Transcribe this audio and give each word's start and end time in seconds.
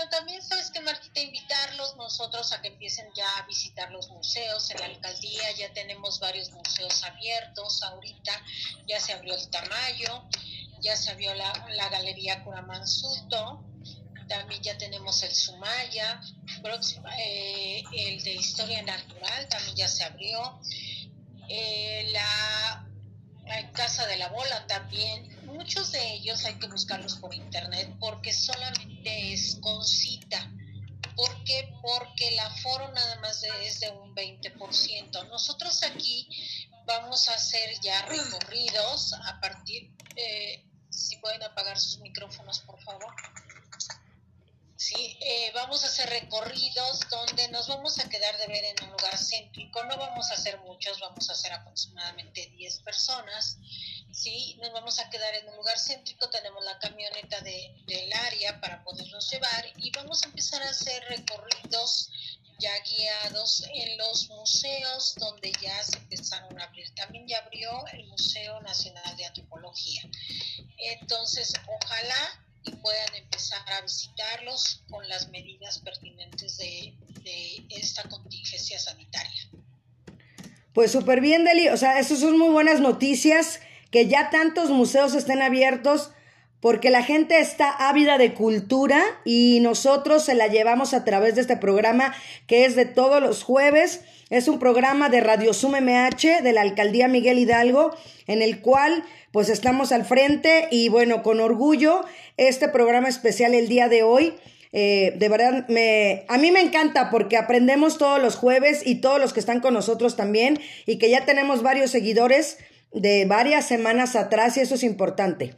Pero 0.00 0.12
también, 0.12 0.40
¿sabes 0.40 0.70
que 0.70 0.80
Martita? 0.80 1.20
Invitarlos 1.20 1.94
nosotros 1.96 2.52
a 2.52 2.62
que 2.62 2.68
empiecen 2.68 3.06
ya 3.14 3.26
a 3.36 3.46
visitar 3.46 3.90
los 3.90 4.08
museos. 4.08 4.70
En 4.70 4.80
la 4.80 4.86
alcaldía 4.86 5.42
ya 5.58 5.70
tenemos 5.74 6.18
varios 6.20 6.50
museos 6.52 7.04
abiertos 7.04 7.82
ahorita. 7.82 8.32
Ya 8.86 8.98
se 8.98 9.12
abrió 9.12 9.34
el 9.34 9.50
Tamayo, 9.50 10.24
ya 10.80 10.96
se 10.96 11.10
abrió 11.10 11.34
la, 11.34 11.52
Galería 11.90 12.42
Curamansuto, 12.44 13.62
también 14.26 14.62
ya 14.62 14.78
tenemos 14.78 15.22
el 15.22 15.34
Sumaya, 15.34 16.22
eh, 17.18 17.82
el 17.92 18.22
de 18.22 18.32
Historia 18.32 18.80
Natural 18.82 19.48
también 19.50 19.76
ya 19.76 19.88
se 19.88 20.04
abrió, 20.04 20.62
eh, 21.50 22.08
la, 22.10 22.86
Casa 23.74 24.06
de 24.06 24.16
la 24.16 24.28
Bola 24.28 24.66
también, 24.66 25.28
muchos 25.50 25.92
de 25.92 26.14
ellos 26.14 26.44
hay 26.44 26.54
que 26.58 26.66
buscarlos 26.66 27.16
por 27.16 27.34
internet 27.34 27.94
porque 27.98 28.32
solamente 28.32 29.32
es 29.32 29.56
con 29.60 29.84
cita. 29.84 30.50
¿Por 31.16 31.44
qué? 31.44 31.72
Porque 31.82 32.28
el 32.28 32.38
aforo 32.38 32.90
nada 32.92 33.20
más 33.20 33.42
es 33.62 33.80
de 33.80 33.90
un 33.90 34.14
20%. 34.14 35.28
Nosotros 35.28 35.82
aquí 35.82 36.28
vamos 36.86 37.28
a 37.28 37.34
hacer 37.34 37.78
ya 37.82 38.06
recorridos 38.06 39.12
a 39.12 39.40
partir, 39.40 39.90
eh, 40.16 40.64
si 40.88 41.16
pueden 41.18 41.42
apagar 41.42 41.78
sus 41.78 41.98
micrófonos 42.00 42.60
por 42.60 42.82
favor. 42.82 43.14
Sí, 44.76 45.18
eh, 45.20 45.52
vamos 45.54 45.84
a 45.84 45.88
hacer 45.88 46.08
recorridos 46.08 47.00
donde 47.10 47.48
nos 47.48 47.68
vamos 47.68 47.98
a 47.98 48.08
quedar 48.08 48.34
de 48.38 48.46
ver 48.46 48.64
en 48.64 48.84
un 48.84 48.92
lugar 48.92 49.18
céntrico. 49.18 49.84
No 49.84 49.98
vamos 49.98 50.30
a 50.30 50.34
hacer 50.34 50.58
muchos, 50.60 50.98
vamos 51.00 51.28
a 51.28 51.34
hacer 51.34 51.52
aproximadamente 51.52 52.50
10 52.56 52.78
personas. 52.80 53.58
Sí, 54.12 54.56
nos 54.60 54.72
vamos 54.72 54.98
a 54.98 55.08
quedar 55.08 55.34
en 55.34 55.48
un 55.48 55.56
lugar 55.56 55.78
céntrico. 55.78 56.28
Tenemos 56.30 56.64
la 56.64 56.78
camioneta 56.78 57.40
de, 57.40 57.74
del 57.86 58.12
área 58.12 58.60
para 58.60 58.82
podernos 58.82 59.30
llevar 59.30 59.66
y 59.76 59.90
vamos 59.92 60.22
a 60.22 60.26
empezar 60.26 60.62
a 60.62 60.70
hacer 60.70 61.02
recorridos 61.08 62.10
ya 62.58 62.72
guiados 62.80 63.64
en 63.72 63.96
los 63.96 64.28
museos 64.28 65.14
donde 65.16 65.50
ya 65.62 65.82
se 65.82 65.96
empezaron 65.96 66.60
a 66.60 66.64
abrir. 66.64 66.94
También 66.94 67.26
ya 67.26 67.38
abrió 67.38 67.70
el 67.92 68.06
Museo 68.08 68.60
Nacional 68.60 69.16
de 69.16 69.24
Antropología. 69.24 70.02
Entonces, 70.76 71.52
ojalá 71.66 72.44
y 72.64 72.72
puedan 72.72 73.14
empezar 73.14 73.62
a 73.72 73.80
visitarlos 73.80 74.82
con 74.90 75.08
las 75.08 75.28
medidas 75.30 75.78
pertinentes 75.78 76.58
de, 76.58 76.94
esta 77.70 78.02
contingencia 78.08 78.78
sanitaria. 78.78 79.48
Pues 80.74 80.92
súper 80.92 81.20
bien, 81.20 81.44
Deli. 81.44 81.68
O 81.68 81.76
sea, 81.76 81.98
esas 81.98 82.20
son 82.20 82.38
muy 82.38 82.50
buenas 82.50 82.80
noticias, 82.80 83.60
que 83.90 84.06
ya 84.06 84.30
tantos 84.30 84.70
museos 84.70 85.14
estén 85.14 85.42
abiertos, 85.42 86.12
porque 86.60 86.90
la 86.90 87.02
gente 87.02 87.40
está 87.40 87.70
ávida 87.70 88.18
de 88.18 88.34
cultura 88.34 89.02
y 89.24 89.60
nosotros 89.62 90.24
se 90.24 90.34
la 90.34 90.46
llevamos 90.46 90.92
a 90.92 91.04
través 91.04 91.34
de 91.34 91.40
este 91.40 91.56
programa 91.56 92.14
que 92.46 92.66
es 92.66 92.76
de 92.76 92.84
todos 92.84 93.22
los 93.22 93.42
jueves. 93.42 94.02
Es 94.28 94.46
un 94.46 94.58
programa 94.58 95.08
de 95.08 95.20
Radio 95.20 95.54
Sum 95.54 95.72
MH 95.72 96.42
de 96.42 96.52
la 96.52 96.60
Alcaldía 96.60 97.08
Miguel 97.08 97.38
Hidalgo, 97.38 97.96
en 98.26 98.42
el 98.42 98.60
cual 98.60 99.04
pues 99.32 99.48
estamos 99.48 99.90
al 99.90 100.04
frente 100.04 100.68
y 100.70 100.88
bueno, 100.90 101.22
con 101.22 101.40
orgullo, 101.40 102.04
este 102.36 102.68
programa 102.68 103.08
especial 103.08 103.54
el 103.54 103.68
día 103.68 103.88
de 103.88 104.02
hoy. 104.02 104.34
Eh, 104.72 105.14
de 105.16 105.28
verdad, 105.28 105.66
me, 105.68 106.24
a 106.28 106.38
mí 106.38 106.52
me 106.52 106.60
encanta 106.60 107.10
porque 107.10 107.36
aprendemos 107.36 107.98
todos 107.98 108.20
los 108.20 108.36
jueves 108.36 108.82
y 108.86 108.96
todos 108.96 109.18
los 109.18 109.32
que 109.32 109.40
están 109.40 109.60
con 109.60 109.74
nosotros 109.74 110.14
también 110.14 110.60
y 110.86 110.98
que 110.98 111.10
ya 111.10 111.24
tenemos 111.24 111.62
varios 111.62 111.90
seguidores 111.90 112.58
de 112.92 113.24
varias 113.24 113.66
semanas 113.66 114.16
atrás 114.16 114.56
y 114.56 114.60
eso 114.60 114.74
es 114.74 114.82
importante. 114.82 115.54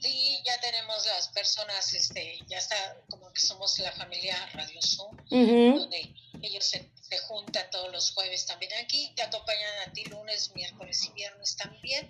Sí, 0.00 0.42
ya 0.44 0.60
tenemos 0.60 1.06
las 1.06 1.28
personas, 1.28 1.92
este, 1.94 2.38
ya 2.46 2.58
está 2.58 2.76
como 3.08 3.32
que 3.32 3.40
somos 3.40 3.78
la 3.78 3.92
familia 3.92 4.36
Radio 4.52 4.80
Zoom, 4.82 5.16
donde 5.28 6.14
ellos 6.42 6.64
se 6.64 6.90
se 7.04 7.18
junta 7.18 7.68
todos 7.70 7.92
los 7.92 8.12
jueves 8.12 8.46
también 8.46 8.72
aquí, 8.82 9.12
te 9.14 9.22
acompañan 9.22 9.88
a 9.88 9.92
ti 9.92 10.04
lunes, 10.04 10.52
miércoles 10.54 11.04
y 11.04 11.12
viernes 11.12 11.56
también. 11.56 12.08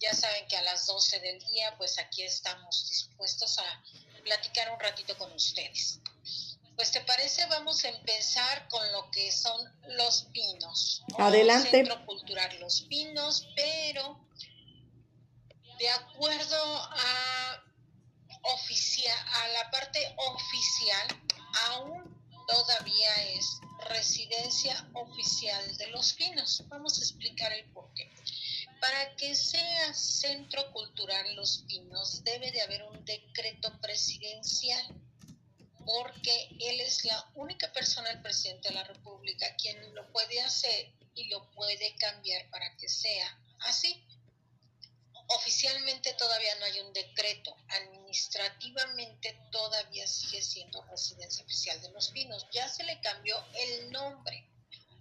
Ya 0.00 0.12
saben 0.12 0.46
que 0.46 0.56
a 0.56 0.62
las 0.62 0.86
12 0.86 1.20
del 1.20 1.38
día, 1.40 1.74
pues 1.78 1.98
aquí 1.98 2.22
estamos 2.22 2.86
dispuestos 2.88 3.58
a 3.58 3.82
platicar 4.22 4.70
un 4.72 4.78
ratito 4.78 5.16
con 5.16 5.32
ustedes. 5.32 6.00
Pues 6.76 6.92
te 6.92 7.00
parece, 7.00 7.46
vamos 7.46 7.82
a 7.84 7.88
empezar 7.88 8.68
con 8.68 8.92
lo 8.92 9.10
que 9.10 9.32
son 9.32 9.58
los 9.96 10.24
pinos. 10.24 11.02
Adelante. 11.16 11.70
Centro 11.70 12.04
Cultural 12.04 12.60
Los 12.60 12.82
Pinos, 12.82 13.48
pero 13.56 14.20
de 15.78 15.88
acuerdo 15.88 16.56
a, 16.76 17.64
oficial, 18.42 19.16
a 19.26 19.48
la 19.48 19.70
parte 19.70 20.14
oficial, 20.18 21.22
aún 21.70 22.16
todavía 22.46 23.22
es 23.32 23.58
residencia 23.88 24.86
oficial 24.92 25.76
de 25.78 25.86
Los 25.88 26.12
Pinos. 26.12 26.62
Vamos 26.68 26.98
a 26.98 27.00
explicar 27.00 27.52
el 27.54 27.64
porqué. 27.72 28.10
Para 28.82 29.16
que 29.16 29.34
sea 29.34 29.94
Centro 29.94 30.70
Cultural 30.72 31.34
Los 31.36 31.64
Pinos 31.66 32.22
debe 32.22 32.52
de 32.52 32.60
haber 32.60 32.82
un 32.84 33.02
decreto 33.06 33.72
presidencial 33.80 35.05
porque 35.86 36.48
él 36.60 36.80
es 36.80 37.04
la 37.04 37.30
única 37.36 37.72
persona, 37.72 38.10
el 38.10 38.20
presidente 38.20 38.68
de 38.68 38.74
la 38.74 38.84
República, 38.84 39.54
quien 39.56 39.94
lo 39.94 40.10
puede 40.12 40.40
hacer 40.40 40.92
y 41.14 41.28
lo 41.28 41.48
puede 41.52 41.94
cambiar 41.96 42.50
para 42.50 42.76
que 42.76 42.88
sea 42.88 43.40
así. 43.60 44.04
Oficialmente 45.28 46.12
todavía 46.14 46.54
no 46.56 46.66
hay 46.66 46.80
un 46.80 46.92
decreto, 46.92 47.56
administrativamente 47.68 49.38
todavía 49.50 50.06
sigue 50.06 50.42
siendo 50.42 50.82
residencia 50.84 51.44
oficial 51.44 51.80
de 51.80 51.90
Los 51.90 52.08
Pinos. 52.10 52.46
Ya 52.52 52.68
se 52.68 52.82
le 52.82 53.00
cambió 53.00 53.36
el 53.54 53.90
nombre 53.90 54.44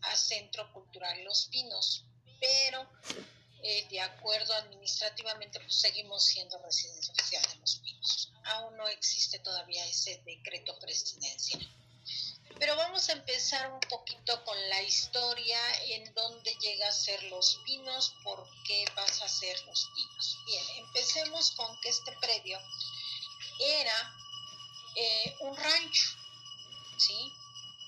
a 0.01 0.15
Centro 0.15 0.71
Cultural 0.71 1.23
Los 1.23 1.47
Pinos, 1.47 2.05
pero 2.39 2.87
eh, 3.63 3.87
de 3.89 4.01
acuerdo 4.01 4.53
administrativamente 4.53 5.59
pues 5.59 5.75
seguimos 5.75 6.23
siendo 6.23 6.59
residencia 6.59 7.11
oficial 7.11 7.43
de 7.51 7.55
Los 7.55 7.77
Pinos. 7.77 8.34
Aún 8.45 8.77
no 8.77 8.87
existe 8.87 9.39
todavía 9.39 9.85
ese 9.85 10.21
decreto 10.25 10.77
presidencial. 10.79 11.67
Pero 12.59 12.75
vamos 12.77 13.09
a 13.09 13.13
empezar 13.13 13.71
un 13.71 13.79
poquito 13.81 14.43
con 14.45 14.57
la 14.69 14.81
historia 14.81 15.59
en 15.89 16.13
dónde 16.13 16.55
llega 16.61 16.87
a 16.87 16.91
ser 16.91 17.21
Los 17.23 17.59
Pinos, 17.65 18.13
por 18.23 18.47
qué 18.63 18.85
vas 18.95 19.21
a 19.21 19.27
ser 19.27 19.59
Los 19.65 19.89
Pinos. 19.93 20.37
Bien, 20.45 20.63
empecemos 20.77 21.51
con 21.51 21.79
que 21.81 21.89
este 21.89 22.11
predio 22.13 22.57
era 23.59 24.15
eh, 24.95 25.35
un 25.41 25.57
rancho, 25.57 26.15
¿sí? 26.97 27.33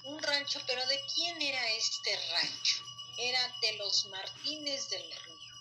Un 0.04 0.22
rancho, 0.22 0.62
pero 0.68 0.86
¿de 0.88 1.02
quién 1.16 1.42
era 1.42 1.70
este 1.72 2.16
rancho? 2.32 2.84
Era 3.18 3.56
de 3.62 3.74
los 3.74 4.06
Martínez 4.08 4.90
del 4.90 5.10
Río, 5.12 5.56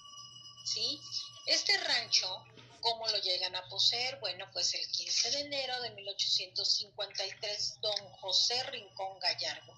¿sí? 0.64 1.00
Este 1.46 1.78
rancho 1.78 2.44
¿Cómo 2.86 3.06
lo 3.08 3.18
llegan 3.18 3.56
a 3.56 3.68
poseer? 3.68 4.20
Bueno, 4.20 4.48
pues 4.52 4.72
el 4.74 4.88
15 4.88 5.32
de 5.32 5.40
enero 5.40 5.80
de 5.80 5.90
1853, 5.90 7.80
don 7.80 8.12
José 8.20 8.62
Rincón 8.62 9.18
Gallardo 9.18 9.74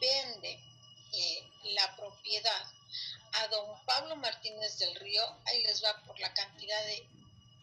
vende 0.00 0.58
eh, 1.12 1.48
la 1.74 1.94
propiedad 1.94 2.66
a 3.34 3.46
don 3.46 3.86
Pablo 3.86 4.16
Martínez 4.16 4.76
del 4.80 4.92
Río, 4.96 5.22
ahí 5.44 5.62
les 5.62 5.84
va 5.84 6.02
por 6.04 6.18
la 6.18 6.34
cantidad 6.34 6.84
de 6.86 7.06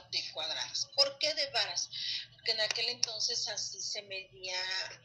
de 0.09 0.31
cuadradas. 0.34 0.88
¿Por 0.96 1.19
qué 1.19 1.35
de 1.35 1.51
varas? 1.51 1.88
Porque 2.34 2.53
en 2.53 2.61
aquel 2.61 2.90
entonces 2.90 3.47
así 3.47 3.79
se 3.79 4.01
medía, 4.01 4.59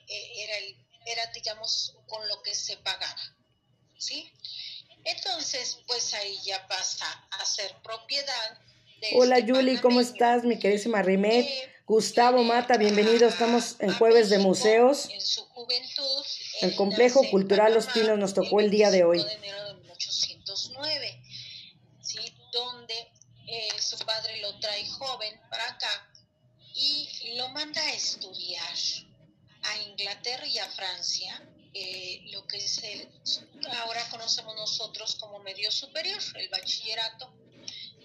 eh, 0.09 0.45
era, 0.45 0.56
el, 0.56 0.75
era 1.05 1.27
digamos 1.27 1.95
con 2.09 2.27
lo 2.27 2.43
que 2.43 2.55
se 2.55 2.79
pagaba. 2.79 3.21
¿Sí? 3.99 4.31
Entonces, 5.05 5.81
pues 5.87 6.15
ahí 6.15 6.38
ya 6.44 6.66
pasa 6.66 7.06
a 7.31 7.44
ser 7.44 7.75
propiedad. 7.82 8.59
De 9.00 9.11
Hola 9.17 9.38
este 9.38 9.49
Yuli, 9.49 9.79
¿cómo 9.79 10.00
estás? 10.00 10.44
Mi 10.44 10.58
queridísima 10.58 11.02
Rimet. 11.02 11.46
Gustavo 11.87 12.43
Mata, 12.43 12.79
bienvenido. 12.79 13.29
Estamos 13.29 13.76
en 13.81 13.93
Jueves 13.93 14.31
de 14.31 14.38
Museos. 14.38 15.11
En 15.11 15.20
su 15.20 15.44
juventud. 15.46 16.25
El 16.62 16.75
Complejo 16.75 17.23
Cultural 17.31 17.75
Los 17.75 17.87
Pinos 17.88 18.19
nos 18.19 18.32
tocó 18.32 18.61
el 18.61 18.70
día 18.70 18.91
de 18.91 19.05
hoy. 19.05 19.23
De 19.23 19.32
enero 19.35 19.69
de 19.69 19.75
1809, 19.75 21.23
¿sí? 22.00 22.19
donde 22.52 22.94
eh, 23.47 23.69
su 23.79 23.99
padre 23.99 24.40
lo 24.40 24.58
trae 24.61 24.88
joven 24.88 25.38
para 25.50 25.69
acá 25.69 26.08
y 26.75 27.35
lo 27.37 27.50
manda 27.50 27.82
a 27.82 27.93
estudiar 27.93 28.75
a 29.62 29.79
Inglaterra 29.82 30.47
y 30.47 30.58
a 30.58 30.67
Francia 30.70 31.43
eh, 31.75 32.21
lo 32.31 32.47
que 32.47 32.59
es 32.59 32.79
el, 32.85 33.09
ahora 33.79 34.09
conocemos 34.09 34.55
nosotros 34.55 35.17
como 35.17 35.41
medio 35.41 35.73
superior, 35.73 36.23
el 36.37 36.49
bachillerato, 36.49 37.35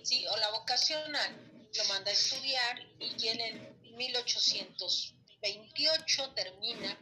¿sí? 0.04 0.26
o 0.28 0.36
la 0.38 0.50
vocacional, 0.50 1.70
lo 1.78 1.86
manda 1.86 2.10
a 2.10 2.14
estudiar 2.14 2.84
y 3.00 3.28
en 3.28 3.78
1828 3.96 6.32
termina 6.32 6.98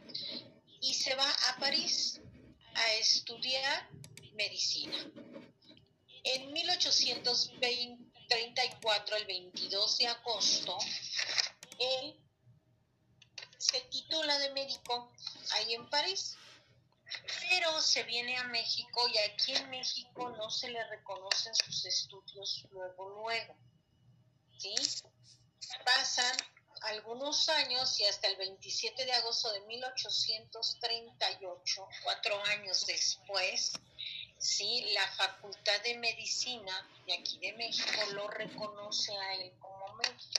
y 0.82 0.92
se 0.92 1.14
va 1.14 1.26
a 1.48 1.56
París 1.58 2.20
a 2.74 2.92
estudiar 2.94 3.88
medicina. 4.34 4.98
En 6.24 6.52
1834, 6.52 9.16
el 9.16 9.24
22 9.24 9.98
de 9.98 10.06
agosto, 10.06 10.76
él 11.78 12.14
se 13.56 13.80
titula 13.90 14.38
de 14.38 14.52
médico 14.52 15.10
ahí 15.52 15.72
en 15.74 15.88
París, 15.88 16.36
pero 17.40 17.80
se 17.80 18.02
viene 18.04 18.36
a 18.36 18.44
México 18.44 19.08
y 19.08 19.18
aquí 19.18 19.54
en 19.54 19.70
México 19.70 20.28
no 20.30 20.50
se 20.50 20.70
le 20.70 20.84
reconocen 20.88 21.54
sus 21.54 21.86
estudios 21.86 22.66
luego, 22.70 23.08
luego. 23.10 23.56
¿Sí? 24.58 24.74
Pasan 25.84 26.36
algunos 26.82 27.48
años 27.48 27.98
y 28.00 28.06
hasta 28.06 28.28
el 28.28 28.36
27 28.36 29.04
de 29.04 29.12
agosto 29.12 29.52
de 29.52 29.60
1838, 29.62 31.88
cuatro 32.04 32.40
años 32.44 32.86
después, 32.86 33.72
sí, 34.38 34.92
la 34.92 35.10
Facultad 35.12 35.80
de 35.82 35.98
Medicina 35.98 36.88
de 37.06 37.14
aquí 37.14 37.38
de 37.38 37.54
México 37.54 38.00
lo 38.12 38.28
reconoce 38.28 39.16
a 39.16 39.34
él 39.34 39.52
como 39.58 39.94
médico. 39.94 40.37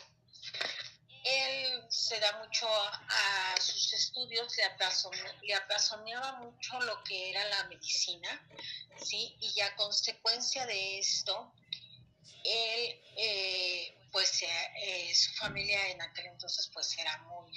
Él 1.29 1.83
se 1.89 2.19
da 2.19 2.43
mucho 2.43 2.67
a, 2.67 3.55
sus 3.59 3.93
estudios, 3.93 4.55
le, 4.57 5.47
le 5.47 5.53
apasionaba 5.55 6.39
mucho 6.39 6.79
lo 6.81 7.03
que 7.03 7.31
era 7.31 7.45
la 7.45 7.63
medicina, 7.65 8.47
¿sí? 9.03 9.35
Y 9.41 9.59
a 9.61 9.75
consecuencia 9.75 10.65
de 10.65 10.99
esto, 10.99 11.53
él 12.43 13.01
eh, 13.17 13.95
pues 14.11 14.41
eh, 14.43 15.13
su 15.13 15.31
familia 15.33 15.89
en 15.89 16.01
aquel 16.01 16.27
entonces 16.27 16.69
pues 16.73 16.97
era 16.97 17.17
muy, 17.23 17.51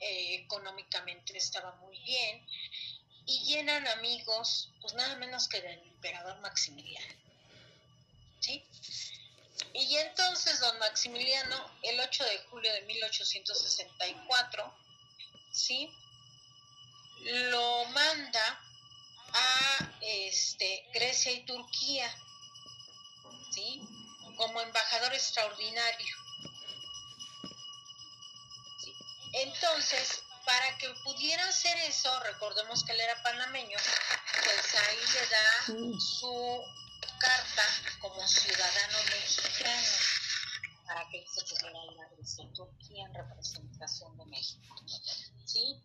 eh, 0.00 0.34
económicamente 0.44 1.36
estaba 1.36 1.74
muy 1.76 1.98
bien 2.00 2.46
y 3.26 3.44
llenan 3.44 3.86
amigos 3.88 4.70
pues 4.80 4.94
nada 4.94 5.16
menos 5.16 5.48
que 5.48 5.60
del 5.60 5.78
emperador 5.80 6.38
Maximiliano. 6.40 7.14
¿Sí? 8.40 8.64
Y 9.74 9.96
entonces 9.96 10.60
don 10.60 10.78
Maximiliano, 10.78 11.70
el 11.82 12.00
8 12.00 12.24
de 12.24 12.38
julio 12.50 12.72
de 12.72 12.82
1864, 12.82 14.74
¿sí? 15.52 15.90
Lo 17.20 17.84
manda 17.86 18.60
a 19.32 19.90
este, 20.00 20.84
Grecia 20.92 21.32
y 21.32 21.44
Turquía, 21.44 22.10
¿sí? 23.52 23.82
como 24.38 24.60
embajador 24.60 25.12
extraordinario. 25.12 26.16
Entonces, 29.32 30.22
para 30.46 30.78
que 30.78 30.88
pudiera 31.04 31.46
hacer 31.46 31.76
eso, 31.80 32.18
recordemos 32.20 32.84
que 32.84 32.92
él 32.92 33.00
era 33.00 33.22
panameño, 33.22 33.76
pues 34.44 34.74
ahí 34.74 34.98
le 35.12 35.26
da 35.26 36.00
su 36.00 36.64
carta 37.18 37.62
como 38.00 38.26
ciudadano 38.26 38.98
mexicano 39.10 40.18
para 40.86 41.06
que 41.10 41.26
se 41.28 41.44
pudiera 41.44 41.84
ir 41.84 42.00
a 42.00 42.54
Turquía 42.54 43.06
en 43.06 43.14
representación 43.14 44.16
de 44.16 44.24
México. 44.26 44.74
¿Sí? 45.44 45.84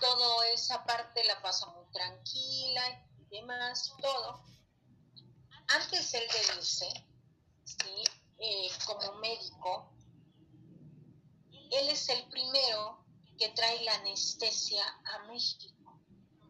Toda 0.00 0.48
esa 0.48 0.84
parte 0.84 1.24
la 1.24 1.40
pasa 1.42 1.66
muy 1.66 1.86
tranquila 1.92 3.06
y 3.18 3.36
demás, 3.36 3.92
todo. 4.00 4.44
Antes 5.68 6.14
él 6.14 6.24
de 6.28 6.58
irse, 6.58 7.06
¿sí? 7.64 8.04
Eh, 8.38 8.68
como 8.86 9.14
médico, 9.18 9.92
él 11.70 11.88
es 11.88 12.08
el 12.08 12.28
primero 12.28 13.04
que 13.38 13.48
trae 13.50 13.82
la 13.84 13.94
anestesia 13.94 14.84
a 15.04 15.18
México, 15.26 16.00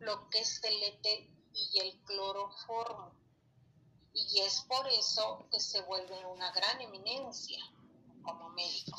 lo 0.01 0.29
que 0.29 0.41
es 0.41 0.63
el 0.65 0.83
éter 0.83 1.31
y 1.53 1.79
el 1.81 2.03
cloroformo. 2.03 3.24
Y 4.15 4.41
es 4.41 4.61
por 4.63 4.87
eso 4.89 5.47
que 5.51 5.61
se 5.61 5.83
vuelve 5.83 6.25
una 6.27 6.51
gran 6.53 6.81
eminencia 6.81 7.59
como 8.23 8.49
médico. 8.51 8.97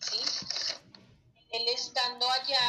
¿sí? 0.00 0.20
Él 1.50 1.68
estando 1.68 2.28
allá, 2.30 2.60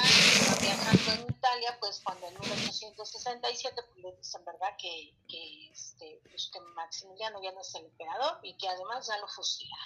viajando 0.59 1.11
en 1.11 1.29
Italia, 1.29 1.77
pues 1.79 2.01
cuando 2.03 2.27
en 2.27 2.39
1867 2.39 3.81
pues, 3.83 3.97
le 3.97 4.15
dicen, 4.15 4.43
¿verdad?, 4.43 4.75
que, 4.77 5.15
que, 5.27 5.69
este, 5.71 6.19
pues, 6.29 6.51
Maximiliano 6.75 7.41
ya 7.41 7.51
no 7.51 7.61
es 7.61 7.75
el 7.75 7.85
emperador 7.85 8.39
y 8.43 8.57
que 8.57 8.67
además 8.67 9.07
ya 9.07 9.17
lo 9.17 9.27
fusila. 9.27 9.77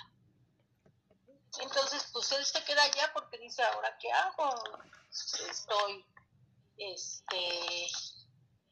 Entonces, 1.59 2.07
pues 2.13 2.31
él 2.31 2.45
se 2.45 2.63
queda 2.63 2.83
allá 2.83 3.11
porque 3.13 3.37
dice, 3.37 3.61
¿ahora 3.63 3.97
qué 3.99 4.11
hago? 4.11 4.63
Estoy 5.11 6.05
este, 6.77 7.87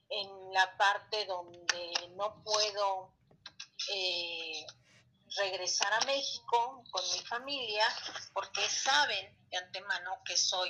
en 0.10 0.54
la 0.54 0.78
parte 0.78 1.26
donde 1.26 1.92
no 2.16 2.44
puedo 2.44 3.14
eh, 3.94 4.66
regresar 5.38 5.94
a 5.94 6.06
México 6.06 6.84
con 6.92 7.04
mi 7.14 7.20
familia 7.20 7.86
porque 8.34 8.62
saben 8.68 9.38
de 9.50 9.58
antemano 9.58 10.22
que 10.26 10.36
soy 10.36 10.70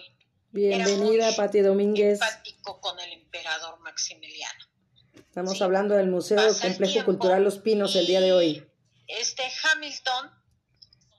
Bienvenida, 0.51 1.35
Pati 1.35 1.59
Domínguez. 1.59 2.19
Empático 2.19 2.81
con 2.81 2.99
el 2.99 3.13
emperador 3.13 3.79
Maximiliano. 3.81 4.65
Estamos 5.13 5.61
hablando 5.61 5.93
del 5.95 6.07
Museo 6.07 6.41
del 6.41 6.59
Complejo 6.59 7.05
Cultural 7.05 7.43
Los 7.43 7.59
Pinos 7.59 7.95
el 7.95 8.07
día 8.07 8.19
de 8.19 8.33
hoy. 8.33 8.67
Este 9.05 9.43
Hamilton, 9.43 10.31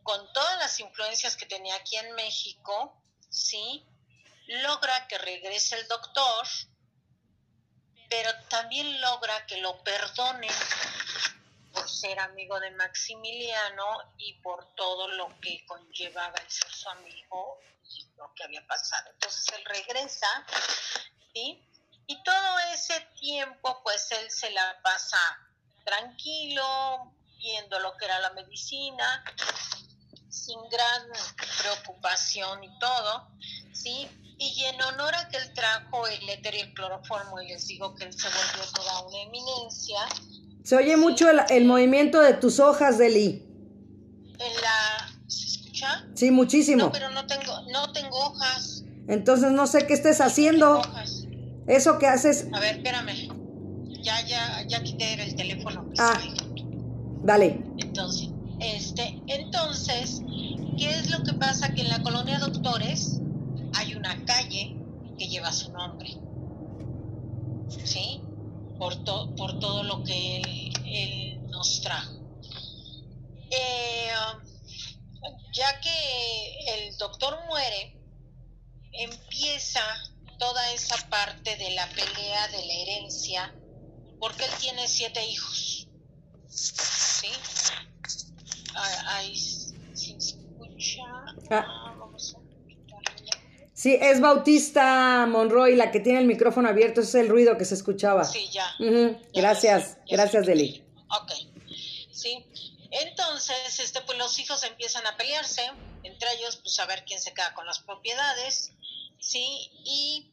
con 0.02 0.32
todas 0.32 0.58
las 0.58 0.80
influencias 0.80 1.36
que 1.36 1.46
tenía 1.46 1.76
aquí 1.76 1.96
en 1.96 2.12
México, 2.16 3.00
sí, 3.28 3.86
logra 4.48 5.06
que 5.06 5.16
regrese 5.18 5.76
el 5.76 5.86
doctor, 5.86 6.46
pero 8.10 8.30
también 8.48 9.00
logra 9.00 9.46
que 9.46 9.58
lo 9.58 9.82
perdonen 9.84 10.50
por 11.72 11.88
ser 11.88 12.18
amigo 12.18 12.58
de 12.58 12.72
Maximiliano 12.72 14.12
y 14.18 14.34
por 14.42 14.74
todo 14.74 15.06
lo 15.08 15.40
que 15.40 15.64
conllevaba 15.66 16.36
ser 16.48 16.70
su 16.72 16.88
amigo 16.90 17.60
y 17.84 18.04
lo 18.16 18.34
que 18.34 18.44
había 18.44 18.66
pasado. 18.66 19.10
Entonces 19.12 19.46
él 19.56 19.64
regresa, 19.64 20.26
¿sí? 21.32 21.64
Y 22.08 22.22
todo 22.24 22.58
ese 22.74 23.00
tiempo, 23.20 23.80
pues 23.84 24.10
él 24.10 24.28
se 24.28 24.50
la 24.50 24.80
pasa 24.82 25.18
tranquilo, 25.84 27.14
viendo 27.38 27.78
lo 27.78 27.96
que 27.96 28.06
era 28.06 28.18
la 28.18 28.30
medicina, 28.30 29.24
sin 30.28 30.60
gran 30.68 31.08
preocupación 31.58 32.64
y 32.64 32.78
todo, 32.80 33.28
¿sí? 33.72 34.10
Y 34.42 34.64
en 34.64 34.82
honor 34.82 35.14
a 35.14 35.28
que 35.28 35.36
él 35.36 35.52
trajo 35.54 36.06
el 36.06 36.28
éter 36.28 36.54
y 36.54 36.60
el 36.60 36.74
cloroformo, 36.74 37.40
y 37.42 37.48
les 37.48 37.66
digo 37.66 37.94
que 37.94 38.04
él 38.04 38.12
se 38.12 38.26
volvió 38.26 38.72
toda 38.74 39.06
una 39.06 39.18
eminencia, 39.18 39.98
se 40.62 40.76
oye 40.76 40.96
mucho 40.96 41.26
el, 41.30 41.64
movimiento 41.64 42.20
de 42.20 42.34
tus 42.34 42.60
hojas, 42.60 42.98
Deli. 42.98 43.42
En 44.38 44.62
la... 44.62 45.10
¿Se 45.26 45.46
escucha? 45.46 46.06
Sí, 46.14 46.30
muchísimo. 46.30 46.84
No, 46.84 46.92
pero 46.92 47.10
no 47.10 47.26
tengo, 47.26 47.62
no 47.72 47.92
tengo 47.92 48.16
hojas. 48.16 48.84
Entonces 49.08 49.52
no 49.52 49.66
sé 49.66 49.86
qué 49.86 49.94
estés 49.94 50.20
haciendo. 50.20 50.80
hojas. 50.80 51.26
Eso 51.66 51.98
que 51.98 52.06
haces... 52.06 52.46
A 52.52 52.60
ver, 52.60 52.76
espérame. 52.76 53.28
Ya, 54.02 54.20
ya, 54.26 54.64
ya 54.66 54.82
quité 54.82 55.14
el 55.22 55.34
teléfono. 55.34 55.90
ah, 55.98 56.20
dale. 57.22 57.62
Entonces, 57.78 58.28
este, 58.60 59.20
entonces, 59.26 60.22
¿qué 60.78 60.90
es 60.90 61.10
lo 61.10 61.22
que 61.22 61.34
pasa? 61.34 61.72
Que 61.74 61.82
en 61.82 61.88
la 61.88 62.02
colonia 62.02 62.38
Doctores 62.38 63.19
una 64.10 64.24
calle 64.24 64.76
que 65.18 65.28
lleva 65.28 65.52
su 65.52 65.72
nombre. 65.72 66.10
¿Sí? 67.84 68.20
por, 68.80 69.04
por 69.36 69.60
todo 69.60 69.82
lo 69.82 70.02
que 70.02 70.38
él, 70.38 71.40
nos 71.50 71.82
trajo. 71.82 72.14
Eh, 73.50 74.10
ya 75.52 75.80
que 75.80 76.86
el 76.86 76.96
doctor 76.96 77.38
muere, 77.46 77.94
empieza 78.92 79.82
toda 80.38 80.72
esa 80.72 80.96
parte 81.10 81.56
de 81.56 81.70
la 81.70 81.86
pelea 81.90 82.48
de 82.48 82.66
la 82.66 82.72
herencia, 82.72 83.54
porque 84.18 84.46
él 84.46 84.50
tiene 84.58 84.88
siete 84.88 85.24
hijos. 85.26 85.88
¿Sí? 86.48 87.28
Ah, 88.74 89.16
ahí 89.16 89.36
se 89.36 90.16
escucha. 90.16 91.02
Ah. 91.50 91.89
Sí, 93.80 93.96
es 93.98 94.20
Bautista 94.20 95.24
Monroy 95.26 95.74
la 95.74 95.90
que 95.90 96.00
tiene 96.00 96.18
el 96.18 96.26
micrófono 96.26 96.68
abierto, 96.68 97.00
ese 97.00 97.20
es 97.20 97.24
el 97.24 97.30
ruido 97.30 97.56
que 97.56 97.64
se 97.64 97.74
escuchaba. 97.74 98.24
Sí, 98.24 98.46
ya. 98.50 98.76
gracias, 99.32 99.96
gracias, 100.06 100.44
Deli. 100.44 100.84
Ok, 101.08 101.32
sí. 102.12 102.44
Entonces, 102.90 103.80
este, 103.80 104.02
pues 104.02 104.18
los 104.18 104.38
hijos 104.38 104.62
empiezan 104.64 105.06
a 105.06 105.16
pelearse, 105.16 105.62
entre 106.02 106.30
ellos, 106.34 106.56
pues 106.56 106.78
a 106.78 106.84
ver 106.84 107.06
quién 107.06 107.22
se 107.22 107.32
queda 107.32 107.54
con 107.54 107.64
las 107.64 107.78
propiedades, 107.78 108.72
¿sí? 109.18 109.70
Y 109.86 110.30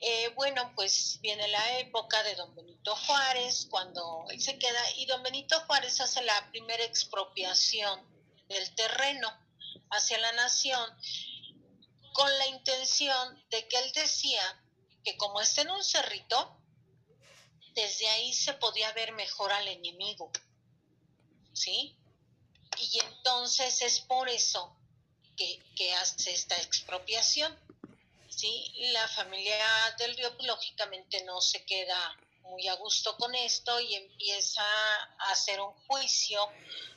eh, 0.00 0.32
bueno, 0.34 0.72
pues 0.74 1.20
viene 1.22 1.46
la 1.46 1.78
época 1.78 2.20
de 2.24 2.34
don 2.34 2.52
Benito 2.56 2.96
Juárez, 3.06 3.68
cuando 3.70 4.24
él 4.30 4.40
se 4.40 4.58
queda, 4.58 4.80
y 4.96 5.06
don 5.06 5.22
Benito 5.22 5.60
Juárez 5.68 6.00
hace 6.00 6.24
la 6.24 6.50
primera 6.50 6.82
expropiación 6.82 8.00
del 8.48 8.74
terreno 8.74 9.32
hacia 9.90 10.18
la 10.18 10.32
nación 10.32 10.90
con 12.20 12.38
la 12.38 12.48
intención 12.48 13.42
de 13.48 13.66
que 13.66 13.78
él 13.78 13.92
decía 13.92 14.42
que 15.02 15.16
como 15.16 15.40
está 15.40 15.62
en 15.62 15.70
un 15.70 15.82
cerrito, 15.82 16.54
desde 17.72 18.06
ahí 18.10 18.34
se 18.34 18.52
podía 18.52 18.92
ver 18.92 19.12
mejor 19.12 19.50
al 19.50 19.66
enemigo. 19.66 20.30
¿sí? 21.54 21.96
Y 22.76 23.00
entonces 23.00 23.80
es 23.80 24.00
por 24.00 24.28
eso 24.28 24.76
que, 25.34 25.94
hace 25.94 26.32
esta 26.32 26.60
expropiación, 26.60 27.58
¿sí? 28.28 28.70
La 28.92 29.08
familia 29.08 29.56
del 29.96 30.14
río, 30.14 30.30
lógicamente, 30.40 31.24
no 31.24 31.40
se 31.40 31.64
queda 31.64 32.18
muy 32.50 32.66
a 32.68 32.74
gusto 32.74 33.16
con 33.16 33.34
esto 33.34 33.80
y 33.80 33.94
empieza 33.94 34.62
a 34.62 35.32
hacer 35.32 35.60
un 35.60 35.72
juicio. 35.86 36.40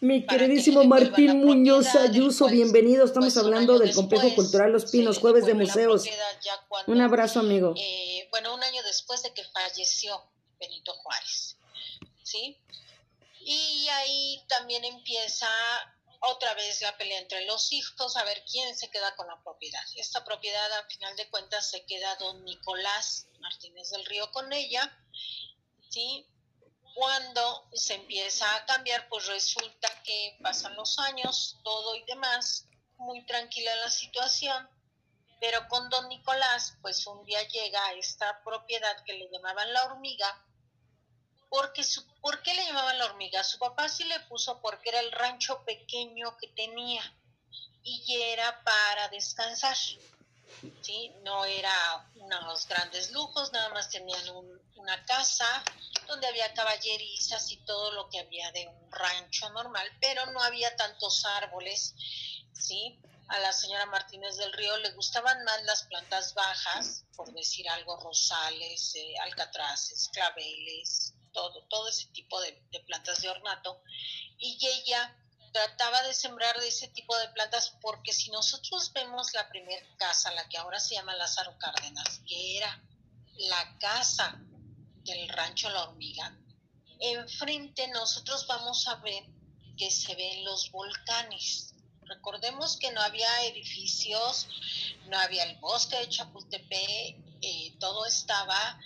Mi 0.01 0.25
queridísimo 0.25 0.83
Martín 0.83 1.45
Muñoz 1.45 1.95
Ayuso, 1.95 2.47
bienvenido. 2.47 3.05
Estamos 3.05 3.33
pues, 3.33 3.45
hablando 3.45 3.77
del 3.77 3.93
Complejo 3.93 4.33
Cultural 4.35 4.71
Los 4.71 4.89
Pinos, 4.91 5.19
jueves 5.19 5.45
de 5.45 5.53
museos. 5.53 6.05
un 6.87 7.01
abrazo, 7.01 7.39
amigo. 7.39 7.75
Eh, 7.77 8.27
bueno, 8.31 8.53
un 8.55 8.63
año 8.63 8.81
después 8.83 9.21
de 9.21 9.33
que 9.33 9.43
falleció 9.45 10.21
Benito 10.59 10.93
Juárez. 10.93 11.57
¿Sí? 12.23 12.57
Y 13.41 13.87
ahí 13.89 14.43
también 14.47 14.83
empieza 14.85 15.47
otra 16.19 16.53
vez 16.55 16.81
la 16.81 16.97
pelea 16.97 17.19
entre 17.19 17.45
los 17.45 17.71
hijos, 17.73 18.15
a 18.15 18.23
ver 18.23 18.43
quién 18.49 18.75
se 18.77 18.89
queda 18.89 19.15
con 19.15 19.27
la 19.27 19.41
propiedad. 19.43 19.83
Esta 19.95 20.23
propiedad, 20.23 20.71
a 20.79 20.85
final 20.87 21.15
de 21.17 21.29
cuentas, 21.29 21.69
se 21.69 21.85
queda 21.85 22.15
don 22.15 22.43
Nicolás 22.45 23.27
Martínez 23.39 23.89
del 23.89 24.05
Río 24.05 24.31
con 24.31 24.51
ella, 24.53 24.97
¿sí? 25.93 26.27
Cuando 26.95 27.69
se 27.73 27.95
empieza 27.95 28.45
a 28.55 28.65
cambiar, 28.65 29.07
pues 29.09 29.27
resulta 29.27 29.89
que 30.03 30.37
pasan 30.41 30.75
los 30.75 30.97
años, 30.99 31.59
todo 31.63 31.95
y 31.95 32.03
demás, 32.05 32.67
muy 32.97 33.25
tranquila 33.25 33.75
la 33.77 33.89
situación, 33.89 34.69
pero 35.39 35.67
con 35.67 35.89
don 35.89 36.07
Nicolás, 36.09 36.77
pues 36.81 37.05
un 37.05 37.23
día 37.25 37.41
llega 37.47 37.83
a 37.85 37.93
esta 37.93 38.43
propiedad 38.43 39.03
que 39.05 39.13
le 39.13 39.29
llamaban 39.31 39.73
la 39.73 39.85
hormiga, 39.85 40.45
porque 41.49 41.83
su, 41.83 42.05
¿por 42.21 42.41
qué 42.41 42.53
le 42.53 42.65
llamaban 42.65 42.97
la 42.97 43.05
hormiga? 43.05 43.43
Su 43.43 43.59
papá 43.59 43.87
sí 43.87 44.03
le 44.05 44.19
puso 44.21 44.61
porque 44.61 44.89
era 44.89 44.99
el 44.99 45.11
rancho 45.11 45.63
pequeño 45.65 46.37
que 46.37 46.47
tenía 46.47 47.03
y 47.83 48.15
era 48.21 48.63
para 48.63 49.09
descansar. 49.09 49.75
¿Sí? 50.81 51.13
No 51.23 51.45
era 51.45 52.09
unos 52.15 52.67
grandes 52.67 53.11
lujos, 53.11 53.51
nada 53.51 53.69
más 53.69 53.89
tenían 53.89 54.21
una 54.75 55.05
casa 55.05 55.63
donde 56.07 56.27
había 56.27 56.53
caballerizas 56.53 57.51
y 57.51 57.57
todo 57.65 57.91
lo 57.91 58.09
que 58.09 58.19
había 58.19 58.51
de 58.51 58.67
un 58.67 58.91
rancho 58.91 59.49
normal, 59.51 59.87
pero 60.01 60.25
no 60.27 60.41
había 60.41 60.75
tantos 60.75 61.25
árboles, 61.25 61.95
¿sí? 62.53 62.99
A 63.29 63.39
la 63.39 63.53
señora 63.53 63.85
Martínez 63.85 64.35
del 64.37 64.51
Río 64.53 64.77
le 64.77 64.91
gustaban 64.91 65.43
más 65.43 65.63
las 65.63 65.83
plantas 65.83 66.33
bajas, 66.33 67.05
por 67.15 67.31
decir 67.33 67.67
algo, 67.69 67.97
rosales, 67.97 68.93
eh, 68.95 69.15
alcatraces, 69.23 70.09
claveles, 70.09 71.13
todo, 71.31 71.63
todo 71.67 71.87
ese 71.87 72.07
tipo 72.07 72.39
de, 72.41 72.53
plantas 72.85 73.21
de 73.21 73.29
ornato. 73.29 73.81
Y 74.37 74.57
ella 74.65 75.15
trataba 75.53 76.01
de 76.03 76.13
sembrar 76.13 76.59
de 76.59 76.67
ese 76.67 76.87
tipo 76.89 77.15
de 77.17 77.29
plantas 77.29 77.77
porque 77.79 78.11
si 78.11 78.31
nosotros 78.31 78.91
vemos 78.91 79.33
la 79.33 79.47
primera 79.49 79.85
casa, 79.97 80.31
la 80.31 80.49
que 80.49 80.57
ahora 80.57 80.79
se 80.79 80.95
llama 80.95 81.15
Lázaro 81.15 81.57
Cárdenas, 81.59 82.21
que 82.27 82.57
era 82.57 82.83
la 83.37 83.77
casa 83.77 84.41
del 85.03 85.29
rancho 85.29 85.69
La 85.69 85.83
Hormiga, 85.83 86.35
enfrente 86.99 87.87
nosotros 87.89 88.47
vamos 88.47 88.87
a 88.87 88.95
ver 88.95 89.23
que 89.77 89.91
se 89.91 90.15
ven 90.15 90.43
los 90.43 90.71
volcanes. 90.71 91.73
Recordemos 92.01 92.77
que 92.77 92.91
no 92.91 93.01
había 93.01 93.45
edificios, 93.45 94.47
no 95.07 95.17
había 95.17 95.43
el 95.43 95.57
bosque 95.57 95.97
de 95.97 96.09
Chapultepec, 96.09 97.17
eh, 97.41 97.75
todo 97.79 98.05
estaba 98.05 98.79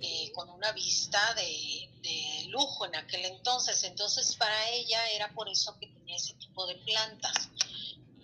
eh, 0.00 0.30
con 0.32 0.48
una 0.50 0.70
vista 0.72 1.34
de, 1.34 1.86
lujo 2.48 2.86
en 2.86 2.96
aquel 2.96 3.24
entonces. 3.26 3.82
Entonces 3.84 4.36
para 4.36 4.70
ella 4.70 5.10
era 5.10 5.32
por 5.34 5.48
eso 5.48 5.76
que 5.78 5.86
tenía 5.86 6.16
ese 6.16 6.34
tipo 6.34 6.66
de 6.66 6.76
plantas, 6.76 7.50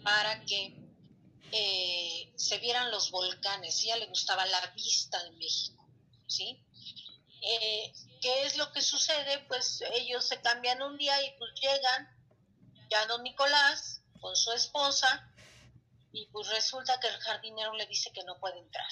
para 0.02 0.44
que 0.44 0.74
eh, 1.52 2.32
se 2.36 2.58
vieran 2.58 2.90
los 2.90 3.10
volcanes. 3.10 3.82
Ella 3.82 3.96
le 3.96 4.06
gustaba 4.06 4.46
la 4.46 4.66
vista 4.68 5.22
de 5.24 5.32
México, 5.32 5.86
¿sí? 6.26 6.64
Eh, 7.42 7.92
¿Qué 8.20 8.44
es 8.44 8.56
lo 8.56 8.72
que 8.72 8.80
sucede? 8.80 9.40
Pues 9.48 9.82
ellos 9.92 10.26
se 10.26 10.40
cambian 10.40 10.80
un 10.80 10.96
día 10.96 11.22
y 11.22 11.36
pues 11.38 11.50
llegan 11.60 12.08
ya 12.90 13.04
don 13.06 13.22
Nicolás 13.22 14.00
con 14.20 14.34
su 14.34 14.52
esposa 14.52 15.30
y 16.12 16.26
pues 16.26 16.48
resulta 16.48 16.98
que 17.00 17.08
el 17.08 17.16
jardinero 17.18 17.74
le 17.74 17.86
dice 17.86 18.10
que 18.12 18.24
no 18.24 18.38
puede 18.38 18.58
entrar. 18.58 18.88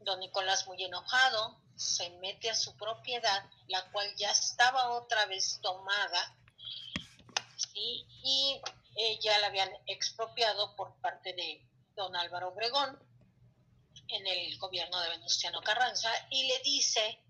Don 0.00 0.18
Nicolás, 0.20 0.66
muy 0.66 0.82
enojado, 0.82 1.60
se 1.76 2.10
mete 2.18 2.50
a 2.50 2.54
su 2.54 2.76
propiedad, 2.76 3.44
la 3.68 3.90
cual 3.90 4.14
ya 4.16 4.30
estaba 4.30 4.90
otra 4.90 5.26
vez 5.26 5.60
tomada, 5.62 6.36
y 7.74 8.60
ya 9.20 9.38
la 9.38 9.46
habían 9.46 9.70
expropiado 9.86 10.74
por 10.76 10.94
parte 11.00 11.32
de 11.32 11.66
don 11.96 12.14
Álvaro 12.16 12.48
Obregón 12.48 12.98
en 14.08 14.26
el 14.26 14.58
gobierno 14.58 15.00
de 15.00 15.10
Venustiano 15.10 15.62
Carranza, 15.62 16.10
y 16.30 16.46
le 16.48 16.58
dice 16.60 17.22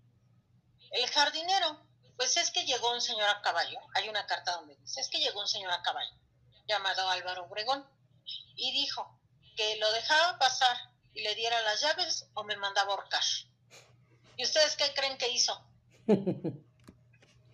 el 0.91 1.09
jardinero, 1.09 1.85
pues 2.17 2.35
es 2.37 2.51
que 2.51 2.65
llegó 2.65 2.91
un 2.91 3.01
señor 3.01 3.29
a 3.29 3.41
caballo, 3.41 3.79
hay 3.93 4.09
una 4.09 4.25
carta 4.25 4.53
donde 4.53 4.75
dice, 4.75 4.99
es 5.01 5.09
que 5.09 5.19
llegó 5.19 5.39
un 5.39 5.47
señor 5.47 5.71
a 5.71 5.81
caballo, 5.81 6.15
llamado 6.67 7.09
Álvaro 7.09 7.45
Obregón, 7.45 7.85
y 8.55 8.71
dijo 8.73 9.19
que 9.55 9.77
lo 9.77 9.91
dejaba 9.93 10.37
pasar 10.39 10.90
y 11.13 11.21
le 11.21 11.35
diera 11.35 11.61
las 11.61 11.81
llaves 11.81 12.27
o 12.33 12.43
me 12.43 12.55
mandaba 12.57 12.93
a 12.93 12.95
ahorcar. 12.95 13.23
¿Y 14.37 14.43
ustedes 14.43 14.75
qué 14.75 14.93
creen 14.93 15.17
que 15.17 15.29
hizo? 15.29 15.63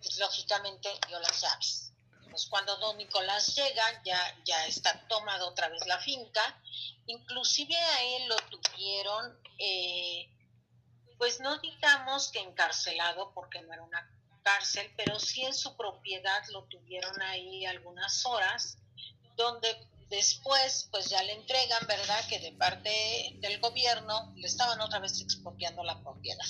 Pues 0.00 0.16
lógicamente 0.18 0.88
dio 1.08 1.18
las 1.18 1.40
llaves. 1.40 1.92
Pues 2.30 2.46
cuando 2.46 2.76
don 2.76 2.96
Nicolás 2.98 3.54
llega, 3.56 4.02
ya, 4.04 4.38
ya 4.44 4.66
está 4.66 5.08
tomada 5.08 5.44
otra 5.44 5.68
vez 5.68 5.84
la 5.86 5.98
finca. 5.98 6.62
Inclusive 7.06 7.76
a 7.76 8.02
él 8.04 8.28
lo 8.28 8.36
tuvieron, 8.36 9.36
eh, 9.58 10.30
pues 11.16 11.40
no 11.40 11.58
digamos 11.58 12.30
que 12.30 12.38
encarcelado, 12.38 13.32
porque 13.34 13.60
no 13.62 13.72
era 13.72 13.82
una 13.82 14.08
cárcel, 14.44 14.92
pero 14.96 15.18
sí 15.18 15.44
en 15.44 15.54
su 15.54 15.76
propiedad 15.76 16.42
lo 16.52 16.62
tuvieron 16.64 17.20
ahí 17.22 17.66
algunas 17.66 18.24
horas, 18.24 18.78
donde 19.36 19.68
Después, 20.10 20.88
pues 20.90 21.08
ya 21.10 21.22
le 21.22 21.34
entregan, 21.34 21.86
¿verdad? 21.86 22.26
Que 22.28 22.38
de 22.40 22.52
parte 22.52 23.36
del 23.40 23.60
gobierno 23.60 24.32
le 24.36 24.46
estaban 24.46 24.80
otra 24.80 25.00
vez 25.00 25.20
expropiando 25.20 25.82
la 25.84 26.00
propiedad. 26.02 26.46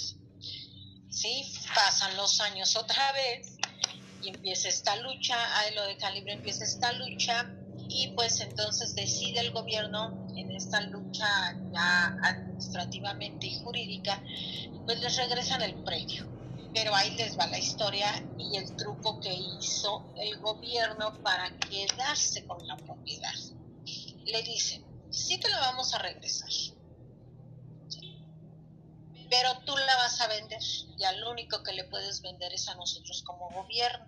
¿Sí? 1.11 1.53
Pasan 1.75 2.17
los 2.17 2.41
años 2.41 2.77
otra 2.77 3.13
vez 3.13 3.57
y 4.23 4.29
empieza 4.29 4.69
esta 4.69 4.97
lucha, 4.97 5.59
ahí 5.59 5.75
lo 5.75 5.85
de 5.85 5.97
Calibre 5.97 6.33
empieza 6.33 6.65
esta 6.65 6.93
lucha 6.93 7.51
y 7.89 8.09
pues 8.09 8.41
entonces 8.41 8.95
decide 8.95 9.41
el 9.41 9.51
gobierno 9.51 10.27
en 10.37 10.53
esta 10.53 10.81
lucha 10.83 11.57
ya 11.73 12.17
administrativamente 12.23 13.47
y 13.47 13.59
jurídica, 13.61 14.23
pues 14.85 15.01
les 15.01 15.17
regresan 15.17 15.63
el 15.63 15.75
predio 15.83 16.38
pero 16.79 16.95
ahí 16.95 17.11
les 17.17 17.37
va 17.37 17.49
la 17.49 17.59
historia 17.59 18.25
y 18.39 18.57
el 18.57 18.77
truco 18.77 19.19
que 19.19 19.35
hizo 19.35 20.13
el 20.17 20.39
gobierno 20.39 21.13
para 21.25 21.51
quedarse 21.59 22.47
con 22.47 22.65
la 22.69 22.77
propiedad. 22.77 23.35
Le 24.25 24.43
dicen, 24.43 24.87
sí 25.11 25.41
te 25.41 25.49
la 25.49 25.59
vamos 25.59 25.93
a 25.93 25.99
regresar, 25.99 26.49
pero 29.29 29.59
tú 29.67 29.77
la 29.77 29.97
vas 29.97 30.21
a 30.21 30.29
vender 30.29 30.63
y 30.97 31.03
al 31.03 31.25
único 31.25 31.65
que 31.65 31.73
le 31.73 31.83
puedes 31.83 32.23
vender 32.23 32.53
es 32.53 32.69
a 32.69 32.77
nosotros 32.77 33.25
como 33.25 33.51
gobierno. 33.51 34.07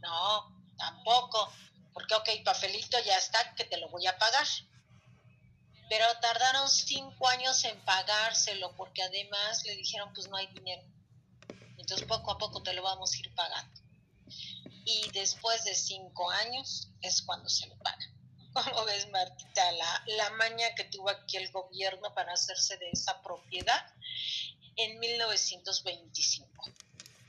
No, 0.00 0.56
tampoco. 0.78 1.52
Porque, 1.92 2.14
ok, 2.14 2.28
papelito 2.44 2.96
ya 3.04 3.18
está, 3.18 3.52
que 3.56 3.64
te 3.64 3.78
lo 3.78 3.88
voy 3.88 4.06
a 4.06 4.16
pagar. 4.18 4.46
Pero 5.88 6.06
tardaron 6.20 6.68
cinco 6.68 7.26
años 7.28 7.64
en 7.64 7.84
pagárselo 7.84 8.76
porque 8.76 9.02
además 9.02 9.64
le 9.64 9.74
dijeron, 9.74 10.12
pues 10.14 10.28
no 10.28 10.36
hay 10.36 10.46
dinero. 10.48 10.84
Entonces 11.78 12.06
poco 12.06 12.30
a 12.30 12.38
poco 12.38 12.62
te 12.62 12.72
lo 12.74 12.82
vamos 12.82 13.12
a 13.12 13.18
ir 13.18 13.34
pagando 13.34 13.80
y 14.90 15.08
después 15.12 15.62
de 15.64 15.74
cinco 15.74 16.30
años 16.30 16.88
es 17.00 17.22
cuando 17.22 17.48
se 17.48 17.68
le 17.68 17.76
paga. 17.76 18.12
¿Cómo 18.52 18.84
ves, 18.84 19.08
Martita, 19.10 19.72
la, 19.72 20.04
la 20.16 20.30
maña 20.30 20.74
que 20.74 20.84
tuvo 20.84 21.10
aquí 21.10 21.36
el 21.36 21.50
gobierno 21.52 22.12
para 22.14 22.32
hacerse 22.32 22.76
de 22.78 22.90
esa 22.90 23.22
propiedad 23.22 23.86
en 24.76 24.98
1925? 24.98 26.64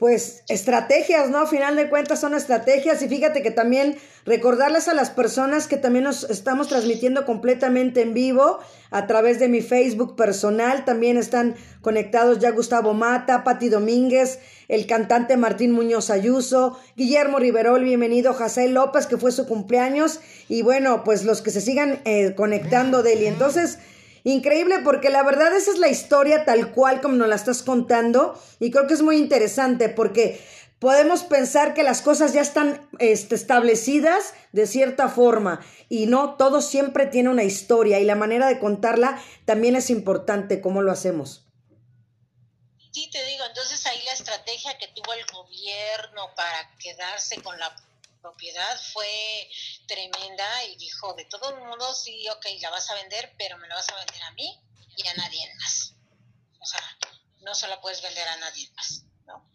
Pues 0.01 0.41
estrategias, 0.47 1.29
¿no? 1.29 1.41
A 1.41 1.45
final 1.45 1.75
de 1.75 1.87
cuentas 1.87 2.19
son 2.19 2.33
estrategias 2.33 3.03
y 3.03 3.07
fíjate 3.07 3.43
que 3.43 3.51
también 3.51 3.99
recordarles 4.25 4.87
a 4.87 4.95
las 4.95 5.11
personas 5.11 5.67
que 5.67 5.77
también 5.77 6.05
nos 6.05 6.23
estamos 6.23 6.69
transmitiendo 6.69 7.23
completamente 7.23 8.01
en 8.01 8.15
vivo 8.15 8.57
a 8.89 9.05
través 9.05 9.37
de 9.37 9.47
mi 9.47 9.61
Facebook 9.61 10.15
personal, 10.15 10.85
también 10.85 11.17
están 11.17 11.53
conectados 11.81 12.39
ya 12.39 12.49
Gustavo 12.49 12.95
Mata, 12.95 13.43
Pati 13.43 13.69
Domínguez, 13.69 14.39
el 14.69 14.87
cantante 14.87 15.37
Martín 15.37 15.71
Muñoz 15.71 16.09
Ayuso, 16.09 16.79
Guillermo 16.95 17.37
Riverol, 17.37 17.83
bienvenido, 17.83 18.33
José 18.33 18.69
López, 18.69 19.05
que 19.05 19.17
fue 19.17 19.31
su 19.31 19.45
cumpleaños, 19.45 20.19
y 20.49 20.63
bueno, 20.63 21.03
pues 21.03 21.25
los 21.25 21.43
que 21.43 21.51
se 21.51 21.61
sigan 21.61 22.01
eh, 22.05 22.33
conectando 22.33 23.03
de 23.03 23.27
entonces, 23.27 23.77
Increíble 24.23 24.79
porque 24.83 25.09
la 25.09 25.23
verdad 25.23 25.55
esa 25.55 25.71
es 25.71 25.79
la 25.79 25.87
historia 25.87 26.45
tal 26.45 26.71
cual 26.71 27.01
como 27.01 27.15
nos 27.15 27.27
la 27.27 27.35
estás 27.35 27.63
contando 27.63 28.39
y 28.59 28.69
creo 28.69 28.87
que 28.87 28.93
es 28.93 29.01
muy 29.01 29.17
interesante 29.17 29.89
porque 29.89 30.39
podemos 30.79 31.23
pensar 31.23 31.73
que 31.73 31.83
las 31.83 32.01
cosas 32.01 32.33
ya 32.33 32.41
están 32.41 32.87
este, 32.99 33.35
establecidas 33.35 34.33
de 34.51 34.67
cierta 34.67 35.09
forma 35.09 35.65
y 35.89 36.05
no, 36.05 36.35
todo 36.35 36.61
siempre 36.61 37.07
tiene 37.07 37.29
una 37.29 37.43
historia 37.43 37.99
y 37.99 38.05
la 38.05 38.15
manera 38.15 38.47
de 38.47 38.59
contarla 38.59 39.21
también 39.45 39.75
es 39.75 39.89
importante 39.89 40.61
cómo 40.61 40.81
lo 40.81 40.91
hacemos. 40.91 41.45
Sí, 42.91 43.09
te 43.09 43.23
digo, 43.25 43.45
entonces 43.45 43.85
ahí 43.85 44.01
la 44.05 44.13
estrategia 44.13 44.77
que 44.77 44.87
tuvo 44.89 45.13
el 45.13 45.25
gobierno 45.31 46.33
para 46.35 46.75
quedarse 46.77 47.41
con 47.41 47.57
la 47.57 47.73
propiedad 48.21 48.79
fue 48.93 49.49
tremenda 49.87 50.63
y 50.65 50.75
dijo, 50.77 51.13
de 51.13 51.25
todos 51.25 51.57
modos, 51.59 52.03
sí, 52.03 52.27
ok, 52.29 52.45
la 52.61 52.69
vas 52.69 52.89
a 52.89 52.95
vender, 52.95 53.33
pero 53.37 53.57
me 53.57 53.67
la 53.67 53.75
vas 53.75 53.89
a 53.89 53.95
vender 53.95 54.23
a 54.23 54.31
mí 54.31 54.61
y 54.97 55.07
a 55.07 55.13
nadie 55.15 55.53
más. 55.55 55.95
O 56.59 56.65
sea, 56.65 56.97
no 57.41 57.55
se 57.55 57.67
la 57.67 57.81
puedes 57.81 58.01
vender 58.01 58.27
a 58.27 58.37
nadie 58.37 58.69
más, 58.71 59.03
¿no? 59.25 59.51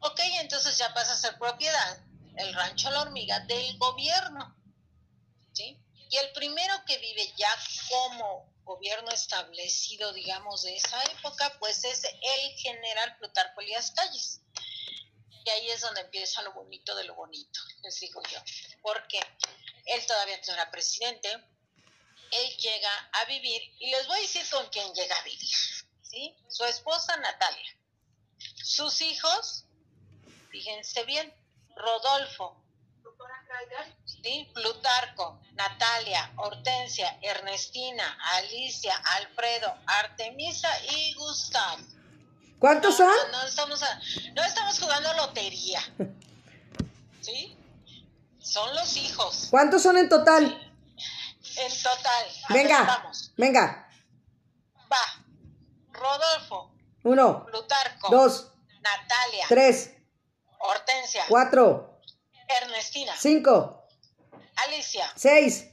Ok, 0.00 0.20
entonces 0.40 0.76
ya 0.76 0.92
pasa 0.92 1.12
a 1.12 1.16
ser 1.16 1.38
propiedad 1.38 2.04
el 2.36 2.52
rancho 2.54 2.90
La 2.90 3.02
Hormiga 3.02 3.40
del 3.40 3.78
gobierno, 3.78 4.56
¿sí? 5.52 5.78
Y 6.10 6.16
el 6.16 6.32
primero 6.32 6.74
que 6.86 6.98
vive 6.98 7.32
ya 7.36 7.50
como 7.88 8.52
gobierno 8.64 9.10
establecido, 9.10 10.12
digamos, 10.12 10.62
de 10.62 10.76
esa 10.76 11.02
época, 11.04 11.56
pues 11.58 11.84
es 11.84 12.04
el 12.04 12.58
general 12.58 13.16
Plutarco 13.18 13.60
Elías 13.60 13.90
Calles. 13.92 14.40
Y 15.44 15.50
ahí 15.50 15.70
es 15.70 15.82
donde 15.82 16.00
empieza 16.00 16.42
lo 16.42 16.52
bonito 16.52 16.94
de 16.94 17.04
lo 17.04 17.14
bonito, 17.14 17.60
les 17.82 18.00
digo 18.00 18.22
yo. 18.30 18.38
Porque 18.82 19.20
él 19.84 20.06
todavía 20.06 20.40
no 20.46 20.54
era 20.54 20.70
presidente, 20.70 21.30
él 22.30 22.56
llega 22.56 23.10
a 23.12 23.24
vivir, 23.26 23.62
y 23.78 23.90
les 23.90 24.06
voy 24.06 24.18
a 24.18 24.22
decir 24.22 24.42
con 24.50 24.66
quién 24.70 24.92
llega 24.94 25.16
a 25.16 25.22
vivir, 25.22 25.56
¿sí? 26.02 26.34
Su 26.48 26.64
esposa 26.64 27.16
Natalia, 27.18 27.76
sus 28.62 29.00
hijos, 29.02 29.64
fíjense 30.50 31.04
bien, 31.04 31.32
Rodolfo, 31.76 32.64
¿sí? 34.06 34.50
Plutarco, 34.54 35.40
Natalia, 35.52 36.32
Hortensia, 36.36 37.18
Ernestina, 37.20 38.18
Alicia, 38.36 38.96
Alfredo, 38.96 39.76
Artemisa 39.86 40.70
y 40.86 41.14
Gustavo. 41.14 41.93
¿Cuántos 42.64 42.96
son? 42.96 43.12
No, 43.30 43.46
estamos, 43.46 43.78
no 44.32 44.42
estamos 44.42 44.80
jugando 44.80 45.12
lotería. 45.12 45.82
¿Sí? 47.20 47.58
Son 48.40 48.74
los 48.74 48.96
hijos. 48.96 49.48
¿Cuántos 49.50 49.82
son 49.82 49.98
en 49.98 50.08
total? 50.08 50.44
En 50.44 51.82
total. 51.82 52.26
Venga. 52.48 53.12
Venga. 53.36 53.86
Va. 54.90 55.24
Rodolfo. 55.92 56.74
Uno. 57.02 57.44
Plutarco. 57.44 58.08
Dos. 58.08 58.50
Natalia. 58.80 59.44
Tres. 59.46 59.90
Hortensia. 60.58 61.24
Cuatro. 61.28 62.00
Ernestina. 62.62 63.12
Cinco. 63.18 63.86
Alicia. 64.64 65.12
Seis. 65.16 65.66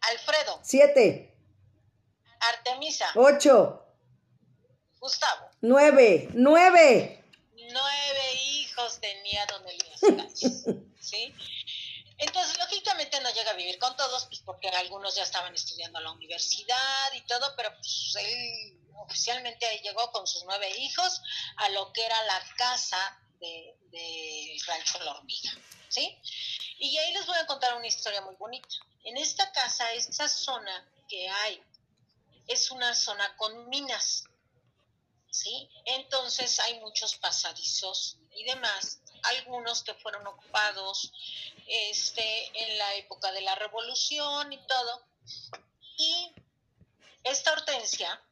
Alfredo. 0.00 0.58
Siete. 0.64 1.38
Artemisa. 2.40 3.06
Ocho. 3.14 3.86
Gustavo. 4.98 5.45
Nueve. 5.60 6.28
Nueve. 6.34 7.24
Nueve 7.54 8.34
hijos 8.42 9.00
tenía 9.00 9.46
don 9.46 9.62
Elías 9.68 10.00
¿sí? 11.00 11.34
Entonces, 12.18 12.58
lógicamente 12.58 13.20
no 13.20 13.30
llega 13.30 13.50
a 13.50 13.54
vivir 13.54 13.78
con 13.78 13.94
todos, 13.96 14.24
pues 14.26 14.40
porque 14.40 14.68
algunos 14.68 15.14
ya 15.14 15.22
estaban 15.22 15.54
estudiando 15.54 15.98
en 15.98 16.04
la 16.04 16.12
universidad 16.12 17.12
y 17.14 17.20
todo, 17.22 17.54
pero 17.56 17.74
pues 17.76 18.14
él 18.18 18.78
oficialmente 18.96 19.66
llegó 19.82 20.10
con 20.12 20.26
sus 20.26 20.44
nueve 20.44 20.70
hijos 20.78 21.20
a 21.56 21.68
lo 21.70 21.92
que 21.92 22.04
era 22.04 22.22
la 22.24 22.42
casa 22.56 23.20
de, 23.38 23.76
de 23.90 24.56
Rancho 24.66 24.98
La 25.00 25.12
Hormiga, 25.12 25.52
¿sí? 25.88 26.18
Y 26.78 26.96
ahí 26.96 27.12
les 27.12 27.26
voy 27.26 27.36
a 27.36 27.46
contar 27.46 27.74
una 27.76 27.86
historia 27.86 28.22
muy 28.22 28.34
bonita. 28.36 28.68
En 29.04 29.16
esta 29.18 29.52
casa, 29.52 29.92
esta 29.92 30.28
zona 30.28 30.90
que 31.08 31.28
hay, 31.28 31.62
es 32.48 32.70
una 32.70 32.94
zona 32.94 33.36
con 33.36 33.68
minas, 33.68 34.24
¿sí? 35.36 35.68
Entonces 35.84 36.58
hay 36.60 36.80
muchos 36.80 37.16
pasadizos 37.16 38.18
y 38.34 38.44
demás, 38.44 39.00
algunos 39.22 39.82
que 39.82 39.94
fueron 39.94 40.26
ocupados 40.26 41.12
este, 41.66 42.62
en 42.62 42.78
la 42.78 42.94
época 42.94 43.30
de 43.32 43.42
la 43.42 43.54
revolución 43.54 44.52
y 44.52 44.58
todo. 44.66 45.06
Y 45.98 46.32
esta 47.24 47.52
Hortensia, 47.52 48.22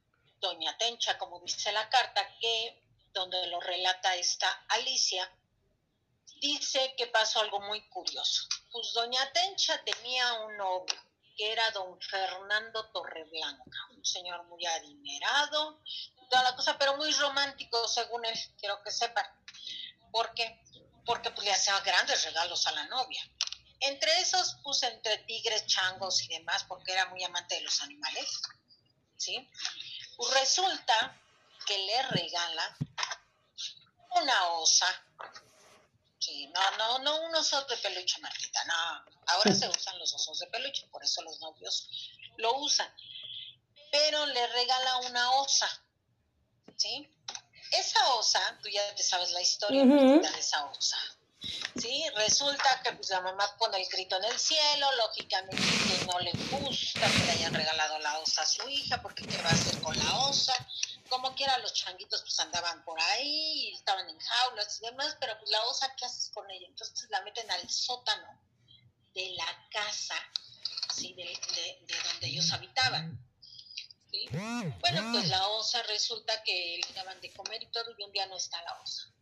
doña 0.40 0.76
Tencha, 0.78 1.18
como 1.18 1.40
dice 1.40 1.72
la 1.72 1.88
carta, 1.88 2.26
que 2.40 2.82
donde 3.12 3.46
lo 3.48 3.60
relata 3.60 4.16
esta 4.16 4.50
Alicia, 4.68 5.30
dice 6.40 6.94
que 6.96 7.06
pasó 7.08 7.40
algo 7.40 7.60
muy 7.60 7.86
curioso. 7.88 8.48
Pues 8.70 8.92
doña 8.92 9.32
Tencha 9.32 9.82
tenía 9.84 10.32
un 10.40 10.56
novio 10.56 11.04
que 11.36 11.52
era 11.52 11.70
don 11.72 12.00
Fernando 12.00 12.90
Torreblanca, 12.90 13.78
un 13.90 14.04
señor 14.04 14.44
muy 14.44 14.64
adinerado, 14.66 15.80
toda 16.34 16.50
la 16.50 16.56
cosa, 16.56 16.76
pero 16.76 16.96
muy 16.96 17.12
romántico, 17.12 17.86
según 17.86 18.24
él, 18.24 18.36
quiero 18.58 18.82
que 18.82 18.90
sepan. 18.90 19.24
¿Por 20.10 20.34
qué? 20.34 20.60
Porque 21.06 21.30
pues, 21.30 21.44
le 21.44 21.52
hacía 21.52 21.78
grandes 21.80 22.24
regalos 22.24 22.66
a 22.66 22.72
la 22.72 22.86
novia. 22.86 23.22
Entre 23.78 24.10
esos, 24.20 24.54
puse 24.64 24.88
entre 24.88 25.18
tigres, 25.18 25.64
changos 25.66 26.22
y 26.22 26.28
demás, 26.28 26.64
porque 26.64 26.92
era 26.92 27.06
muy 27.06 27.22
amante 27.22 27.54
de 27.54 27.60
los 27.60 27.80
animales, 27.82 28.42
¿sí? 29.16 29.48
Pues 30.16 30.34
resulta 30.34 31.16
que 31.66 31.78
le 31.78 32.02
regala 32.02 32.76
una 34.16 34.48
osa. 34.54 34.86
Sí, 36.18 36.48
no, 36.48 36.76
no, 36.78 36.98
no 36.98 37.20
un 37.26 37.34
oso 37.36 37.64
de 37.66 37.76
peluche, 37.76 38.18
Martita, 38.18 38.64
no. 38.64 39.04
Ahora 39.26 39.54
se 39.54 39.68
usan 39.78 39.98
los 40.00 40.12
osos 40.14 40.40
de 40.40 40.48
peluche, 40.48 40.88
por 40.88 41.04
eso 41.04 41.22
los 41.22 41.38
novios 41.40 41.88
lo 42.38 42.56
usan. 42.58 42.92
Pero 43.92 44.26
le 44.26 44.46
regala 44.48 44.96
una 44.96 45.30
osa, 45.34 45.83
¿sí? 46.76 47.08
Esa 47.72 48.14
osa, 48.14 48.58
tú 48.62 48.68
ya 48.68 48.94
te 48.94 49.02
sabes 49.02 49.30
la 49.32 49.42
historia 49.42 49.84
de 49.84 50.38
esa 50.38 50.64
osa. 50.66 50.98
¿sí? 51.76 52.04
Resulta 52.16 52.80
que 52.82 52.92
pues 52.92 53.10
la 53.10 53.20
mamá 53.20 53.44
pone 53.58 53.80
el 53.80 53.88
grito 53.88 54.16
en 54.16 54.24
el 54.24 54.38
cielo, 54.38 54.86
lógicamente 54.96 55.56
que 55.56 56.06
no 56.06 56.18
le 56.20 56.32
gusta 56.50 57.10
que 57.10 57.24
le 57.24 57.32
hayan 57.32 57.54
regalado 57.54 57.98
la 57.98 58.18
osa 58.18 58.42
a 58.42 58.46
su 58.46 58.68
hija, 58.68 59.00
porque 59.02 59.26
qué 59.26 59.36
va 59.38 59.50
a 59.50 59.52
hacer 59.52 59.80
con 59.82 59.96
la 59.98 60.18
osa. 60.26 60.54
Como 61.08 61.34
quiera 61.34 61.58
los 61.58 61.74
changuitos 61.74 62.22
pues 62.22 62.38
andaban 62.40 62.84
por 62.84 63.00
ahí, 63.00 63.68
y 63.68 63.74
estaban 63.74 64.08
en 64.08 64.18
jaulas 64.18 64.80
y 64.80 64.86
demás, 64.86 65.16
pero 65.20 65.38
pues 65.38 65.50
la 65.50 65.62
osa, 65.66 65.94
¿qué 65.96 66.04
haces 66.06 66.30
con 66.30 66.50
ella? 66.50 66.66
Entonces 66.68 67.08
la 67.10 67.22
meten 67.22 67.50
al 67.50 67.68
sótano 67.68 68.40
de 69.14 69.34
la 69.36 69.68
casa, 69.70 70.16
¿sí? 70.92 71.12
De, 71.14 71.24
de, 71.24 72.02
donde 72.04 72.26
ellos 72.26 72.52
habitaban. 72.52 73.18
¿Sí? 74.14 74.28
Bueno, 74.80 75.12
pues 75.12 75.28
la 75.28 75.46
osa 75.48 75.82
resulta 75.84 76.42
que 76.44 76.80
le 76.86 76.94
daban 76.94 77.20
de 77.20 77.32
comer 77.32 77.62
y 77.62 77.66
todo, 77.66 77.90
y 77.98 78.02
un 78.02 78.12
día 78.12 78.26
no 78.26 78.36
está 78.36 78.62
la 78.62 78.80
osa. 78.80 79.14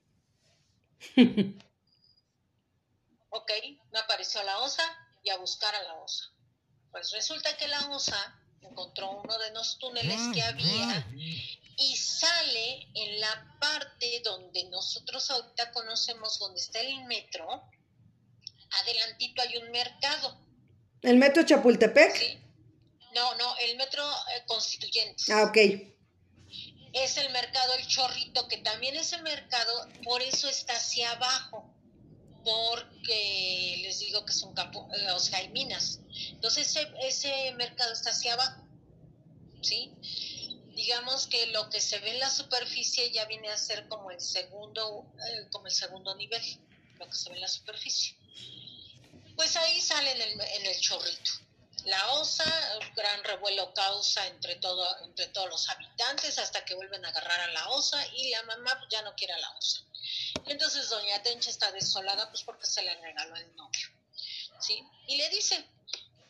ok, 3.30 3.50
me 3.92 3.98
apareció 3.98 4.42
la 4.42 4.58
osa 4.58 4.82
y 5.22 5.30
a 5.30 5.36
buscar 5.38 5.74
a 5.74 5.82
la 5.82 5.94
osa. 5.94 6.32
Pues 6.90 7.10
resulta 7.12 7.56
que 7.56 7.68
la 7.68 7.88
osa 7.88 8.38
encontró 8.60 9.10
uno 9.22 9.38
de 9.38 9.50
los 9.52 9.78
túneles 9.78 10.20
que 10.34 10.42
había 10.42 11.06
y 11.76 11.96
sale 11.96 12.88
en 12.94 13.20
la 13.20 13.56
parte 13.60 14.20
donde 14.24 14.64
nosotros 14.64 15.30
ahorita 15.30 15.72
conocemos 15.72 16.38
donde 16.38 16.60
está 16.60 16.80
el 16.80 17.04
metro. 17.04 17.46
Adelantito 18.82 19.42
hay 19.42 19.56
un 19.56 19.70
mercado. 19.70 20.38
¿El 21.02 21.16
metro 21.16 21.42
Chapultepec? 21.44 22.16
Sí. 22.16 22.38
No, 23.14 23.34
no, 23.36 23.56
el 23.58 23.76
metro 23.76 24.02
eh, 24.04 24.42
constituyente. 24.46 25.24
Ah, 25.32 25.44
ok. 25.44 25.56
Es 26.92 27.16
el 27.16 27.30
mercado 27.30 27.74
El 27.74 27.86
Chorrito, 27.86 28.48
que 28.48 28.58
también 28.58 28.96
ese 28.96 29.20
mercado, 29.22 29.88
por 30.04 30.20
eso 30.22 30.48
está 30.48 30.74
hacia 30.76 31.10
abajo 31.12 31.72
porque 32.44 33.80
les 33.82 34.00
digo 34.00 34.24
que 34.24 34.32
es 34.32 34.42
un 34.42 34.54
campo, 34.54 34.88
eh, 34.94 35.10
o 35.12 35.18
sea, 35.18 35.38
hay 35.38 35.48
minas. 35.50 36.00
Entonces 36.30 36.68
ese, 36.68 36.92
ese 37.02 37.52
mercado 37.52 37.92
está 37.92 38.10
hacia 38.10 38.34
abajo, 38.34 38.62
¿sí? 39.62 39.92
Digamos 40.74 41.26
que 41.26 41.46
lo 41.48 41.68
que 41.70 41.80
se 41.80 41.98
ve 42.00 42.12
en 42.12 42.20
la 42.20 42.30
superficie 42.30 43.10
ya 43.12 43.26
viene 43.26 43.48
a 43.48 43.56
ser 43.56 43.86
como 43.88 44.10
el 44.10 44.20
segundo, 44.20 45.06
eh, 45.28 45.46
como 45.50 45.66
el 45.66 45.72
segundo 45.72 46.14
nivel, 46.16 46.42
lo 46.98 47.08
que 47.08 47.14
se 47.14 47.28
ve 47.28 47.36
en 47.36 47.42
la 47.42 47.48
superficie. 47.48 48.16
Pues 49.36 49.56
ahí 49.56 49.80
sale 49.80 50.12
en 50.12 50.22
el, 50.22 50.40
en 50.40 50.66
el 50.66 50.80
chorrito. 50.80 51.30
La 51.84 52.12
osa, 52.12 52.44
gran 52.94 53.24
revuelo 53.24 53.74
causa 53.74 54.26
entre, 54.28 54.56
todo, 54.56 54.86
entre 55.04 55.26
todos 55.28 55.48
los 55.48 55.68
habitantes 55.68 56.38
hasta 56.38 56.64
que 56.64 56.74
vuelven 56.74 57.04
a 57.04 57.08
agarrar 57.08 57.40
a 57.40 57.52
la 57.52 57.70
osa 57.70 58.06
y 58.14 58.30
la 58.30 58.42
mamá 58.44 58.78
pues, 58.78 58.88
ya 58.90 59.02
no 59.02 59.14
quiere 59.16 59.32
a 59.32 59.38
la 59.38 59.50
osa. 59.50 59.84
Entonces 60.46 60.88
doña 60.88 61.22
Tencha 61.22 61.50
está 61.50 61.72
desolada 61.72 62.28
pues 62.30 62.44
porque 62.44 62.66
se 62.66 62.82
le 62.82 62.94
regaló 63.00 63.34
el 63.36 63.56
novio. 63.56 63.88
¿sí? 64.60 64.82
Y 65.08 65.16
le 65.16 65.28
dice 65.30 65.64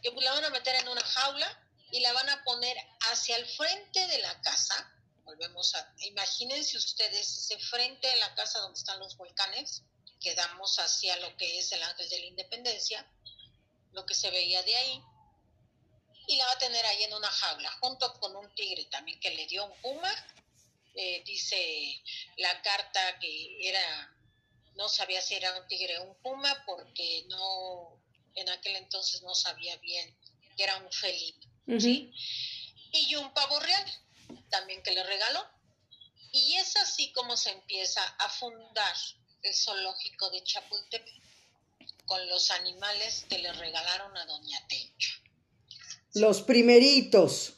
que 0.03 0.11
pues, 0.11 0.25
la 0.25 0.33
van 0.33 0.45
a 0.45 0.51
meter 0.51 0.75
en 0.77 0.89
una 0.89 1.03
jaula 1.03 1.69
y 1.91 2.01
la 2.01 2.13
van 2.15 2.31
a 2.31 2.43
poner 2.45 2.77
hacia 3.11 3.37
el 3.37 3.47
frente 3.47 4.07
de 4.09 4.19
la 4.21 4.41
casa. 4.41 4.91
Volvemos 5.25 5.75
a, 5.75 5.95
imagínense 5.99 6.77
ustedes 6.79 7.29
ese 7.29 7.59
frente 7.59 8.09
de 8.09 8.17
la 8.17 8.35
casa 8.35 8.59
donde 8.61 8.79
están 8.79 8.99
los 8.99 9.17
volcanes, 9.17 9.83
quedamos 10.21 10.79
hacia 10.79 11.17
lo 11.19 11.37
que 11.37 11.59
es 11.59 11.71
el 11.73 11.83
ángel 11.83 12.09
de 12.09 12.19
la 12.19 12.27
independencia, 12.27 13.07
lo 13.93 14.07
que 14.07 14.15
se 14.15 14.31
veía 14.31 14.63
de 14.63 14.75
ahí, 14.75 15.03
y 16.33 16.37
la 16.37 16.47
va 16.47 16.53
a 16.53 16.59
tener 16.59 16.85
ahí 16.87 17.03
en 17.05 17.15
una 17.15 17.31
jaula, 17.31 17.71
junto 17.81 18.13
con 18.21 18.35
un 18.37 18.55
tigre 18.55 18.85
también 18.87 19.21
que 19.21 19.31
le 19.31 19.47
dio 19.47 19.65
un 19.65 19.81
puma 19.81 20.13
eh, 20.95 21.23
dice 21.25 22.03
la 22.37 22.61
carta 22.61 23.19
que 23.19 23.67
era, 23.67 24.15
no 24.75 24.91
sabía 24.91 25.23
si 25.23 25.35
era 25.35 25.59
un 25.59 25.67
tigre 25.67 25.99
o 25.99 26.05
un 26.05 26.15
puma 26.17 26.63
porque 26.67 27.25
no, 27.29 27.99
en 28.35 28.51
aquel 28.51 28.77
entonces 28.77 29.23
no 29.23 29.35
sabía 29.35 29.77
bien 29.77 30.15
que 30.55 30.65
era 30.65 30.77
un 30.77 30.93
felino, 30.93 31.81
¿sí? 31.81 32.13
Y 32.93 33.15
un 33.15 33.33
pavo 33.33 33.59
real 33.61 33.87
también 34.51 34.83
que 34.83 34.91
le 34.91 35.03
regaló. 35.03 35.49
Y 36.31 36.57
es 36.57 36.77
así 36.77 37.11
como 37.13 37.39
se 37.39 37.53
empieza 37.53 38.03
a 38.19 38.29
fundar 38.29 38.97
el 39.43 39.55
zoológico 39.55 40.29
de 40.31 40.45
Chapultepec 40.45 41.23
con 42.05 42.29
los 42.29 42.51
animales 42.51 43.25
que 43.31 43.39
le 43.39 43.53
regalaron 43.55 44.15
a 44.17 44.27
Doña 44.27 44.67
Tencha. 44.69 45.22
Los 46.15 46.43
primeritos. 46.43 47.55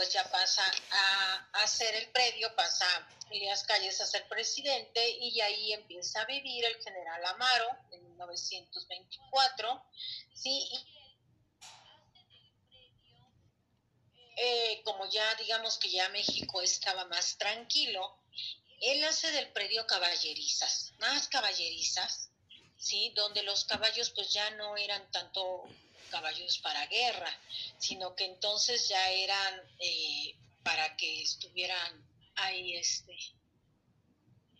pues 0.00 0.14
ya 0.14 0.24
pasa 0.30 0.62
a, 0.92 1.62
hacer 1.62 1.94
el 1.94 2.08
predio, 2.10 2.54
pasa 2.56 2.86
Elías 3.30 3.64
Calles 3.64 4.00
a 4.00 4.06
ser 4.06 4.26
presidente 4.28 5.06
y 5.20 5.38
ahí 5.42 5.74
empieza 5.74 6.22
a 6.22 6.24
vivir 6.24 6.64
el 6.64 6.82
general 6.82 7.22
Amaro 7.26 7.68
en 7.92 8.02
1924, 8.04 9.84
¿sí? 10.32 10.70
Eh, 14.36 14.80
como 14.84 15.06
ya 15.10 15.34
digamos 15.34 15.76
que 15.76 15.90
ya 15.90 16.08
México 16.08 16.62
estaba 16.62 17.04
más 17.04 17.36
tranquilo, 17.36 18.19
él 18.80 19.04
hace 19.04 19.30
del 19.32 19.48
predio 19.48 19.86
caballerizas, 19.86 20.92
más 20.98 21.28
caballerizas, 21.28 22.30
¿sí? 22.78 23.12
Donde 23.14 23.42
los 23.42 23.64
caballos 23.64 24.10
pues 24.10 24.32
ya 24.32 24.50
no 24.52 24.76
eran 24.76 25.10
tanto 25.10 25.64
caballos 26.10 26.58
para 26.58 26.86
guerra, 26.86 27.38
sino 27.78 28.14
que 28.16 28.24
entonces 28.24 28.88
ya 28.88 29.10
eran 29.10 29.62
eh, 29.78 30.34
para 30.62 30.96
que 30.96 31.22
estuvieran 31.22 32.04
ahí, 32.36 32.76
este, 32.76 33.16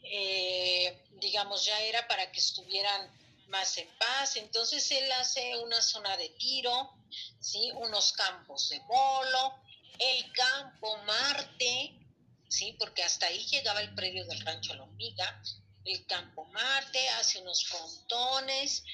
eh, 0.03 1.03
digamos, 1.13 1.65
ya 1.65 1.81
era 1.83 2.07
para 2.07 2.31
que 2.31 2.41
estuvieran 2.41 3.11
más 3.49 3.77
en 3.79 3.89
paz. 3.99 4.37
Entonces 4.37 4.91
él 4.93 5.11
hace 5.13 5.57
una 5.59 5.83
zona 5.83 6.17
de 6.17 6.29
tiro, 6.31 6.95
¿sí? 7.41 7.71
unos 7.73 8.13
campos 8.13 8.69
de 8.69 8.79
bolo, 8.81 9.55
el 9.99 10.33
campo 10.33 10.97
Marte, 10.99 12.00
¿sí? 12.51 12.75
porque 12.79 13.03
hasta 13.03 13.27
ahí 13.27 13.47
llegaba 13.47 13.81
el 13.81 13.95
predio 13.95 14.27
del 14.27 14.41
rancho 14.41 14.75
Lomiga, 14.75 15.43
el 15.85 16.05
campo 16.07 16.45
Marte, 16.47 17.09
hace 17.11 17.41
unos 17.41 17.65
frontones 17.65 18.85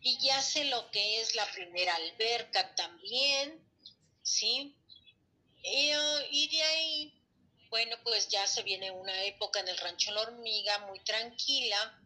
y 0.00 0.18
ya 0.18 0.40
sé 0.42 0.64
lo 0.64 0.90
que 0.90 1.20
es 1.20 1.34
la 1.34 1.46
primera 1.52 1.94
alberca 1.94 2.74
también, 2.74 3.62
¿sí? 4.22 4.76
Y, 5.62 6.48
de 6.48 6.62
ahí, 6.62 7.22
bueno, 7.70 7.96
pues 8.04 8.28
ya 8.28 8.46
se 8.46 8.62
viene 8.62 8.90
una 8.90 9.22
época 9.24 9.60
en 9.60 9.68
el 9.68 9.78
Rancho 9.78 10.12
La 10.12 10.22
Hormiga 10.22 10.78
muy 10.86 11.00
tranquila, 11.00 12.00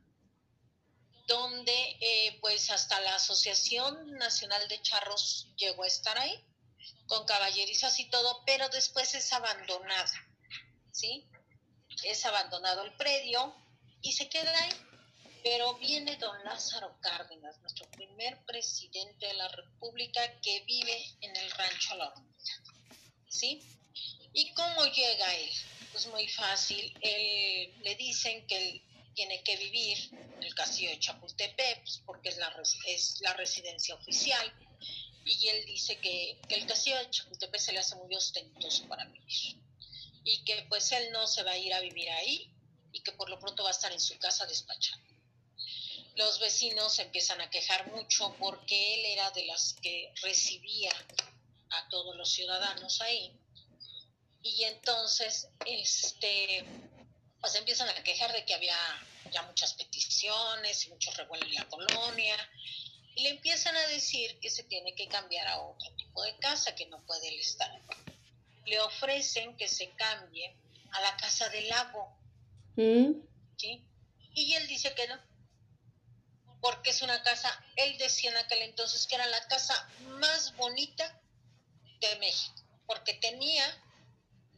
donde 1.27 1.97
eh, 2.01 2.39
pues 2.41 2.71
hasta 2.71 3.01
la 3.01 3.17
Asociación 3.17 4.13
Nacional 4.13 4.67
de 4.69 4.81
Charros 4.81 5.49
llegó 5.57 5.83
a 5.83 5.89
estar 5.89 6.17
ahí, 6.19 6.45
con 7.07 7.27
caballerizas 7.27 7.99
y 7.99 8.09
todo, 8.11 8.45
pero 8.47 8.69
después 8.69 9.15
es 9.15 9.33
abandonada, 9.33 10.28
¿sí? 10.99 11.29
Es 12.05 12.25
abandonado 12.27 12.83
el 12.85 12.93
predio 12.97 13.55
y 14.03 14.13
se 14.13 14.29
queda 14.29 14.53
ahí 14.65 14.89
pero 15.43 15.75
viene 15.75 16.17
don 16.17 16.37
Lázaro 16.45 16.99
Cárdenas, 17.01 17.59
nuestro 17.61 17.89
primer 17.93 18.45
presidente 18.45 19.27
de 19.27 19.35
la 19.35 19.49
República 19.49 20.21
que 20.41 20.61
vive 20.67 21.05
en 21.21 21.35
el 21.37 21.51
rancho 21.53 21.97
La 21.97 22.09
Hormiga. 22.09 22.63
¿Sí? 23.29 23.63
¿Y 24.33 24.53
cómo 24.53 24.85
llega 24.87 25.35
él? 25.37 25.51
Pues 25.93 26.07
muy 26.09 26.29
fácil. 26.29 26.93
Él, 27.01 27.73
le 27.83 27.95
dicen 27.95 28.47
que 28.47 28.57
él 28.57 28.83
tiene 29.15 29.43
que 29.43 29.57
vivir 29.57 29.99
en 30.13 30.43
el 30.43 30.55
castillo 30.55 30.91
de 30.91 30.99
Chapultepec, 30.99 31.81
pues, 31.81 32.03
porque 32.05 32.29
es 32.31 32.37
la, 32.39 32.55
es 32.87 33.21
la 33.21 33.33
residencia 33.35 33.95
oficial. 33.95 34.53
Y 35.25 35.49
él 35.49 35.67
dice 35.67 35.97
que, 35.99 36.39
que 36.49 36.57
el 36.57 36.67
castillo 36.67 36.99
de 36.99 37.11
Chapultepec 37.11 37.61
se 37.61 37.73
le 37.73 37.79
hace 37.79 37.97
muy 37.97 38.15
ostentoso 38.15 38.87
para 38.89 39.05
vivir. 39.07 39.57
Y 40.25 40.45
que 40.45 40.67
pues 40.69 40.93
él 40.93 41.11
no 41.13 41.27
se 41.27 41.43
va 41.43 41.53
a 41.53 41.59
ir 41.59 41.73
a 41.75 41.81
vivir 41.81 42.11
ahí 42.11 42.51
y 42.93 43.01
que 43.01 43.13
por 43.13 43.29
lo 43.31 43.39
pronto 43.39 43.63
va 43.63 43.71
a 43.71 43.73
estar 43.73 43.93
en 43.93 44.01
su 44.01 44.19
casa 44.19 44.47
despachando 44.47 45.09
los 46.19 46.41
vecinos 46.41 46.99
empiezan 46.99 47.41
a 47.41 47.49
quejar 47.49 47.93
mucho 47.93 48.35
porque 48.41 48.95
él 48.95 49.05
era 49.07 49.31
de 49.31 49.47
las 49.47 49.75
que 49.81 50.13
recibía 50.21 50.93
a 51.71 51.89
todos 51.89 52.17
los 52.17 52.31
ciudadanos 52.31 53.01
ahí. 53.01 53.33
Y 54.43 54.65
entonces, 54.65 55.49
este, 55.65 56.65
pues 57.41 57.55
empiezan 57.55 57.89
a 57.89 58.03
quejar 58.03 58.33
de 58.33 58.45
que 58.45 58.55
había 58.55 58.77
ya 59.31 59.43
muchas 59.43 59.75
peticiones 59.75 60.87
y 60.87 60.91
mucho 60.91 61.13
revuelo 61.13 61.47
en 61.47 61.55
la 61.55 61.69
colonia. 61.69 62.37
Y 63.15 63.23
le 63.23 63.31
empiezan 63.31 63.77
a 63.77 63.87
decir 63.87 64.41
que 64.41 64.51
se 64.51 64.65
tiene 64.65 64.97
que 64.97 65.07
cambiar 65.07 65.47
a 65.47 65.61
otro 65.61 65.95
tipo 65.95 66.23
de 66.25 66.37
casa, 66.39 66.75
que 66.75 66.87
no 66.87 67.05
puede 67.07 67.29
él 67.29 67.39
estar. 67.39 67.71
Le 68.69 68.81
ofrecen 68.81 69.57
que 69.57 69.69
se 69.69 69.91
cambie 69.91 70.55
a 70.93 71.01
la 71.01 71.17
casa 71.17 71.49
del 71.49 71.69
lago. 71.69 72.17
Mm. 72.77 73.13
¿sí? 73.57 73.85
Y 74.35 74.55
él 74.55 74.67
dice 74.69 74.95
que 74.95 75.09
no, 75.09 75.19
porque 76.61 76.91
es 76.91 77.03
una 77.03 77.23
casa, 77.23 77.49
él 77.77 77.97
decía 77.99 78.31
en 78.31 78.37
aquel 78.37 78.63
entonces 78.63 79.07
que 79.07 79.15
era 79.15 79.27
la 79.27 79.47
casa 79.49 79.89
más 80.21 80.57
bonita 80.57 81.21
de 82.01 82.17
México, 82.17 82.63
porque 82.87 83.15
tenía 83.15 83.65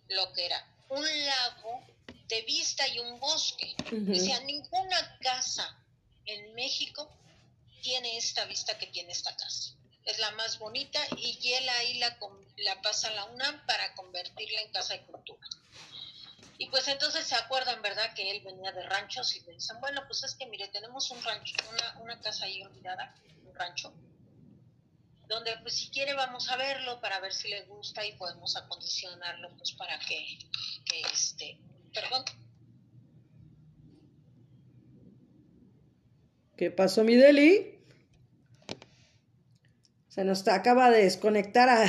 lo 0.08 0.32
que 0.32 0.46
era 0.46 0.66
un 0.88 1.26
lago 1.26 1.82
de 2.28 2.42
vista 2.42 2.86
y 2.88 2.98
un 2.98 3.18
bosque. 3.18 3.74
Decía, 3.90 4.40
ninguna 4.40 5.18
casa 5.18 5.76
en 6.26 6.54
México 6.54 7.10
tiene 7.82 8.16
esta 8.16 8.44
vista 8.44 8.78
que 8.78 8.86
tiene 8.86 9.12
esta 9.12 9.34
casa. 9.36 9.74
Es 10.10 10.18
la 10.18 10.32
más 10.32 10.58
bonita 10.58 11.00
y 11.16 11.52
él 11.52 11.68
ahí 11.68 11.98
la, 11.98 12.18
la 12.56 12.82
pasa 12.82 13.08
a 13.08 13.12
la 13.12 13.24
UNAM 13.26 13.64
para 13.66 13.94
convertirla 13.94 14.60
en 14.62 14.72
casa 14.72 14.94
de 14.94 15.02
cultura. 15.02 15.46
Y 16.58 16.68
pues 16.68 16.88
entonces 16.88 17.26
se 17.26 17.36
acuerdan, 17.36 17.80
¿verdad? 17.80 18.12
Que 18.14 18.30
él 18.30 18.42
venía 18.44 18.70
de 18.72 18.82
ranchos 18.82 19.34
y 19.34 19.40
le 19.40 19.52
dicen, 19.52 19.80
bueno, 19.80 20.02
pues 20.06 20.24
es 20.24 20.34
que 20.34 20.46
mire, 20.46 20.68
tenemos 20.68 21.10
un 21.10 21.22
rancho, 21.22 21.56
una, 22.02 22.20
casa 22.20 22.44
ahí 22.44 22.62
olvidada, 22.62 23.14
un 23.46 23.54
rancho, 23.54 23.94
donde 25.26 25.56
pues 25.62 25.74
si 25.74 25.88
quiere 25.88 26.12
vamos 26.12 26.50
a 26.50 26.56
verlo 26.56 27.00
para 27.00 27.18
ver 27.20 27.32
si 27.32 27.48
le 27.48 27.62
gusta 27.62 28.04
y 28.04 28.12
podemos 28.16 28.56
acondicionarlo 28.56 29.56
pues 29.56 29.72
para 29.72 29.98
que, 30.00 30.38
que 30.84 31.00
este, 31.10 31.58
perdón. 31.94 32.24
¿Qué 36.58 36.70
pasó, 36.70 37.04
mi 37.04 37.16
Deli? 37.16 37.79
Se 40.10 40.24
nos 40.24 40.46
acaba 40.48 40.90
de 40.90 41.04
desconectar 41.04 41.68
a... 41.68 41.86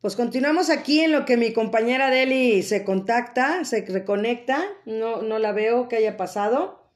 pues 0.00 0.14
continuamos 0.14 0.70
aquí 0.70 1.00
en 1.00 1.10
lo 1.10 1.24
que 1.24 1.36
mi 1.36 1.52
compañera 1.52 2.08
Deli 2.08 2.62
se 2.62 2.84
contacta, 2.84 3.64
se 3.64 3.84
reconecta. 3.84 4.64
No, 4.86 5.22
no 5.22 5.40
la 5.40 5.50
veo 5.50 5.88
que 5.88 5.96
haya 5.96 6.16
pasado. 6.16 6.92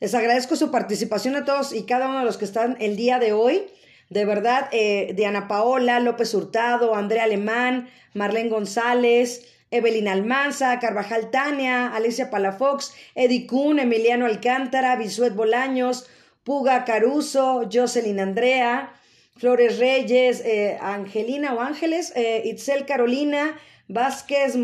Les 0.00 0.14
agradezco 0.14 0.54
su 0.54 0.70
participación 0.70 1.34
a 1.34 1.46
todos 1.46 1.72
y 1.72 1.86
cada 1.86 2.10
uno 2.10 2.18
de 2.18 2.26
los 2.26 2.36
que 2.36 2.44
están 2.44 2.76
el 2.78 2.96
día 2.96 3.18
de 3.18 3.32
hoy. 3.32 3.68
De 4.10 4.26
verdad, 4.26 4.68
eh, 4.72 5.14
Diana 5.16 5.48
Paola, 5.48 5.98
López 5.98 6.34
Hurtado, 6.34 6.94
Andrea 6.94 7.24
Alemán, 7.24 7.88
Marlene 8.12 8.50
González, 8.50 9.50
Evelyn 9.70 10.08
Almanza, 10.08 10.78
Carvajal 10.78 11.30
Tania, 11.30 11.88
Alicia 11.88 12.28
Palafox, 12.28 12.92
Eddie 13.14 13.46
Kuhn, 13.46 13.78
Emiliano 13.78 14.26
Alcántara, 14.26 14.94
Bisuet 14.96 15.34
Bolaños, 15.34 16.06
Puga 16.44 16.84
Caruso, 16.84 17.68
Jocelyn 17.68 18.20
Andrea, 18.20 18.92
Flores 19.36 19.78
Reyes, 19.78 20.42
eh, 20.44 20.78
Angelina 20.80 21.54
o 21.54 21.60
Ángeles, 21.60 22.12
eh, 22.14 22.42
Itzel 22.44 22.84
Carolina, 22.84 23.56
Vázquez, 23.86 24.54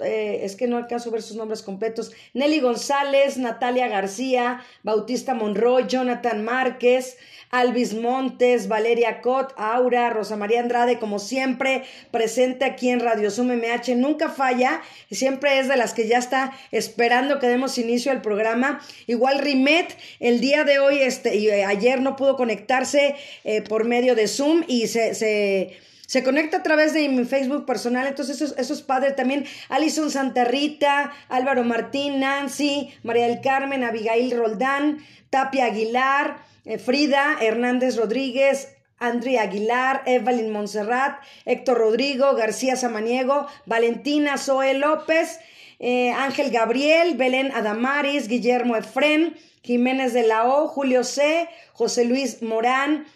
eh, 0.00 0.40
es 0.42 0.56
que 0.56 0.66
no 0.66 0.76
alcanzo 0.76 1.08
a 1.08 1.12
ver 1.12 1.22
sus 1.22 1.36
nombres 1.36 1.62
completos, 1.62 2.12
Nelly 2.32 2.58
González, 2.58 3.38
Natalia 3.38 3.86
García, 3.86 4.64
Bautista 4.82 5.32
Monroy, 5.32 5.86
Jonathan 5.86 6.44
Márquez, 6.44 7.16
Alvis 7.50 7.94
Montes, 7.94 8.66
Valeria 8.66 9.20
Cot, 9.20 9.54
Aura, 9.56 10.10
Rosa 10.10 10.36
María 10.36 10.58
Andrade, 10.58 10.98
como 10.98 11.20
siempre, 11.20 11.84
presente 12.10 12.64
aquí 12.64 12.88
en 12.90 12.98
Radio 12.98 13.30
Zoom 13.30 13.52
MH, 13.52 13.94
nunca 13.94 14.28
falla, 14.28 14.82
siempre 15.08 15.60
es 15.60 15.68
de 15.68 15.76
las 15.76 15.94
que 15.94 16.08
ya 16.08 16.18
está 16.18 16.50
esperando 16.72 17.38
que 17.38 17.46
demos 17.46 17.78
inicio 17.78 18.10
al 18.10 18.22
programa. 18.22 18.80
Igual 19.06 19.38
Rimet, 19.38 19.96
el 20.18 20.40
día 20.40 20.64
de 20.64 20.80
hoy, 20.80 20.98
este, 20.98 21.36
y 21.36 21.48
eh, 21.48 21.64
ayer 21.64 22.00
no 22.00 22.16
pudo 22.16 22.36
conectarse 22.36 23.14
eh, 23.44 23.62
por 23.62 23.84
medio 23.84 24.16
de 24.16 24.26
Zoom 24.26 24.64
y 24.66 24.88
se, 24.88 25.14
se 25.14 25.76
se 26.06 26.22
conecta 26.22 26.58
a 26.58 26.62
través 26.62 26.92
de 26.92 27.08
mi 27.08 27.24
Facebook 27.24 27.64
personal, 27.64 28.06
entonces 28.06 28.40
eso, 28.40 28.54
eso 28.56 28.74
es 28.74 28.82
padre 28.82 29.12
también. 29.12 29.46
Alison 29.68 30.10
Santa 30.10 30.44
Rita, 30.44 31.12
Álvaro 31.28 31.64
Martín, 31.64 32.20
Nancy, 32.20 32.92
María 33.02 33.26
del 33.26 33.40
Carmen, 33.40 33.84
Abigail 33.84 34.36
Roldán, 34.36 34.98
Tapia 35.30 35.66
Aguilar, 35.66 36.38
eh, 36.64 36.78
Frida 36.78 37.38
Hernández 37.40 37.96
Rodríguez, 37.96 38.68
Andrea 38.98 39.42
Aguilar, 39.42 40.02
Evelyn 40.06 40.50
Montserrat, 40.50 41.18
Héctor 41.44 41.78
Rodrigo, 41.78 42.34
García 42.34 42.76
Samaniego, 42.76 43.46
Valentina 43.66 44.38
Zoe 44.38 44.74
López, 44.74 45.40
eh, 45.78 46.10
Ángel 46.12 46.50
Gabriel, 46.50 47.16
Belén 47.16 47.50
Adamaris, 47.52 48.28
Guillermo 48.28 48.76
Efren, 48.76 49.36
Jiménez 49.62 50.12
de 50.12 50.26
la 50.26 50.46
O, 50.46 50.68
Julio 50.68 51.04
C., 51.04 51.48
José 51.72 52.04
Luis 52.04 52.42
Morán, 52.42 53.06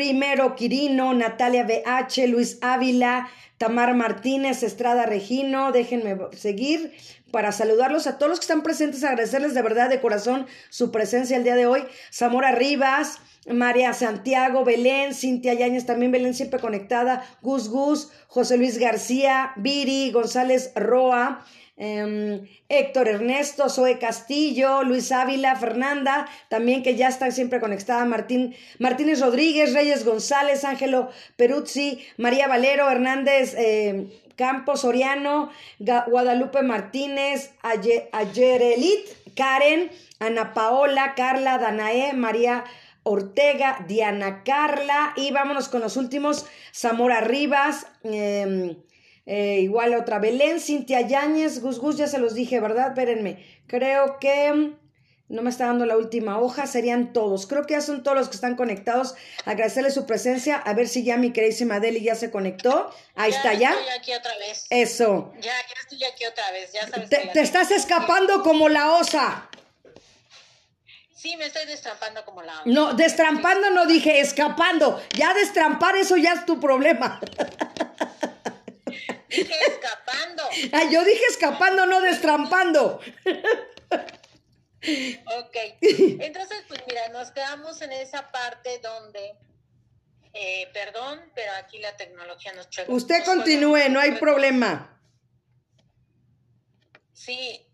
Primero 0.00 0.56
Quirino, 0.56 1.12
Natalia 1.12 1.62
BH, 1.62 2.26
Luis 2.26 2.56
Ávila, 2.62 3.28
Tamar 3.58 3.94
Martínez, 3.94 4.62
Estrada 4.62 5.04
Regino, 5.04 5.72
déjenme 5.72 6.16
seguir 6.32 6.94
para 7.30 7.52
saludarlos 7.52 8.06
a 8.06 8.16
todos 8.16 8.30
los 8.30 8.38
que 8.38 8.44
están 8.44 8.62
presentes, 8.62 9.04
agradecerles 9.04 9.52
de 9.52 9.60
verdad 9.60 9.90
de 9.90 10.00
corazón 10.00 10.46
su 10.70 10.90
presencia 10.90 11.36
el 11.36 11.44
día 11.44 11.54
de 11.54 11.66
hoy. 11.66 11.84
Zamora 12.10 12.50
Rivas, 12.52 13.18
María 13.46 13.92
Santiago, 13.92 14.64
Belén, 14.64 15.12
Cintia 15.12 15.52
Yáñez, 15.52 15.84
también 15.84 16.12
Belén 16.12 16.32
siempre 16.32 16.60
conectada, 16.60 17.22
Gus 17.42 17.68
Gus, 17.68 18.10
José 18.26 18.56
Luis 18.56 18.78
García, 18.78 19.52
Viri, 19.56 20.12
González 20.12 20.72
Roa, 20.76 21.44
Em, 21.82 22.46
Héctor 22.68 23.08
Ernesto, 23.08 23.70
Zoe 23.70 23.98
Castillo, 23.98 24.82
Luis 24.82 25.10
Ávila, 25.12 25.56
Fernanda, 25.56 26.28
también 26.50 26.82
que 26.82 26.94
ya 26.94 27.08
está 27.08 27.30
siempre 27.30 27.58
conectada, 27.58 28.04
Martín, 28.04 28.54
Martínez 28.78 29.20
Rodríguez, 29.20 29.72
Reyes 29.72 30.04
González, 30.04 30.64
Ángelo 30.64 31.08
Peruzzi, 31.36 32.04
María 32.18 32.48
Valero, 32.48 32.90
Hernández 32.90 33.54
em, 33.56 34.10
Campos 34.36 34.82
Soriano, 34.82 35.50
Guadalupe 35.78 36.60
Martínez, 36.60 37.52
Ayerelit, 37.62 39.06
Karen, 39.34 39.90
Ana 40.18 40.52
Paola, 40.52 41.14
Carla, 41.14 41.56
Danae, 41.56 42.12
María 42.12 42.64
Ortega, 43.04 43.86
Diana 43.88 44.42
Carla 44.44 45.14
y 45.16 45.30
vámonos 45.30 45.70
con 45.70 45.80
los 45.80 45.96
últimos, 45.96 46.44
Zamora 46.74 47.22
Rivas, 47.22 47.86
eh, 48.04 48.76
eh, 49.32 49.60
igual 49.60 49.94
otra 49.94 50.18
Belén, 50.18 50.58
Cintia 50.58 51.02
Yáñez, 51.02 51.60
Gus 51.60 51.78
Gus, 51.78 51.96
ya 51.96 52.08
se 52.08 52.18
los 52.18 52.34
dije, 52.34 52.58
¿verdad? 52.58 52.88
Espérenme. 52.88 53.46
Creo 53.68 54.18
que 54.18 54.52
mm, 54.52 54.76
no 55.28 55.42
me 55.42 55.50
está 55.50 55.66
dando 55.66 55.86
la 55.86 55.96
última 55.96 56.40
hoja, 56.40 56.66
serían 56.66 57.12
todos. 57.12 57.46
Creo 57.46 57.64
que 57.64 57.74
ya 57.74 57.80
son 57.80 58.02
todos 58.02 58.18
los 58.18 58.28
que 58.28 58.34
están 58.34 58.56
conectados. 58.56 59.14
Agradecerle 59.44 59.92
su 59.92 60.04
presencia, 60.04 60.56
a 60.56 60.74
ver 60.74 60.88
si 60.88 61.04
ya 61.04 61.16
mi 61.16 61.32
queridísima 61.32 61.78
Deli 61.78 62.00
ya 62.00 62.16
se 62.16 62.32
conectó. 62.32 62.92
Ahí 63.14 63.30
está 63.30 63.54
ya. 63.54 63.70
Estoy 63.70 63.88
aquí 64.00 64.14
otra 64.14 64.36
vez. 64.38 64.66
Eso. 64.68 65.32
Ya, 65.36 65.52
ya 65.52 65.80
estoy 65.80 66.02
aquí 66.02 66.24
otra 66.26 66.50
vez. 66.50 66.72
Ya 66.72 66.88
sabes 66.88 67.08
te, 67.08 67.30
te 67.32 67.40
estás 67.40 67.70
escapando 67.70 68.42
como 68.42 68.68
la 68.68 68.94
osa. 68.94 69.48
Sí, 71.14 71.36
me 71.36 71.46
estoy 71.46 71.66
destrampando 71.66 72.24
como 72.24 72.42
la 72.42 72.54
osa. 72.54 72.62
No, 72.64 72.94
destrampando 72.94 73.70
no 73.70 73.86
dije, 73.86 74.18
escapando. 74.18 75.00
Ya 75.16 75.34
destrampar, 75.34 75.94
eso 75.94 76.16
ya 76.16 76.32
es 76.32 76.46
tu 76.46 76.58
problema. 76.58 77.20
Dije 79.30 79.54
escapando. 79.68 80.42
Ah, 80.72 80.88
yo 80.90 81.04
dije 81.04 81.24
escapando, 81.30 81.86
no 81.86 82.00
destrampando. 82.00 83.00
ok. 84.80 85.56
Entonces, 85.80 86.64
pues 86.68 86.82
mira, 86.86 87.08
nos 87.08 87.30
quedamos 87.30 87.80
en 87.82 87.92
esa 87.92 88.30
parte 88.30 88.78
donde, 88.80 89.36
eh, 90.32 90.68
perdón, 90.72 91.30
pero 91.34 91.52
aquí 91.58 91.78
la 91.78 91.96
tecnología 91.96 92.52
nos 92.54 92.68
choca. 92.68 92.92
Usted 92.92 93.24
continúe, 93.24 93.88
no 93.90 94.00
hay 94.00 94.12
problema. 94.12 95.00
Sí, 97.12 97.66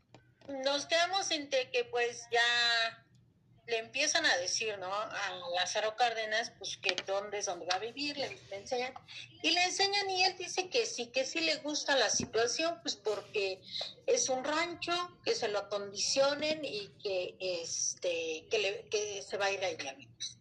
nos 0.49 0.87
quedamos 0.87 1.31
en 1.31 1.49
que 1.49 1.85
pues 1.91 2.27
ya 2.31 3.06
le 3.67 3.79
empiezan 3.79 4.25
a 4.25 4.37
decir, 4.37 4.79
¿no? 4.79 4.93
A 4.93 5.41
Lázaro 5.55 5.97
Cárdenas, 5.97 6.53
pues 6.59 6.77
que 6.77 6.95
dónde 7.05 7.39
es 7.39 7.47
donde 7.47 7.67
va 7.67 7.75
a 7.75 7.79
vivir, 7.81 8.17
le, 8.17 8.39
enseñan. 8.53 8.95
Y 9.43 9.51
le 9.51 9.65
enseñan 9.65 10.09
y 10.09 10.23
él 10.23 10.37
dice 10.37 10.71
que 10.71 10.87
sí, 10.87 11.07
que 11.09 11.25
sí 11.25 11.41
le 11.41 11.57
gusta 11.57 11.97
la 11.97 12.09
situación, 12.09 12.79
pues 12.83 12.95
porque 12.95 13.61
es 14.07 14.29
un 14.29 14.45
rancho, 14.45 14.93
que 15.25 15.35
se 15.35 15.49
lo 15.49 15.59
acondicionen 15.59 16.65
y 16.65 16.89
que, 17.03 17.37
este, 17.41 18.47
que, 18.51 18.59
le, 18.59 18.89
que 18.89 19.23
se 19.23 19.37
va 19.37 19.47
a 19.47 19.53
ir 19.53 19.65
ahí, 19.65 19.77
amigos. 19.89 20.39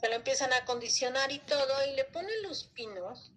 Se 0.00 0.08
lo 0.08 0.14
empiezan 0.14 0.52
a 0.54 0.58
acondicionar 0.58 1.30
y 1.32 1.38
todo, 1.40 1.86
y 1.86 1.96
le 1.96 2.04
ponen 2.04 2.42
los 2.42 2.64
pinos 2.64 3.32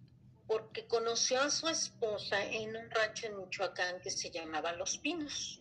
porque 0.46 0.86
conoció 0.86 1.42
a 1.42 1.50
su 1.50 1.68
esposa 1.68 2.42
en 2.44 2.74
un 2.74 2.90
rancho 2.90 3.26
en 3.26 3.36
Michoacán 3.36 4.00
que 4.00 4.10
se 4.10 4.30
llamaba 4.30 4.72
Los 4.72 4.98
Pinos 4.98 5.59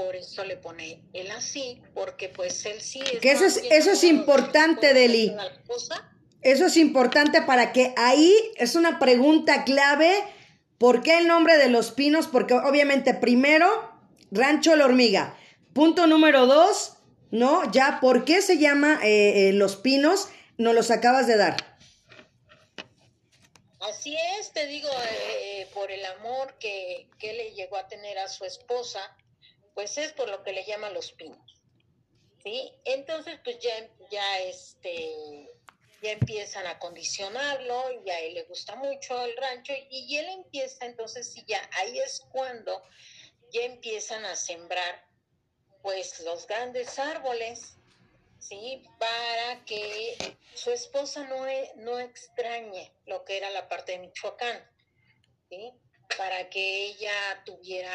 por 0.00 0.16
eso 0.16 0.44
le 0.44 0.56
pone 0.56 1.02
él 1.12 1.30
así, 1.30 1.82
porque 1.92 2.28
pues 2.30 2.64
él 2.64 2.80
sí 2.80 3.00
es... 3.00 3.20
Que 3.20 3.32
eso 3.32 3.44
es, 3.44 3.60
eso 3.70 3.90
es 3.90 4.04
importante, 4.04 4.94
Deli. 4.94 5.36
Eso 6.40 6.66
es 6.66 6.76
importante 6.78 7.42
para 7.42 7.72
que 7.72 7.92
ahí 7.98 8.34
es 8.56 8.76
una 8.76 8.98
pregunta 8.98 9.64
clave. 9.64 10.10
¿Por 10.78 11.02
qué 11.02 11.18
el 11.18 11.26
nombre 11.26 11.58
de 11.58 11.68
los 11.68 11.90
pinos? 11.90 12.28
Porque 12.28 12.54
obviamente 12.54 13.12
primero, 13.12 13.68
Rancho 14.30 14.74
La 14.74 14.86
Hormiga. 14.86 15.36
Punto 15.74 16.06
número 16.06 16.46
dos, 16.46 16.96
¿no? 17.30 17.70
Ya, 17.70 17.98
¿por 18.00 18.24
qué 18.24 18.40
se 18.40 18.56
llama 18.56 19.00
eh, 19.02 19.48
eh, 19.48 19.52
Los 19.52 19.76
Pinos? 19.76 20.28
Nos 20.56 20.74
los 20.74 20.90
acabas 20.90 21.26
de 21.26 21.36
dar. 21.36 21.56
Así 23.80 24.16
es, 24.38 24.52
te 24.52 24.66
digo, 24.66 24.88
eh, 25.10 25.68
por 25.74 25.90
el 25.90 26.04
amor 26.06 26.54
que, 26.58 27.08
que 27.18 27.34
le 27.34 27.52
llegó 27.52 27.76
a 27.76 27.86
tener 27.86 28.18
a 28.18 28.28
su 28.28 28.44
esposa, 28.44 29.00
pues 29.80 29.96
es 29.96 30.12
por 30.12 30.28
lo 30.28 30.42
que 30.42 30.52
le 30.52 30.62
llaman 30.66 30.92
los 30.92 31.12
pinos. 31.12 31.58
¿Sí? 32.44 32.70
Entonces, 32.84 33.40
pues 33.42 33.58
ya, 33.60 33.72
ya 34.10 34.40
este, 34.40 35.50
ya 36.02 36.10
empiezan 36.12 36.66
a 36.66 36.78
condicionarlo 36.78 37.90
y 38.04 38.10
a 38.10 38.20
él 38.20 38.34
le 38.34 38.42
gusta 38.42 38.76
mucho 38.76 39.24
el 39.24 39.34
rancho 39.38 39.72
y, 39.88 40.18
él 40.18 40.26
empieza, 40.28 40.84
entonces 40.84 41.32
sí, 41.32 41.42
ya 41.46 41.66
ahí 41.78 41.98
es 41.98 42.20
cuando 42.30 42.82
ya 43.52 43.62
empiezan 43.62 44.26
a 44.26 44.36
sembrar 44.36 45.02
pues 45.80 46.20
los 46.20 46.46
grandes 46.46 46.98
árboles, 46.98 47.78
¿sí? 48.38 48.82
Para 48.98 49.64
que 49.64 50.36
su 50.54 50.72
esposa 50.72 51.24
no, 51.24 51.46
e, 51.46 51.72
no 51.76 51.98
extrañe 51.98 52.92
lo 53.06 53.24
que 53.24 53.38
era 53.38 53.48
la 53.48 53.66
parte 53.66 53.92
de 53.92 54.00
Michoacán, 54.00 54.62
¿sí? 55.48 55.72
Para 56.18 56.50
que 56.50 56.84
ella 56.84 57.42
tuviera, 57.46 57.94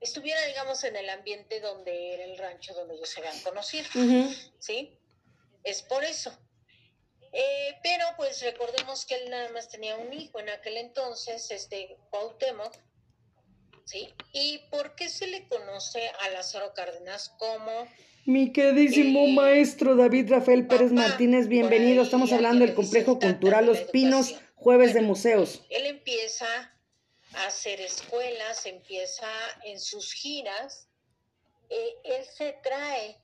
estuviera, 0.00 0.44
digamos, 0.46 0.84
en 0.84 0.96
el 0.96 1.08
ambiente 1.10 1.60
donde 1.60 2.14
era 2.14 2.24
el 2.24 2.38
rancho 2.38 2.74
donde 2.74 2.94
ellos 2.94 3.08
se 3.08 3.20
habían 3.20 3.38
conocido, 3.40 3.86
¿sí? 4.58 4.98
Es 5.64 5.82
por 5.82 6.04
eso. 6.04 6.32
Eh, 7.32 7.74
pero 7.82 8.06
pues 8.16 8.42
recordemos 8.42 9.04
que 9.04 9.14
él 9.16 9.30
nada 9.30 9.50
más 9.50 9.68
tenía 9.68 9.96
un 9.96 10.12
hijo 10.12 10.40
en 10.40 10.48
aquel 10.48 10.78
entonces, 10.78 11.50
este 11.50 11.96
Cuauhtémoc, 12.10 12.74
¿sí? 13.84 14.14
¿Y 14.32 14.58
por 14.70 14.94
qué 14.94 15.08
se 15.08 15.26
le 15.26 15.46
conoce 15.48 16.10
a 16.20 16.30
Lázaro 16.30 16.72
Cárdenas 16.74 17.30
como... 17.38 17.86
Mi 18.24 18.52
queridísimo 18.52 19.26
eh, 19.26 19.32
maestro 19.32 19.96
David 19.96 20.30
Rafael 20.30 20.66
Pérez 20.66 20.92
Martínez, 20.92 21.48
bienvenido. 21.48 22.02
Estamos 22.02 22.32
hablando 22.32 22.64
del 22.64 22.74
complejo 22.74 23.18
cultural 23.18 23.66
Los 23.66 23.80
Pinos, 23.82 24.36
jueves 24.54 24.94
de 24.94 25.02
museos. 25.02 25.64
Él 25.70 25.86
empieza 25.86 26.46
a 27.34 27.46
hacer 27.46 27.80
escuelas, 27.80 28.66
empieza 28.66 29.30
en 29.64 29.80
sus 29.80 30.12
giras. 30.12 30.88
Eh, 31.70 31.96
él 32.04 32.24
se 32.24 32.52
trae 32.62 33.20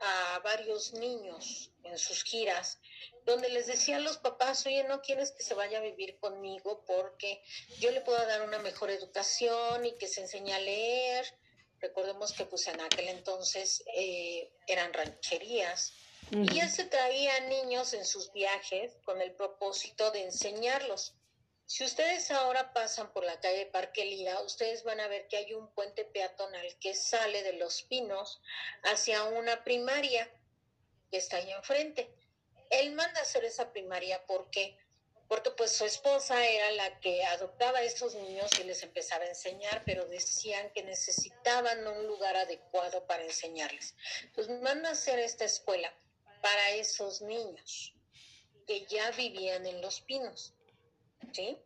a, 0.00 0.38
varios 0.40 0.92
niños 0.92 1.70
en 1.84 1.98
sus 1.98 2.22
giras, 2.24 2.78
donde 3.24 3.48
les 3.48 3.66
decían 3.66 4.04
los 4.04 4.18
papás, 4.18 4.66
oye, 4.66 4.84
no 4.84 5.00
quieres 5.00 5.32
que 5.32 5.42
se 5.42 5.54
vaya 5.54 5.78
a 5.78 5.82
vivir 5.82 6.18
conmigo 6.18 6.84
porque 6.86 7.42
yo 7.78 7.90
le 7.90 8.00
puedo 8.00 8.24
dar 8.26 8.42
una 8.42 8.58
mejor 8.58 8.90
educación 8.90 9.84
y 9.86 9.96
que 9.96 10.08
se 10.08 10.20
enseñe 10.20 10.52
a 10.52 10.60
leer. 10.60 11.26
Recordemos 11.80 12.32
que 12.32 12.46
pues 12.46 12.66
en 12.68 12.80
aquel 12.80 13.08
entonces 13.08 13.82
eh, 13.94 14.52
eran 14.66 14.92
rancherías. 14.92 15.92
Y 16.30 16.58
él 16.58 16.68
se 16.68 16.84
traía 16.84 17.38
niños 17.40 17.92
en 17.92 18.04
sus 18.04 18.32
viajes 18.32 18.96
con 19.04 19.20
el 19.20 19.32
propósito 19.34 20.10
de 20.10 20.24
enseñarlos. 20.24 21.14
Si 21.66 21.84
ustedes 21.84 22.30
ahora 22.30 22.72
pasan 22.72 23.12
por 23.12 23.24
la 23.24 23.40
calle 23.40 23.66
Parque 23.66 24.04
Lira, 24.04 24.40
ustedes 24.42 24.84
van 24.84 25.00
a 25.00 25.08
ver 25.08 25.26
que 25.26 25.36
hay 25.36 25.52
un 25.52 25.68
puente 25.74 26.04
peatonal 26.04 26.78
que 26.78 26.94
sale 26.94 27.42
de 27.42 27.54
Los 27.54 27.82
Pinos 27.82 28.40
hacia 28.84 29.24
una 29.24 29.64
primaria 29.64 30.30
que 31.10 31.16
está 31.16 31.38
ahí 31.38 31.50
enfrente. 31.50 32.08
Él 32.70 32.92
manda 32.92 33.20
hacer 33.20 33.44
esa 33.44 33.72
primaria 33.72 34.24
porque 34.26 34.78
porque 35.28 35.50
pues 35.50 35.72
su 35.72 35.84
esposa 35.84 36.46
era 36.46 36.70
la 36.70 37.00
que 37.00 37.24
adoptaba 37.24 37.78
a 37.78 37.82
estos 37.82 38.14
niños 38.14 38.48
y 38.60 38.64
les 38.64 38.84
empezaba 38.84 39.24
a 39.24 39.28
enseñar, 39.28 39.82
pero 39.84 40.06
decían 40.06 40.70
que 40.72 40.84
necesitaban 40.84 41.84
un 41.84 42.06
lugar 42.06 42.36
adecuado 42.36 43.04
para 43.08 43.24
enseñarles. 43.24 43.96
Entonces 44.22 44.60
manda 44.60 44.90
a 44.90 44.92
hacer 44.92 45.18
esta 45.18 45.44
escuela 45.44 45.92
para 46.40 46.70
esos 46.70 47.22
niños 47.22 47.92
que 48.68 48.86
ya 48.86 49.10
vivían 49.10 49.66
en 49.66 49.80
Los 49.80 50.00
Pinos. 50.00 50.55
¿Sí? 51.32 51.58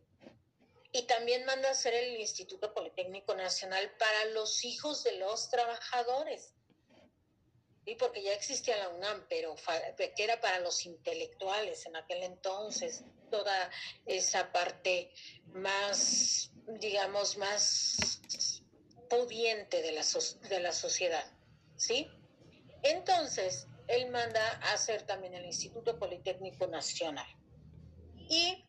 Y 0.92 1.02
también 1.02 1.44
manda 1.44 1.68
a 1.68 1.72
hacer 1.72 1.94
el 1.94 2.20
Instituto 2.20 2.74
Politécnico 2.74 3.34
Nacional 3.34 3.92
para 3.98 4.24
los 4.26 4.64
hijos 4.64 5.04
de 5.04 5.18
los 5.18 5.48
trabajadores. 5.48 6.52
¿sí? 7.84 7.94
Porque 7.94 8.22
ya 8.22 8.32
existía 8.32 8.76
la 8.76 8.88
UNAM, 8.88 9.24
pero 9.28 9.54
que 9.96 10.24
era 10.24 10.40
para 10.40 10.58
los 10.58 10.84
intelectuales 10.86 11.86
en 11.86 11.96
aquel 11.96 12.24
entonces, 12.24 13.04
toda 13.30 13.70
esa 14.06 14.50
parte 14.50 15.12
más, 15.52 16.50
digamos, 16.66 17.36
más 17.36 18.20
pudiente 19.08 19.82
de 19.82 19.92
la, 19.92 20.04
de 20.48 20.60
la 20.60 20.72
sociedad, 20.72 21.24
¿sí? 21.76 22.08
Entonces, 22.82 23.66
él 23.88 24.10
manda 24.10 24.40
a 24.62 24.72
hacer 24.72 25.02
también 25.02 25.34
el 25.34 25.44
Instituto 25.44 25.98
Politécnico 25.98 26.66
Nacional. 26.66 27.26
Y 28.28 28.64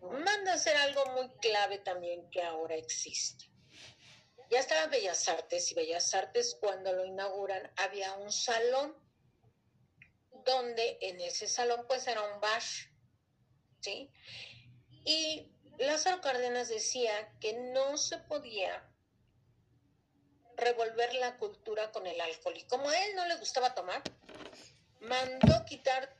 manda 0.00 0.52
a 0.52 0.54
hacer 0.54 0.76
algo 0.76 1.04
muy 1.06 1.28
clave 1.38 1.78
también 1.78 2.30
que 2.30 2.42
ahora 2.42 2.76
existe. 2.76 3.50
Ya 4.50 4.58
estaba 4.58 4.86
Bellas 4.88 5.28
Artes 5.28 5.70
y 5.70 5.74
Bellas 5.74 6.12
Artes 6.14 6.56
cuando 6.60 6.92
lo 6.92 7.04
inauguran 7.04 7.70
había 7.76 8.14
un 8.14 8.32
salón 8.32 8.96
donde 10.44 10.98
en 11.00 11.20
ese 11.20 11.46
salón 11.46 11.84
pues 11.86 12.06
era 12.06 12.22
un 12.34 12.40
bar, 12.40 12.62
¿sí? 13.80 14.10
Y 15.04 15.52
Lázaro 15.78 16.20
Cárdenas 16.20 16.68
decía 16.68 17.32
que 17.40 17.52
no 17.52 17.96
se 17.96 18.18
podía 18.18 18.86
revolver 20.56 21.14
la 21.14 21.38
cultura 21.38 21.90
con 21.92 22.06
el 22.06 22.20
alcohol. 22.20 22.56
Y 22.56 22.64
como 22.64 22.88
a 22.88 23.04
él 23.06 23.14
no 23.16 23.26
le 23.26 23.36
gustaba 23.36 23.74
tomar, 23.74 24.02
mandó 25.00 25.64
quitar 25.64 26.14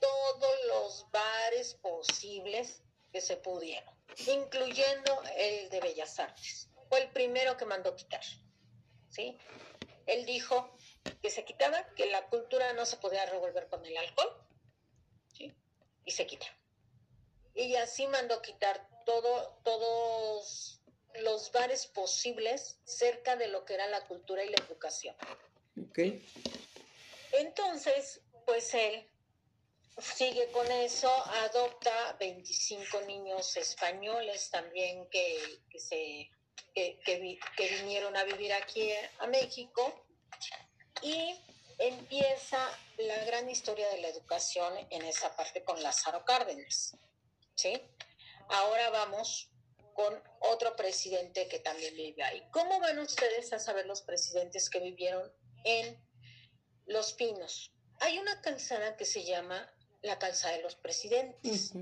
todos 0.00 0.56
los 0.66 1.10
bares 1.10 1.74
posibles 1.74 2.82
se 3.20 3.36
pudieron, 3.36 3.94
incluyendo 4.26 5.22
el 5.36 5.68
de 5.70 5.80
Bellas 5.80 6.18
Artes. 6.18 6.68
Fue 6.88 7.02
el 7.02 7.10
primero 7.10 7.56
que 7.56 7.64
mandó 7.64 7.94
quitar. 7.96 8.24
¿sí? 9.10 9.36
Él 10.06 10.24
dijo 10.24 10.76
que 11.22 11.30
se 11.30 11.44
quitaba, 11.44 11.86
que 11.94 12.06
la 12.06 12.26
cultura 12.26 12.72
no 12.74 12.86
se 12.86 12.96
podía 12.96 13.26
revolver 13.26 13.68
con 13.68 13.84
el 13.84 13.96
alcohol, 13.96 14.46
y 16.06 16.12
se 16.12 16.26
quita. 16.26 16.46
Y 17.54 17.74
así 17.74 18.06
mandó 18.06 18.40
quitar 18.40 18.88
todo, 19.04 19.58
todos 19.64 20.80
los 21.20 21.50
bares 21.52 21.86
posibles 21.86 22.78
cerca 22.84 23.36
de 23.36 23.48
lo 23.48 23.64
que 23.64 23.74
era 23.74 23.88
la 23.88 24.06
cultura 24.06 24.44
y 24.44 24.48
la 24.48 24.64
educación. 24.64 25.16
Entonces, 27.32 28.20
pues 28.44 28.72
él 28.74 29.06
sigue 29.98 30.50
con 30.52 30.70
eso, 30.70 31.10
adopta 31.26 32.16
25 32.20 33.00
niños 33.02 33.56
españoles 33.56 34.50
también 34.50 35.08
que, 35.08 35.60
se, 35.78 36.30
que, 36.74 37.78
vinieron 37.80 38.16
a 38.16 38.24
vivir 38.24 38.52
aquí 38.52 38.90
a 39.18 39.26
México 39.26 40.06
y 41.02 41.34
empieza 41.78 42.58
la 42.98 43.24
gran 43.24 43.48
historia 43.48 43.88
de 43.90 44.00
la 44.00 44.08
educación 44.08 44.74
en 44.90 45.02
esa 45.02 45.34
parte 45.34 45.64
con 45.64 45.82
Lázaro 45.82 46.24
Cárdenas. 46.24 46.96
¿sí? 47.54 47.80
Ahora 48.48 48.90
vamos 48.90 49.50
con 49.94 50.22
otro 50.40 50.76
presidente 50.76 51.48
que 51.48 51.58
también 51.60 51.94
vive 51.96 52.22
ahí. 52.22 52.42
¿Cómo 52.50 52.80
van 52.80 52.98
ustedes 52.98 53.52
a 53.52 53.58
saber 53.58 53.86
los 53.86 54.02
presidentes 54.02 54.68
que 54.68 54.80
vivieron 54.80 55.32
en 55.64 55.98
Los 56.84 57.14
Pinos? 57.14 57.72
Hay 58.00 58.18
una 58.18 58.42
calzada 58.42 58.96
que 58.96 59.06
se 59.06 59.24
llama 59.24 59.72
la 60.06 60.18
calzada 60.18 60.56
de 60.56 60.62
los 60.62 60.76
presidentes. 60.76 61.72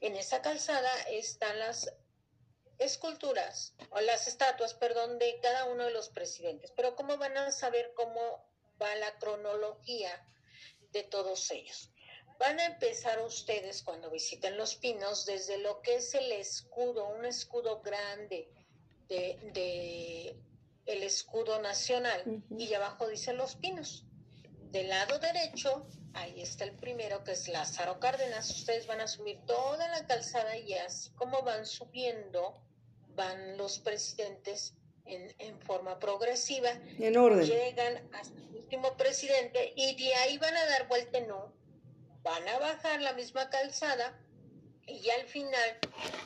En 0.00 0.16
esa 0.16 0.40
calzada 0.40 0.90
están 1.10 1.58
las 1.58 1.92
esculturas 2.78 3.74
o 3.90 4.00
las 4.00 4.26
estatuas, 4.26 4.74
perdón, 4.74 5.18
de 5.18 5.38
cada 5.42 5.66
uno 5.66 5.84
de 5.84 5.90
los 5.90 6.08
presidentes. 6.08 6.72
Pero 6.74 6.96
¿cómo 6.96 7.18
van 7.18 7.36
a 7.36 7.52
saber 7.52 7.92
cómo 7.94 8.20
va 8.80 8.94
la 8.96 9.18
cronología 9.18 10.10
de 10.92 11.02
todos 11.02 11.50
ellos? 11.50 11.90
Van 12.38 12.58
a 12.58 12.64
empezar 12.64 13.20
ustedes 13.20 13.82
cuando 13.82 14.10
visiten 14.10 14.56
los 14.56 14.76
pinos 14.76 15.26
desde 15.26 15.58
lo 15.58 15.82
que 15.82 15.96
es 15.96 16.14
el 16.14 16.32
escudo, 16.32 17.06
un 17.08 17.26
escudo 17.26 17.82
grande 17.82 18.48
de, 19.08 20.34
el 20.86 21.02
escudo 21.02 21.60
nacional 21.60 22.42
y 22.56 22.72
abajo 22.72 23.08
dice 23.08 23.34
los 23.34 23.56
pinos. 23.56 24.06
Del 24.70 24.88
lado 24.88 25.18
derecho 25.18 25.86
Ahí 26.14 26.40
está 26.40 26.64
el 26.64 26.72
primero, 26.72 27.22
que 27.24 27.32
es 27.32 27.48
Lázaro 27.48 28.00
Cárdenas. 28.00 28.50
Ustedes 28.50 28.86
van 28.86 29.00
a 29.00 29.06
subir 29.06 29.38
toda 29.46 29.88
la 29.88 30.06
calzada 30.06 30.56
y 30.56 30.74
así 30.74 31.10
como 31.10 31.42
van 31.42 31.66
subiendo, 31.66 32.60
van 33.14 33.56
los 33.56 33.78
presidentes 33.78 34.74
en, 35.04 35.60
forma 35.60 35.98
progresiva. 35.98 36.70
En 36.98 37.16
orden. 37.16 37.46
Llegan 37.46 38.08
hasta 38.14 38.38
el 38.38 38.56
último 38.56 38.96
presidente 38.96 39.72
y 39.76 39.96
de 39.96 40.14
ahí 40.14 40.38
van 40.38 40.56
a 40.56 40.66
dar 40.66 40.88
vuelta 40.88 41.18
en 41.18 41.28
Van 42.22 42.48
a 42.48 42.58
bajar 42.58 43.00
la 43.00 43.12
misma 43.14 43.48
calzada 43.48 44.18
y 44.86 45.08
al 45.10 45.26
final 45.26 45.78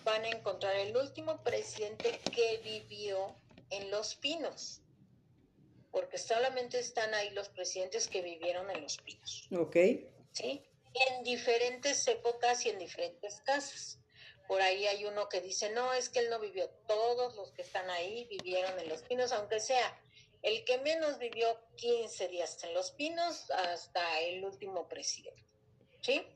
van 0.05 0.25
a 0.25 0.29
encontrar 0.29 0.75
el 0.77 0.97
último 0.97 1.43
presidente 1.43 2.21
que 2.35 2.61
vivió 2.65 3.37
en 3.71 3.91
Los 3.91 4.17
Pinos 4.17 4.81
porque 5.95 6.19
solamente 6.19 6.81
están 6.81 7.15
ahí 7.15 7.31
los 7.31 7.49
presidentes 7.51 8.09
que 8.09 8.21
vivieron 8.21 8.69
en 8.69 8.83
los 8.83 8.97
pinos. 8.99 9.49
Ok. 9.57 9.77
¿Sí? 10.33 10.61
En 10.93 11.23
diferentes 11.23 12.07
épocas 12.09 12.67
y 12.67 12.71
en 12.71 12.81
diferentes 12.81 13.41
casas. 13.43 14.01
Por 14.49 14.61
ahí 14.61 14.89
hay 14.89 15.05
uno 15.05 15.29
que 15.29 15.41
dice, 15.41 15.71
no, 15.71 15.95
es 15.95 16.09
que 16.09 16.19
él 16.19 16.31
no 16.31 16.41
vivió. 16.41 16.69
Todos 16.89 17.37
los 17.37 17.53
que 17.53 17.63
están 17.63 17.89
ahí 17.91 18.25
vivieron 18.25 18.77
en 18.81 18.89
los 18.89 19.03
pinos, 19.03 19.31
aunque 19.31 19.61
sea 19.61 19.97
el 20.43 20.65
que 20.65 20.79
menos 20.79 21.19
vivió 21.21 21.61
15 21.77 22.27
días 22.27 22.63
en 22.65 22.75
los 22.75 22.91
pinos 22.91 23.49
hasta 23.53 24.21
el 24.21 24.45
último 24.45 24.89
presidente. 24.89 25.47
¿Sí? 26.03 26.27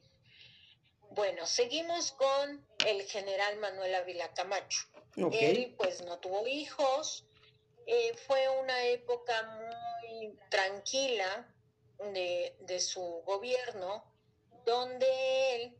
Bueno, 1.11 1.47
seguimos 1.47 2.13
con 2.13 2.65
el 2.87 3.03
general 3.03 3.59
Manuel 3.59 3.97
Ávila 3.97 4.33
Camacho. 4.35 4.87
Él 5.33 5.75
pues 5.77 6.05
no 6.05 6.21
tuvo 6.21 6.47
hijos, 6.47 7.28
eh, 7.91 8.15
fue 8.27 8.47
una 8.61 8.85
época 8.85 9.43
muy 9.57 10.39
tranquila 10.51 11.49
de, 12.13 12.55
de 12.61 12.81
su 12.81 13.01
gobierno, 13.25 14.05
donde 14.67 15.07
él 15.55 15.79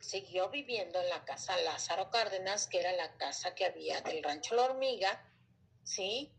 siguió 0.00 0.50
viviendo 0.50 1.00
en 1.00 1.08
la 1.08 1.24
casa 1.24 1.56
Lázaro 1.58 2.10
Cárdenas, 2.10 2.66
que 2.66 2.80
era 2.80 2.90
la 2.92 3.16
casa 3.18 3.54
que 3.54 3.66
había 3.66 4.00
del 4.00 4.20
rancho 4.20 4.56
La 4.56 4.64
Hormiga, 4.64 5.32
¿sí? 5.84 6.34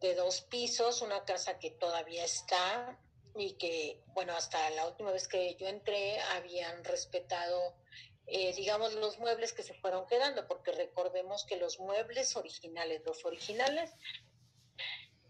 De 0.00 0.14
dos 0.14 0.40
pisos, 0.40 1.02
una 1.02 1.22
casa 1.26 1.58
que 1.58 1.72
todavía 1.72 2.24
está 2.24 2.98
y 3.36 3.52
que, 3.58 4.02
bueno, 4.14 4.34
hasta 4.34 4.70
la 4.70 4.86
última 4.86 5.10
vez 5.10 5.28
que 5.28 5.54
yo 5.56 5.66
entré 5.66 6.18
habían 6.20 6.82
respetado, 6.82 7.76
eh, 8.26 8.52
digamos, 8.54 8.94
los 8.94 9.18
muebles 9.18 9.52
que 9.52 9.62
se 9.62 9.74
fueron 9.74 10.06
quedando, 10.06 10.46
porque 10.46 10.72
recordemos 10.72 11.44
que 11.44 11.56
los 11.56 11.78
muebles 11.78 12.36
originales, 12.36 13.02
los 13.04 13.24
originales, 13.24 13.90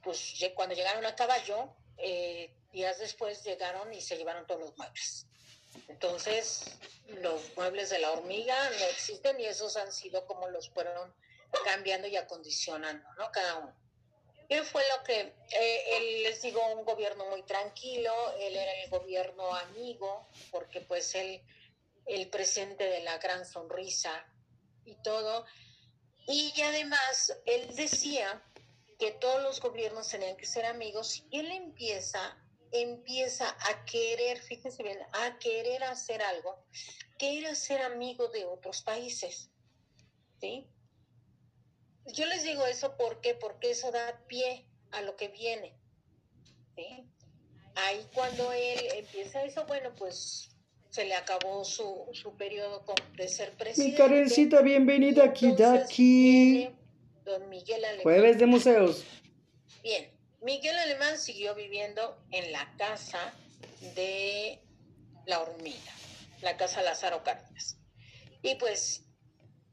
pues 0.03 0.35
cuando 0.55 0.75
llegaron 0.75 1.05
a 1.07 1.17
caballo, 1.17 1.75
eh, 1.99 2.55
días 2.73 2.99
después 2.99 3.43
llegaron 3.45 3.93
y 3.93 4.01
se 4.01 4.17
llevaron 4.17 4.47
todos 4.47 4.61
los 4.61 4.77
muebles. 4.77 5.27
Entonces, 5.89 6.65
los 7.09 7.57
muebles 7.57 7.91
de 7.91 7.99
la 7.99 8.13
hormiga 8.13 8.57
no 8.71 8.85
existen 8.87 9.41
y 9.41 9.47
esos 9.47 9.77
han 9.77 9.93
sido 9.93 10.27
como 10.27 10.49
los 10.49 10.71
fueron 10.71 11.13
cambiando 11.65 12.09
y 12.09 12.17
acondicionando, 12.17 13.09
¿no? 13.19 13.31
Cada 13.33 13.59
uno. 13.59 13.75
¿Qué 14.49 14.63
fue 14.63 14.83
lo 14.97 15.05
que, 15.05 15.21
eh, 15.21 15.85
él, 15.97 16.23
les 16.25 16.43
digo, 16.43 16.61
un 16.75 16.85
gobierno 16.85 17.25
muy 17.31 17.43
tranquilo, 17.45 18.13
él 18.39 18.55
era 18.57 18.83
el 18.83 18.91
gobierno 18.91 19.55
amigo, 19.55 20.29
porque 20.51 20.81
pues 20.83 21.15
él, 21.15 21.41
el 22.07 22.29
presidente 22.31 22.85
de 22.85 23.01
la 23.03 23.19
gran 23.19 23.45
sonrisa 23.45 24.27
y 24.85 24.97
todo. 25.03 25.45
Y 26.27 26.53
además, 26.63 27.33
él 27.47 27.75
decía 27.75 28.43
que 28.99 29.13
todos 29.13 29.43
los 29.43 29.61
gobiernos 29.61 30.09
tenían 30.09 30.37
que 30.37 30.47
ser 30.47 30.65
amigos 30.67 31.25
y 31.31 31.41
él 31.41 31.51
empieza 31.51 32.41
empieza 32.75 33.57
a 33.71 33.85
querer, 33.85 34.39
fíjense 34.39 34.83
bien, 34.83 34.99
a 35.13 35.39
querer 35.39 35.85
hacer 35.85 36.21
algo, 36.23 36.65
que 37.19 37.39
era 37.39 37.55
ser 37.55 37.81
amigo 37.83 38.29
de 38.29 38.45
otros 38.45 38.83
países. 38.83 39.51
¿Sí? 40.41 40.69
Yo 42.07 42.27
les 42.27 42.43
digo 42.43 42.67
eso 42.67 42.97
porque, 42.97 43.35
porque 43.35 43.71
eso 43.71 43.91
da 43.93 44.21
pie 44.27 44.67
a 44.91 45.03
lo 45.03 45.17
que 45.17 45.29
viene. 45.29 45.79
¿sí? 46.75 47.09
Ahí 47.77 48.07
cuando 48.13 48.53
él 48.53 48.81
empieza 48.95 49.45
eso, 49.45 49.65
bueno, 49.67 49.95
pues 49.95 50.51
se 50.95 51.05
le 51.05 51.17
acabó 51.17 51.65
su, 51.65 52.09
su 52.13 52.37
periodo 52.37 52.85
de 53.17 53.27
ser 53.27 53.51
presidente. 53.55 53.91
Mi 53.91 53.97
Karencita, 53.99 54.61
bienvenida 54.63 55.25
aquí, 55.25 55.53
aquí. 55.61 56.71
Don 57.25 57.49
Miguel 57.49 57.85
Jueves 58.01 58.39
de 58.39 58.47
museos. 58.47 59.03
Bien, 59.83 60.09
Miguel 60.41 60.77
Alemán 60.77 61.19
siguió 61.19 61.57
viviendo 61.57 62.17
en 62.31 62.53
la 62.53 62.73
casa 62.77 63.35
de 63.97 64.61
la 65.27 65.41
hormiga, 65.41 65.93
la 66.43 66.57
casa 66.57 66.81
Lázaro 66.81 67.25
Cárdenas. 67.25 67.77
Y 68.43 68.55
pues, 68.55 69.05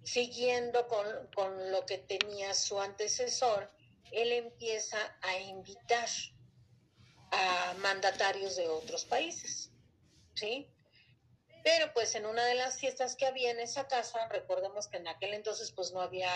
siguiendo 0.03 0.87
con, 0.87 1.71
lo 1.71 1.85
que 1.85 1.99
tenía 1.99 2.55
su 2.55 2.81
antecesor, 2.81 3.71
él 4.11 4.31
empieza 4.31 4.97
a 5.21 5.37
invitar 5.37 6.09
a 7.29 7.75
mandatarios 7.77 8.55
de 8.55 8.67
otros 8.69 9.05
países, 9.05 9.69
¿sí? 10.33 10.70
Pero 11.63 11.93
pues 11.93 12.15
en 12.15 12.25
una 12.25 12.45
de 12.45 12.55
las 12.55 12.79
fiestas 12.79 13.15
que 13.15 13.25
había 13.25 13.51
en 13.51 13.59
esa 13.59 13.87
casa, 13.87 14.27
recordemos 14.29 14.87
que 14.87 14.97
en 14.97 15.07
aquel 15.07 15.33
entonces 15.33 15.71
pues 15.71 15.91
no 15.91 16.01
había 16.01 16.31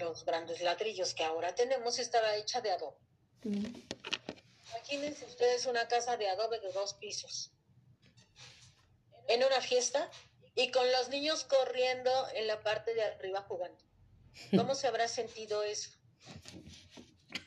los 0.00 0.24
grandes 0.24 0.60
ladrillos 0.62 1.14
que 1.14 1.24
ahora 1.24 1.54
tenemos, 1.54 1.98
estaba 1.98 2.34
hecha 2.36 2.60
de 2.60 2.70
adobe. 2.70 2.96
Imagínense 3.42 5.24
ustedes 5.26 5.66
una 5.66 5.86
casa 5.88 6.16
de 6.16 6.28
adobe 6.28 6.60
de 6.60 6.72
dos 6.72 6.94
pisos 6.94 7.52
en 9.28 9.44
una 9.44 9.60
fiesta 9.60 10.10
y 10.54 10.70
con 10.70 10.90
los 10.92 11.08
niños 11.10 11.44
corriendo 11.44 12.10
en 12.34 12.46
la 12.46 12.62
parte 12.62 12.94
de 12.94 13.02
arriba 13.02 13.42
jugando. 13.42 13.78
¿Cómo 14.56 14.74
se 14.74 14.86
habrá 14.86 15.08
sentido 15.08 15.62
eso? 15.62 15.90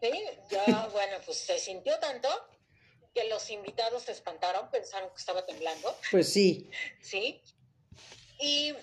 ¿Sí? 0.00 0.12
Ya, 0.50 0.88
bueno, 0.92 1.16
pues 1.24 1.38
se 1.38 1.58
sintió 1.58 1.98
tanto 1.98 2.28
que 3.14 3.24
los 3.24 3.50
invitados 3.50 4.04
se 4.04 4.12
espantaron, 4.12 4.70
pensaron 4.70 5.10
que 5.10 5.16
estaba 5.16 5.44
temblando. 5.44 5.96
Pues 6.10 6.32
sí. 6.32 6.70
Sí. 7.00 7.42
Y 8.40 8.74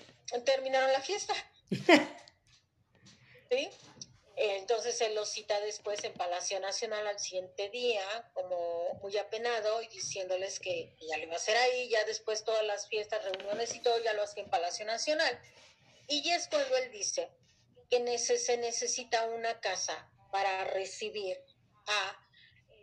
terminaron 0.44 0.92
la 0.92 1.00
fiesta. 1.00 1.34
¿Sí? 3.50 3.70
Entonces 4.38 5.00
él 5.00 5.14
los 5.14 5.30
cita 5.30 5.58
después 5.60 6.04
en 6.04 6.12
Palacio 6.12 6.60
Nacional 6.60 7.06
al 7.06 7.18
siguiente 7.18 7.70
día, 7.70 8.30
como 8.34 8.92
muy 9.00 9.16
apenado 9.16 9.80
y 9.80 9.88
diciéndoles 9.88 10.60
que 10.60 10.94
ya 11.00 11.16
lo 11.16 11.24
iba 11.24 11.32
a 11.32 11.36
hacer 11.36 11.56
ahí, 11.56 11.88
ya 11.88 12.04
después 12.04 12.44
todas 12.44 12.64
las 12.64 12.86
fiestas, 12.86 13.24
reuniones 13.24 13.74
y 13.74 13.80
todo 13.80 13.98
ya 14.04 14.12
lo 14.12 14.22
hacía 14.22 14.42
en 14.42 14.50
Palacio 14.50 14.84
Nacional. 14.84 15.40
Y 16.08 16.28
es 16.30 16.48
cuando 16.48 16.76
él 16.76 16.92
dice 16.92 17.30
que 17.88 18.18
se 18.18 18.58
necesita 18.58 19.26
una 19.28 19.58
casa 19.60 20.10
para 20.30 20.64
recibir 20.64 21.38
a 21.86 22.25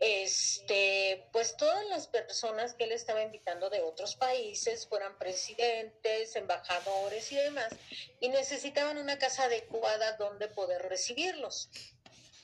este, 0.06 1.30
pues 1.32 1.56
todas 1.56 1.86
las 1.86 2.08
personas 2.08 2.74
que 2.74 2.84
él 2.84 2.91
estaba 2.91 3.22
invitando 3.22 3.70
de 3.70 3.82
otros 3.82 4.18
países, 4.18 4.86
fueran 4.86 5.18
presidentes, 5.18 6.36
embajadores 6.36 7.32
y 7.32 7.38
demás, 7.38 7.74
y 8.20 8.28
necesitaban 8.28 8.97
una 8.97 9.18
casa 9.18 9.45
adecuada 9.45 10.18
donde 10.18 10.49
poder 10.49 10.82
recibirlos. 10.89 11.70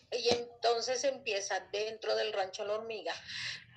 Y 0.10 0.30
entonces 0.30 1.03
empieza 1.03 1.60
dentro 1.74 2.16
del 2.16 2.32
rancho 2.32 2.64
La 2.64 2.76
Hormiga 2.76 3.14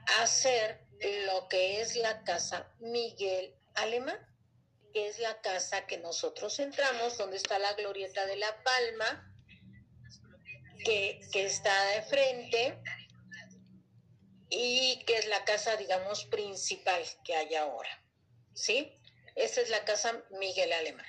a 0.07 0.22
hacer 0.22 0.80
lo 1.26 1.49
que 1.49 1.80
es 1.80 1.97
la 1.97 2.22
casa 2.22 2.72
Miguel 2.78 3.53
Alemán, 3.74 4.18
que 4.95 5.09
es 5.09 5.18
la 5.18 5.41
casa 5.41 5.89
que 5.89 5.99
nosotros 5.99 6.57
entramos, 6.61 7.18
donde 7.18 7.37
está 7.37 7.59
la 7.59 7.72
glorieta 7.72 8.26
de 8.26 8.37
La 8.37 8.62
Palma, 8.62 9.28
que, 10.85 11.20
que 11.33 11.47
está 11.47 11.85
de 11.87 12.03
frente 12.03 12.80
y 14.55 15.03
que 15.07 15.16
es 15.16 15.26
la 15.28 15.44
casa, 15.44 15.76
digamos, 15.76 16.26
principal 16.26 17.03
que 17.24 17.34
hay 17.34 17.55
ahora. 17.55 17.88
¿Sí? 18.53 18.92
Esta 19.34 19.62
es 19.62 19.70
la 19.70 19.82
casa 19.86 20.22
Miguel 20.38 20.74
Alemán. 20.74 21.07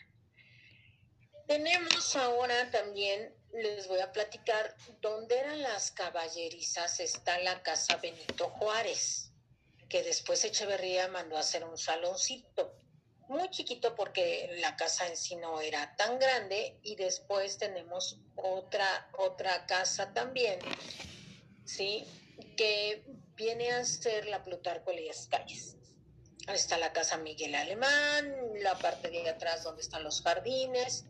Tenemos 1.46 2.16
ahora 2.16 2.72
también, 2.72 3.36
les 3.52 3.88
voy 3.88 4.00
a 4.00 4.14
platicar, 4.14 4.74
donde 5.02 5.38
eran 5.38 5.62
las 5.62 5.92
caballerizas 5.92 7.02
está 7.02 7.38
la 7.40 7.62
casa 7.64 7.98
Benito 7.98 8.50
Juárez, 8.50 9.34
que 9.90 10.04
después 10.04 10.46
Echeverría 10.46 11.10
mandó 11.10 11.36
a 11.36 11.42
hacer 11.42 11.66
un 11.66 11.78
saloncito, 11.78 12.78
muy 13.28 13.50
chiquito 13.50 13.94
porque 13.94 14.56
la 14.60 14.78
casa 14.78 15.06
en 15.08 15.18
sí 15.18 15.36
no 15.36 15.60
era 15.60 15.94
tan 15.98 16.18
grande, 16.18 16.80
y 16.82 16.96
después 16.96 17.58
tenemos 17.58 18.20
otra, 18.36 19.10
otra 19.18 19.66
casa 19.66 20.14
también, 20.14 20.60
¿sí? 21.66 22.06
Que 22.56 23.04
viene 23.36 23.72
a 23.72 23.86
ser 23.86 24.28
la 24.28 24.44
Plutarco 24.44 24.92
Elías 24.92 25.28
Calles. 25.30 25.76
Ahí 26.48 26.56
está 26.56 26.78
la 26.78 26.92
casa 26.92 27.18
Miguel 27.18 27.56
Alemán, 27.56 28.36
la 28.62 28.78
parte 28.78 29.10
de 29.10 29.30
atrás 29.30 29.64
donde 29.64 29.82
están 29.82 30.04
los 30.04 30.22
jardines. 30.22 31.06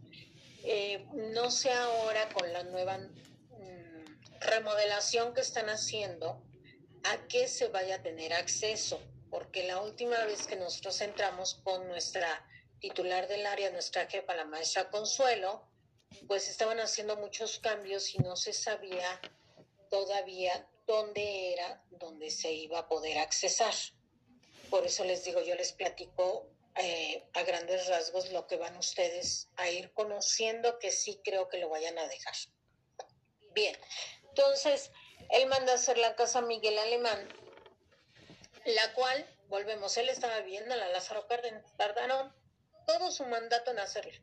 Eh, 0.63 1.05
no 1.13 1.49
sé 1.49 1.71
ahora 1.71 2.29
con 2.29 2.53
la 2.53 2.63
nueva 2.63 2.97
mm, 2.99 4.39
remodelación 4.39 5.33
que 5.33 5.41
están 5.41 5.69
haciendo 5.69 6.41
a 7.03 7.27
qué 7.27 7.47
se 7.47 7.67
vaya 7.67 7.95
a 7.95 8.03
tener 8.03 8.33
acceso, 8.33 9.01
porque 9.29 9.67
la 9.67 9.81
última 9.81 10.23
vez 10.25 10.47
que 10.47 10.55
nosotros 10.55 11.01
entramos 11.01 11.55
con 11.63 11.87
nuestra 11.87 12.47
titular 12.79 13.27
del 13.27 13.45
área, 13.45 13.71
nuestra 13.71 14.05
jefa, 14.05 14.35
la 14.35 14.45
maestra 14.45 14.89
Consuelo, 14.89 15.67
pues 16.27 16.47
estaban 16.47 16.79
haciendo 16.79 17.17
muchos 17.17 17.59
cambios 17.59 18.13
y 18.13 18.19
no 18.19 18.35
se 18.35 18.53
sabía 18.53 19.19
todavía 19.89 20.67
dónde 20.85 21.53
era 21.53 21.83
donde 21.91 22.29
se 22.29 22.51
iba 22.51 22.79
a 22.79 22.87
poder 22.87 23.17
accesar. 23.17 23.73
Por 24.69 24.85
eso 24.85 25.03
les 25.03 25.23
digo, 25.23 25.41
yo 25.41 25.55
les 25.55 25.73
platico 25.73 26.49
eh, 26.75 27.23
a 27.33 27.43
grandes 27.43 27.87
rasgos 27.87 28.31
lo 28.31 28.47
que 28.47 28.57
van 28.57 28.75
ustedes 28.77 29.49
a 29.57 29.69
ir 29.69 29.93
conociendo, 29.93 30.79
que 30.79 30.91
sí 30.91 31.21
creo 31.23 31.47
que 31.47 31.59
lo 31.59 31.69
vayan 31.69 31.97
a 31.97 32.07
dejar. 32.07 32.33
Bien, 33.53 33.77
entonces 34.29 34.91
él 35.29 35.47
manda 35.47 35.73
a 35.73 35.75
hacer 35.75 35.97
la 35.97 36.15
casa 36.15 36.41
Miguel 36.41 36.77
Alemán, 36.79 37.29
la 38.65 38.93
cual, 38.93 39.25
volvemos, 39.47 39.95
él 39.97 40.09
estaba 40.09 40.39
viendo 40.39 40.75
la 40.75 40.89
Lázaro 40.89 41.27
Cárdenas, 41.27 41.63
tardaron 41.77 42.33
todo 42.87 43.11
su 43.11 43.25
mandato 43.25 43.71
en 43.71 43.79
hacerla. 43.79 44.19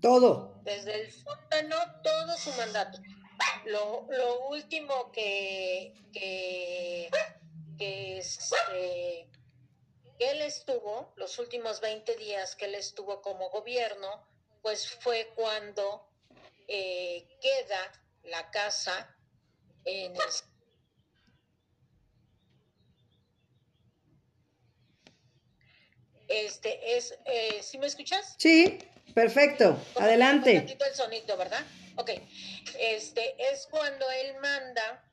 Todo. 0.00 0.60
Desde 0.62 0.94
el 0.94 1.12
sótano, 1.12 1.76
todo 2.02 2.36
su 2.36 2.50
mandato. 2.52 2.98
Lo, 3.66 4.06
lo 4.10 4.48
último 4.48 5.10
que, 5.12 5.92
que, 6.12 7.10
que, 7.78 8.18
este, 8.18 9.28
que 10.18 10.30
él 10.30 10.42
estuvo, 10.42 11.12
los 11.16 11.38
últimos 11.38 11.80
20 11.80 12.16
días 12.16 12.54
que 12.54 12.66
él 12.66 12.74
estuvo 12.74 13.20
como 13.22 13.50
gobierno, 13.50 14.24
pues 14.62 14.88
fue 15.00 15.32
cuando 15.34 16.08
eh, 16.68 17.26
queda 17.40 17.92
la 18.24 18.50
casa 18.50 19.16
en... 19.84 20.14
Este 26.28 26.96
es, 26.96 27.16
eh, 27.24 27.62
¿sí 27.62 27.78
me 27.78 27.86
escuchas? 27.86 28.34
Sí, 28.38 28.78
perfecto. 29.14 29.78
Adelante. 29.94 30.58
Un 30.58 30.86
el 30.88 30.94
sonido, 30.94 31.36
¿verdad? 31.36 31.64
Ok. 31.96 32.10
Este 32.78 33.34
es 33.50 33.66
cuando 33.70 34.10
él 34.10 34.34
manda, 34.40 35.04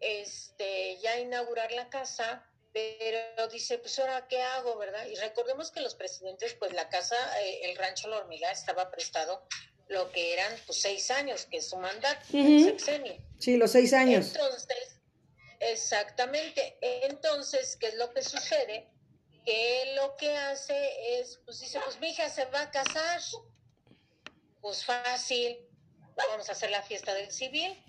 este, 0.00 0.98
ya 0.98 1.18
inaugurar 1.18 1.72
la 1.72 1.88
casa, 1.88 2.44
pero 2.72 3.48
dice, 3.48 3.78
pues 3.78 3.98
ahora 3.98 4.26
qué 4.28 4.42
hago, 4.42 4.76
¿verdad? 4.76 5.06
Y 5.06 5.14
recordemos 5.16 5.70
que 5.70 5.80
los 5.80 5.94
presidentes, 5.94 6.54
pues 6.54 6.72
la 6.74 6.88
casa, 6.88 7.16
eh, 7.40 7.70
el 7.70 7.76
rancho 7.76 8.08
La 8.08 8.18
Hormiga 8.18 8.50
estaba 8.50 8.90
prestado 8.90 9.46
lo 9.88 10.10
que 10.10 10.32
eran 10.32 10.52
pues 10.66 10.80
seis 10.80 11.10
años, 11.10 11.46
que 11.46 11.58
es 11.58 11.68
su 11.70 11.76
mandato, 11.76 12.26
sexenio. 12.30 13.16
Sí, 13.38 13.56
los 13.56 13.70
seis 13.70 13.92
años. 13.92 14.34
Entonces, 14.34 15.00
exactamente. 15.60 16.76
Entonces, 16.80 17.76
¿qué 17.76 17.88
es 17.88 17.94
lo 17.94 18.12
que 18.12 18.22
sucede? 18.22 18.90
Que 19.44 19.92
lo 19.94 20.16
que 20.16 20.36
hace 20.36 21.20
es, 21.20 21.38
pues 21.44 21.60
dice, 21.60 21.80
pues 21.84 22.00
mi 22.00 22.10
hija 22.10 22.28
se 22.28 22.46
va 22.46 22.62
a 22.62 22.70
casar. 22.70 23.20
Pues 24.60 24.84
fácil, 24.84 25.66
vamos 26.16 26.48
a 26.48 26.52
hacer 26.52 26.70
la 26.70 26.82
fiesta 26.82 27.14
del 27.14 27.30
civil. 27.30 27.82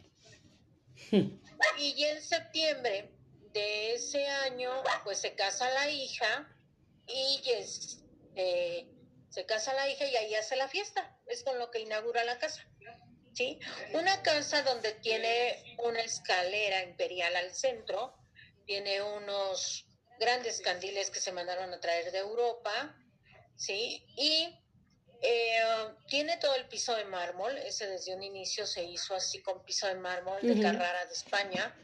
y 1.78 2.04
en 2.04 2.22
septiembre 2.22 3.12
de 3.54 3.94
ese 3.94 4.28
año, 4.28 4.72
pues 5.04 5.20
se 5.20 5.34
casa 5.36 5.70
la 5.72 5.90
hija 5.90 6.48
y 7.08 7.42
es, 7.50 8.04
eh, 8.36 8.88
se 9.30 9.46
casa 9.46 9.74
la 9.74 9.88
hija 9.90 10.06
y 10.06 10.16
ahí 10.16 10.36
hace 10.36 10.56
la 10.56 10.68
fiesta. 10.68 11.18
Es 11.28 11.44
con 11.44 11.58
lo 11.58 11.72
que 11.72 11.80
inaugura 11.80 12.24
la 12.24 12.38
casa. 12.38 12.68
¿Sí? 13.34 13.60
Una 13.94 14.24
casa 14.24 14.64
donde 14.64 14.94
tiene 14.94 15.76
una 15.78 16.02
escalera 16.02 16.82
imperial 16.82 17.36
al 17.36 17.54
centro, 17.54 18.18
tiene 18.66 19.02
unos 19.04 19.86
grandes 20.20 20.60
candiles 20.62 21.12
que 21.12 21.20
se 21.20 21.32
mandaron 21.32 21.72
a 21.72 21.80
traer 21.80 22.12
de 22.12 22.18
Europa, 22.18 22.96
¿sí? 23.56 24.04
Y 24.18 24.60
eh, 25.22 25.64
tiene 26.08 26.38
todo 26.38 26.56
el 26.56 26.68
piso 26.68 26.96
de 26.96 27.06
mármol, 27.06 27.58
ese 27.58 27.88
desde 27.88 28.16
un 28.16 28.24
inicio 28.24 28.68
se 28.68 28.84
hizo 28.84 29.16
así 29.16 29.42
con 29.42 29.64
piso 29.64 29.88
de 29.88 29.96
mármol 29.96 30.42
de 30.42 30.62
Carrara 30.62 31.06
de 31.06 31.14
España, 31.14 31.76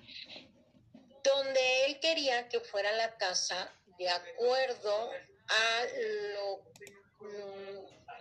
donde 1.23 1.85
él 1.85 1.99
quería 1.99 2.47
que 2.49 2.59
fuera 2.59 2.91
la 2.91 3.17
casa 3.17 3.71
de 3.97 4.09
acuerdo 4.09 5.11
a 5.47 5.85
lo 6.33 6.63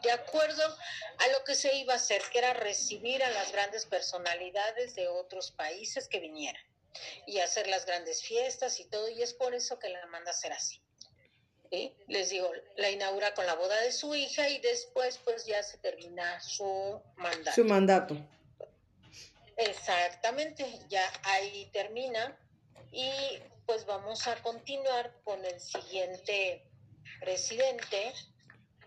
de 0.03 0.11
acuerdo 0.11 0.63
a 1.19 1.29
lo 1.29 1.45
que 1.45 1.55
se 1.55 1.75
iba 1.77 1.93
a 1.93 1.97
hacer, 1.97 2.23
que 2.33 2.39
era 2.39 2.53
recibir 2.55 3.23
a 3.23 3.31
las 3.31 3.53
grandes 3.53 3.87
personalidades 3.87 4.95
de 4.95 5.09
otros 5.09 5.53
países 5.53 6.09
que 6.09 6.19
vinieran 6.19 6.63
y 7.27 7.39
hacer 7.39 7.69
las 7.69 7.87
grandes 7.87 8.23
fiestas 8.23 8.81
y 8.81 8.85
todo, 8.87 9.09
y 9.09 9.23
es 9.23 9.33
por 9.33 9.55
eso 9.55 9.79
que 9.79 9.89
la 9.89 10.05
manda 10.07 10.31
a 10.31 10.35
hacer 10.35 10.53
así. 10.53 10.83
Les 12.07 12.29
digo, 12.29 12.51
la 12.77 12.91
inaugura 12.91 13.33
con 13.33 13.47
la 13.47 13.55
boda 13.55 13.81
de 13.81 13.93
su 13.93 14.15
hija 14.15 14.49
y 14.49 14.59
después 14.59 15.19
pues 15.25 15.47
ya 15.47 15.63
se 15.63 15.79
termina 15.79 16.39
su 16.41 17.01
mandato. 17.17 17.55
Su 17.55 17.65
mandato. 17.65 18.17
Exactamente, 19.57 20.67
ya 20.89 21.03
ahí 21.23 21.71
termina 21.73 22.37
y 22.91 23.11
pues 23.65 23.87
vamos 23.87 24.27
a 24.27 24.37
continuar 24.43 25.15
con 25.25 25.43
el 25.45 25.59
siguiente 25.61 26.63
presidente 27.21 28.13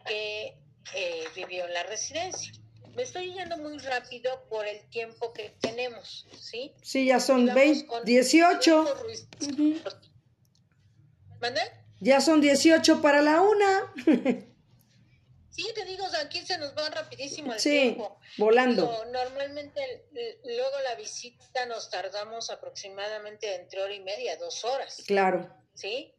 que 0.05 0.55
eh, 0.93 1.23
vivió 1.35 1.65
en 1.65 1.73
la 1.73 1.83
residencia. 1.83 2.51
Me 2.95 3.01
estoy 3.01 3.33
yendo 3.33 3.57
muy 3.57 3.79
rápido 3.79 4.47
por 4.47 4.67
el 4.67 4.87
tiempo 4.89 5.33
que 5.33 5.55
tenemos, 5.59 6.27
¿sí? 6.39 6.71
Sí, 6.83 7.07
ya 7.07 7.19
son 7.19 7.51
20, 7.53 7.87
18. 8.05 8.85
Ya 11.99 12.21
son 12.21 12.41
18 12.41 13.01
para 13.01 13.21
la 13.21 13.41
una. 13.41 13.93
sí, 15.49 15.67
te 15.73 15.85
digo, 15.85 16.05
aquí 16.21 16.45
se 16.45 16.57
nos 16.57 16.75
va 16.75 16.89
rapidísimo 16.89 17.53
el 17.53 17.59
sí, 17.59 17.69
tiempo. 17.69 18.19
volando. 18.37 19.05
normalmente 19.11 20.07
luego 20.43 20.79
la 20.83 20.95
visita 20.95 21.65
nos 21.65 21.89
tardamos 21.89 22.49
aproximadamente 22.49 23.55
entre 23.55 23.81
hora 23.81 23.93
y 23.93 24.01
media, 24.01 24.37
dos 24.37 24.63
horas. 24.65 25.03
Claro. 25.07 25.49
¿Sí? 25.73 26.15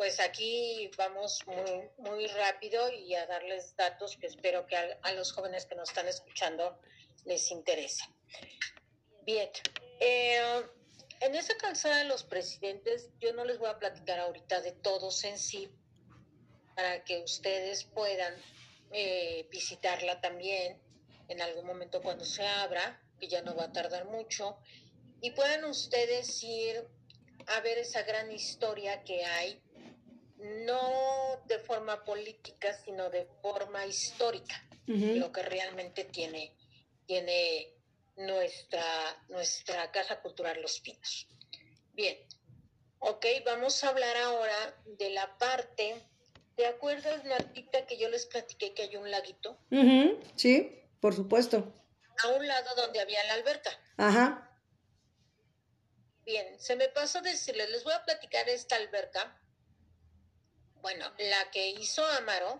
pues 0.00 0.18
aquí 0.18 0.90
vamos 0.96 1.46
muy, 1.46 1.90
muy 1.98 2.26
rápido 2.28 2.90
y 2.90 3.14
a 3.14 3.26
darles 3.26 3.76
datos 3.76 4.16
que 4.16 4.28
espero 4.28 4.66
que 4.66 4.74
a, 4.74 5.12
los 5.12 5.30
jóvenes 5.34 5.66
que 5.66 5.74
nos 5.74 5.90
están 5.90 6.08
escuchando 6.08 6.80
les 7.26 7.50
interese. 7.50 8.02
Bien, 9.26 9.50
eh, 10.00 10.40
en 11.20 11.34
esa 11.34 11.54
calzada 11.56 11.98
de 11.98 12.04
los 12.04 12.24
presidentes, 12.24 13.10
yo 13.20 13.32
no 13.34 13.44
les 13.44 13.58
voy 13.58 13.68
a 13.68 13.78
platicar 13.78 14.18
ahorita 14.18 14.60
de 14.62 14.72
todos 14.72 15.22
en 15.24 15.38
sí, 15.38 15.70
para 16.74 17.04
que 17.04 17.22
ustedes 17.22 17.84
puedan 17.84 18.34
eh, 18.90 19.46
visitarla 19.50 20.20
también 20.20 20.78
en 21.28 21.42
algún 21.42 21.66
momento 21.66 22.00
cuando 22.02 22.24
se 22.24 22.46
abra, 22.46 23.00
que 23.18 23.28
ya 23.28 23.42
no 23.42 23.54
va 23.54 23.64
a 23.64 23.72
tardar 23.72 24.06
mucho, 24.06 24.58
y 25.20 25.32
puedan 25.32 25.64
ustedes 25.64 26.42
ir 26.42 26.88
a 27.46 27.60
ver 27.60 27.78
esa 27.78 28.02
gran 28.02 28.32
historia 28.32 29.04
que 29.04 29.24
hay 29.24 29.62
no 30.38 31.42
de 31.46 31.58
forma 31.58 32.02
política, 32.04 32.72
sino 32.72 33.10
de 33.10 33.26
forma 33.42 33.84
histórica, 33.84 34.66
lo 34.86 35.30
que 35.30 35.42
realmente 35.42 36.04
tiene, 36.04 36.56
tiene 37.06 37.79
nuestra, 38.26 38.84
nuestra 39.28 39.90
Casa 39.90 40.20
Cultural 40.20 40.60
Los 40.60 40.80
Pinos. 40.80 41.28
Bien, 41.92 42.18
ok, 42.98 43.26
vamos 43.44 43.82
a 43.84 43.88
hablar 43.88 44.16
ahora 44.16 44.82
de 44.84 45.10
la 45.10 45.38
parte, 45.38 45.94
¿te 46.56 46.66
acuerdas, 46.66 47.24
Martita, 47.24 47.86
que 47.86 47.98
yo 47.98 48.08
les 48.08 48.26
platiqué 48.26 48.74
que 48.74 48.82
hay 48.82 48.96
un 48.96 49.10
laguito? 49.10 49.58
Sí, 50.36 50.82
por 51.00 51.14
supuesto. 51.14 51.72
A 52.24 52.28
un 52.28 52.46
lado 52.46 52.74
donde 52.76 53.00
había 53.00 53.24
la 53.24 53.34
alberca. 53.34 53.70
Ajá. 53.96 54.46
Bien, 56.24 56.60
se 56.60 56.76
me 56.76 56.88
pasó 56.88 57.22
decirles, 57.22 57.70
les 57.70 57.82
voy 57.82 57.92
a 57.94 58.04
platicar 58.04 58.48
esta 58.48 58.76
alberca 58.76 59.40
bueno, 60.82 61.12
la 61.18 61.50
que 61.50 61.68
hizo 61.68 62.04
Amaro 62.04 62.56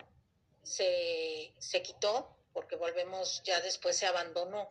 se, 0.63 1.53
quitó 1.83 2.37
porque 2.53 2.75
volvemos, 2.75 3.41
ya 3.43 3.61
después 3.61 3.97
se 3.97 4.05
abandonó 4.05 4.69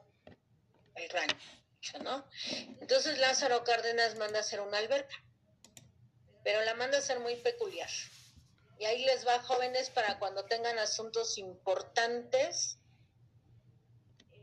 el 0.95 1.09
rancho, 1.11 1.99
¿no? 2.03 2.27
Entonces 2.81 3.19
Lázaro 3.19 3.65
Cárdenas 3.65 4.17
manda 4.17 4.39
a 4.39 4.41
hacer 4.41 4.61
una 4.61 4.79
alberca, 4.79 5.15
pero 6.45 6.63
la 6.63 6.75
manda 6.75 6.97
a 6.97 7.01
hacer 7.01 7.21
muy 7.21 7.37
peculiar. 7.37 7.91
Y 8.79 8.87
ahí 8.87 9.05
les 9.05 9.27
va, 9.27 9.43
jóvenes, 9.43 9.91
para 9.91 10.19
cuando 10.19 10.47
tengan 10.47 10.79
asuntos 10.79 11.37
importantes, 11.37 12.79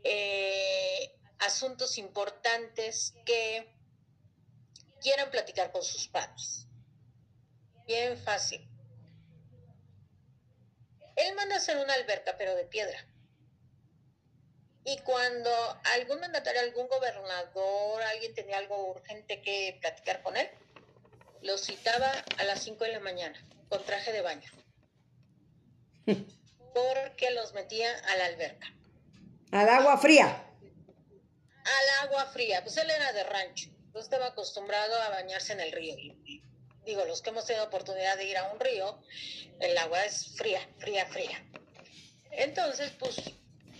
eh, 0.04 1.12
asuntos 1.40 1.98
importantes 1.98 3.14
que 3.26 3.74
quieran 5.00 5.30
platicar 5.30 5.72
con 5.72 5.82
sus 5.82 6.08
padres. 6.08 6.66
Bien 7.86 8.16
fácil. 8.16 8.68
Él 11.16 11.34
manda 11.34 11.56
a 11.56 11.58
hacer 11.58 11.76
una 11.78 11.94
alberca, 11.94 12.36
pero 12.38 12.54
de 12.54 12.64
piedra. 12.64 13.04
Y 14.88 14.96
cuando 15.00 15.50
algún 15.96 16.18
mandatario, 16.18 16.62
algún 16.62 16.88
gobernador, 16.88 18.02
alguien 18.04 18.34
tenía 18.34 18.56
algo 18.56 18.92
urgente 18.92 19.42
que 19.42 19.76
platicar 19.82 20.22
con 20.22 20.34
él, 20.34 20.48
lo 21.42 21.58
citaba 21.58 22.10
a 22.38 22.44
las 22.44 22.62
5 22.62 22.84
de 22.84 22.92
la 22.92 23.00
mañana, 23.00 23.38
con 23.68 23.84
traje 23.84 24.12
de 24.12 24.22
baño. 24.22 24.50
Porque 26.74 27.30
los 27.32 27.52
metía 27.52 27.90
a 27.98 28.16
la 28.16 28.26
alberca. 28.26 28.66
Al 29.52 29.68
agua 29.68 29.98
fría. 29.98 30.42
Al 31.64 32.08
agua 32.08 32.24
fría. 32.32 32.62
Pues 32.62 32.78
él 32.78 32.88
era 32.88 33.12
de 33.12 33.24
rancho. 33.24 33.68
No 33.92 34.00
estaba 34.00 34.28
acostumbrado 34.28 34.94
a 35.02 35.10
bañarse 35.10 35.52
en 35.52 35.60
el 35.60 35.72
río 35.72 35.96
digo, 36.86 37.04
los 37.04 37.20
que 37.20 37.28
hemos 37.28 37.44
tenido 37.44 37.66
oportunidad 37.66 38.16
de 38.16 38.24
ir 38.24 38.38
a 38.38 38.50
un 38.50 38.58
río, 38.58 38.98
el 39.60 39.76
agua 39.76 40.06
es 40.06 40.34
fría, 40.36 40.66
fría, 40.78 41.04
fría. 41.04 41.44
Entonces, 42.30 42.90
pues, 42.98 43.20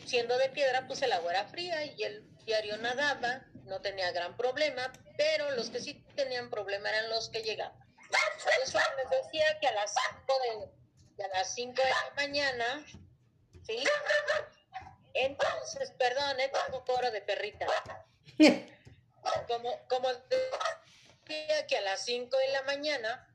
siendo 0.09 0.39
de 0.39 0.49
piedra, 0.49 0.87
pues 0.87 1.03
el 1.03 1.13
agua 1.13 1.33
era 1.33 1.45
fría 1.47 1.85
y 1.85 2.03
el 2.03 2.27
diario 2.45 2.77
nadaba, 2.79 3.43
no 3.65 3.81
tenía 3.81 4.11
gran 4.13 4.37
problema, 4.37 4.91
pero 5.17 5.51
los 5.53 5.71
que 5.71 5.81
sí 5.81 6.03
tenían 6.17 6.49
problema 6.51 6.89
eran 6.89 7.11
los 7.11 7.29
que 7.29 7.43
llegaban. 7.43 7.79
Eso 8.65 8.79
les 8.97 9.11
decía 9.11 9.59
que 9.61 9.69
a 9.69 9.73
las 9.73 9.93
5 9.93 10.35
de, 11.17 11.25
a 11.25 11.29
las 11.29 11.55
5 11.55 11.73
de 11.75 11.89
la 11.91 12.15
mañana, 12.17 12.87
¿sí? 13.67 13.85
Entonces, 15.13 15.93
perdón, 15.99 16.41
¿eh? 16.41 16.51
tengo 16.67 16.85
coro 16.85 17.11
de 17.11 17.21
perrita. 17.21 17.67
Como, 19.47 19.71
como 19.89 20.09
que 21.27 21.77
a 21.77 21.81
las 21.83 22.03
5 22.07 22.35
de 22.35 22.49
la 22.49 22.63
mañana 22.63 23.29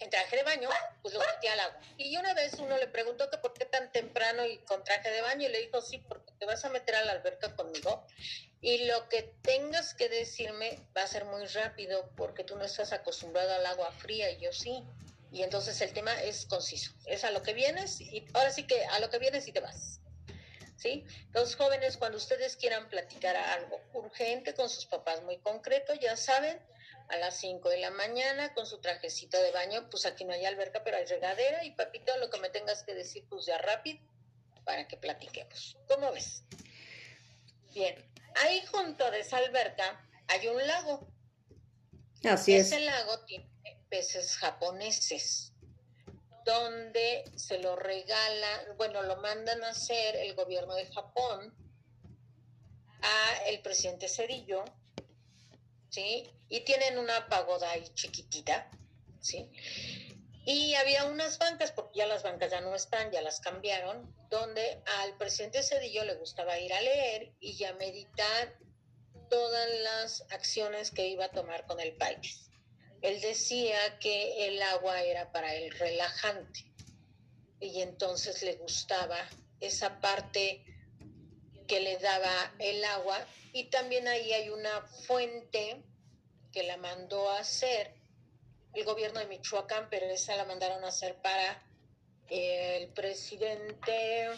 en 0.00 0.10
traje 0.10 0.36
de 0.36 0.42
baño, 0.42 0.68
pues 1.02 1.14
lo 1.14 1.20
metí 1.20 1.46
al 1.46 1.60
agua. 1.60 1.80
Y 1.96 2.16
una 2.16 2.34
vez 2.34 2.54
uno 2.58 2.76
le 2.76 2.86
preguntó 2.88 3.30
que 3.30 3.38
por 3.38 3.54
qué 3.54 3.64
tan 3.64 3.90
temprano 3.92 4.44
y 4.44 4.58
con 4.58 4.82
traje 4.84 5.10
de 5.10 5.20
baño, 5.20 5.48
y 5.48 5.52
le 5.52 5.60
dijo, 5.60 5.80
sí, 5.80 5.98
porque 5.98 6.32
te 6.38 6.46
vas 6.46 6.64
a 6.64 6.70
meter 6.70 6.96
a 6.96 7.04
la 7.04 7.12
alberca 7.12 7.54
conmigo. 7.54 8.06
Y 8.60 8.86
lo 8.86 9.08
que 9.08 9.34
tengas 9.42 9.94
que 9.94 10.08
decirme 10.08 10.78
va 10.96 11.02
a 11.02 11.06
ser 11.06 11.24
muy 11.26 11.44
rápido, 11.46 12.10
porque 12.16 12.44
tú 12.44 12.56
no 12.56 12.64
estás 12.64 12.92
acostumbrado 12.92 13.52
al 13.54 13.66
agua 13.66 13.92
fría 13.92 14.30
y 14.30 14.40
yo 14.40 14.52
sí. 14.52 14.82
Y 15.30 15.42
entonces 15.42 15.80
el 15.80 15.92
tema 15.92 16.22
es 16.22 16.46
conciso. 16.46 16.92
Es 17.06 17.24
a 17.24 17.30
lo 17.30 17.42
que 17.42 17.52
vienes 17.52 18.00
y 18.00 18.24
ahora 18.34 18.50
sí 18.50 18.66
que 18.66 18.84
a 18.86 19.00
lo 19.00 19.10
que 19.10 19.18
vienes 19.18 19.46
y 19.48 19.52
te 19.52 19.60
vas. 19.60 20.00
¿Sí? 20.76 21.04
Los 21.32 21.56
jóvenes, 21.56 21.96
cuando 21.96 22.18
ustedes 22.18 22.56
quieran 22.56 22.88
platicar 22.88 23.36
algo 23.36 23.80
urgente 23.94 24.54
con 24.54 24.68
sus 24.68 24.86
papás 24.86 25.22
muy 25.22 25.38
concreto, 25.38 25.94
ya 25.94 26.16
saben, 26.16 26.58
a 27.08 27.16
las 27.16 27.36
5 27.38 27.68
de 27.68 27.78
la 27.78 27.90
mañana 27.90 28.54
con 28.54 28.66
su 28.66 28.80
trajecito 28.80 29.40
de 29.40 29.50
baño, 29.52 29.88
pues 29.90 30.06
aquí 30.06 30.24
no 30.24 30.32
hay 30.32 30.44
alberca, 30.44 30.82
pero 30.84 30.96
hay 30.96 31.06
regadera 31.06 31.64
y 31.64 31.72
papito, 31.72 32.16
lo 32.18 32.30
que 32.30 32.40
me 32.40 32.50
tengas 32.50 32.82
que 32.82 32.94
decir, 32.94 33.26
pues 33.28 33.46
ya 33.46 33.58
rápido 33.58 34.00
para 34.64 34.88
que 34.88 34.96
platiquemos. 34.96 35.76
¿Cómo 35.88 36.12
ves? 36.12 36.42
Bien, 37.74 37.94
ahí 38.36 38.64
junto 38.66 39.10
de 39.10 39.20
esa 39.20 39.38
alberca 39.38 40.08
hay 40.28 40.48
un 40.48 40.66
lago. 40.66 41.06
Así 42.24 42.54
es. 42.54 42.68
Ese 42.68 42.80
lago 42.80 43.20
tiene 43.26 43.50
peces 43.88 44.36
japoneses, 44.36 45.52
donde 46.44 47.24
se 47.36 47.58
lo 47.58 47.76
regala, 47.76 48.64
bueno, 48.76 49.02
lo 49.02 49.16
mandan 49.16 49.62
a 49.64 49.70
hacer 49.70 50.16
el 50.16 50.34
gobierno 50.34 50.74
de 50.74 50.86
Japón 50.86 51.54
a 53.02 53.48
el 53.48 53.60
presidente 53.60 54.08
Cedillo 54.08 54.64
¿sí? 55.94 56.28
Y 56.48 56.60
tienen 56.60 56.98
una 56.98 57.28
pagoda 57.28 57.70
ahí 57.70 57.84
chiquitita, 57.94 58.68
¿sí? 59.20 59.48
Y 60.44 60.74
había 60.74 61.04
unas 61.04 61.38
bancas, 61.38 61.70
porque 61.70 61.98
ya 61.98 62.06
las 62.06 62.22
bancas 62.22 62.50
ya 62.50 62.60
no 62.60 62.74
están, 62.74 63.10
ya 63.12 63.22
las 63.22 63.40
cambiaron, 63.40 64.12
donde 64.28 64.82
al 65.00 65.16
presidente 65.16 65.62
Cedillo 65.62 66.04
le 66.04 66.16
gustaba 66.16 66.58
ir 66.58 66.72
a 66.72 66.80
leer 66.80 67.32
y 67.40 67.62
a 67.64 67.72
meditar 67.74 68.58
todas 69.30 69.68
las 69.82 70.26
acciones 70.30 70.90
que 70.90 71.06
iba 71.06 71.26
a 71.26 71.30
tomar 71.30 71.64
con 71.66 71.80
el 71.80 71.96
país. 71.96 72.50
Él 73.00 73.20
decía 73.20 73.78
que 74.00 74.48
el 74.48 74.60
agua 74.62 75.00
era 75.02 75.30
para 75.30 75.54
él 75.54 75.70
relajante 75.78 76.74
y 77.60 77.80
entonces 77.82 78.42
le 78.42 78.56
gustaba 78.56 79.18
esa 79.60 80.00
parte 80.00 80.64
que 81.66 81.80
le 81.80 81.98
daba 81.98 82.52
el 82.58 82.84
agua 82.84 83.26
y 83.52 83.64
también 83.64 84.08
ahí 84.08 84.32
hay 84.32 84.50
una 84.50 84.82
fuente 85.06 85.82
que 86.52 86.62
la 86.62 86.76
mandó 86.76 87.30
a 87.30 87.38
hacer 87.38 87.94
el 88.74 88.84
gobierno 88.84 89.20
de 89.20 89.26
Michoacán, 89.26 89.88
pero 89.88 90.06
esa 90.06 90.36
la 90.36 90.44
mandaron 90.44 90.84
a 90.84 90.88
hacer 90.88 91.16
para 91.16 91.62
el 92.28 92.88
presidente, 92.88 94.28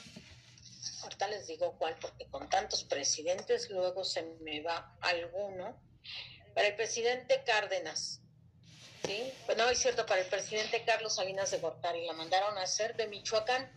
ahorita 1.03 1.29
les 1.29 1.47
digo 1.47 1.77
cuál, 1.79 1.97
porque 2.01 2.27
con 2.27 2.49
tantos 2.49 2.85
presidentes 2.85 3.71
luego 3.71 4.05
se 4.05 4.23
me 4.41 4.61
va 4.61 4.97
alguno, 5.01 5.81
para 6.55 6.69
el 6.69 6.77
presidente 6.77 7.43
Cárdenas. 7.45 8.21
¿Sí? 9.05 9.33
Pues 9.47 9.57
no, 9.57 9.69
es 9.71 9.79
cierto, 9.79 10.05
para 10.05 10.21
el 10.21 10.27
presidente 10.27 10.83
Carlos 10.85 11.15
Salinas 11.15 11.51
de 11.51 11.59
Gortari, 11.59 12.05
la 12.07 12.13
mandaron 12.13 12.59
a 12.59 12.63
hacer 12.63 12.97
de 12.97 13.07
Michoacán 13.07 13.71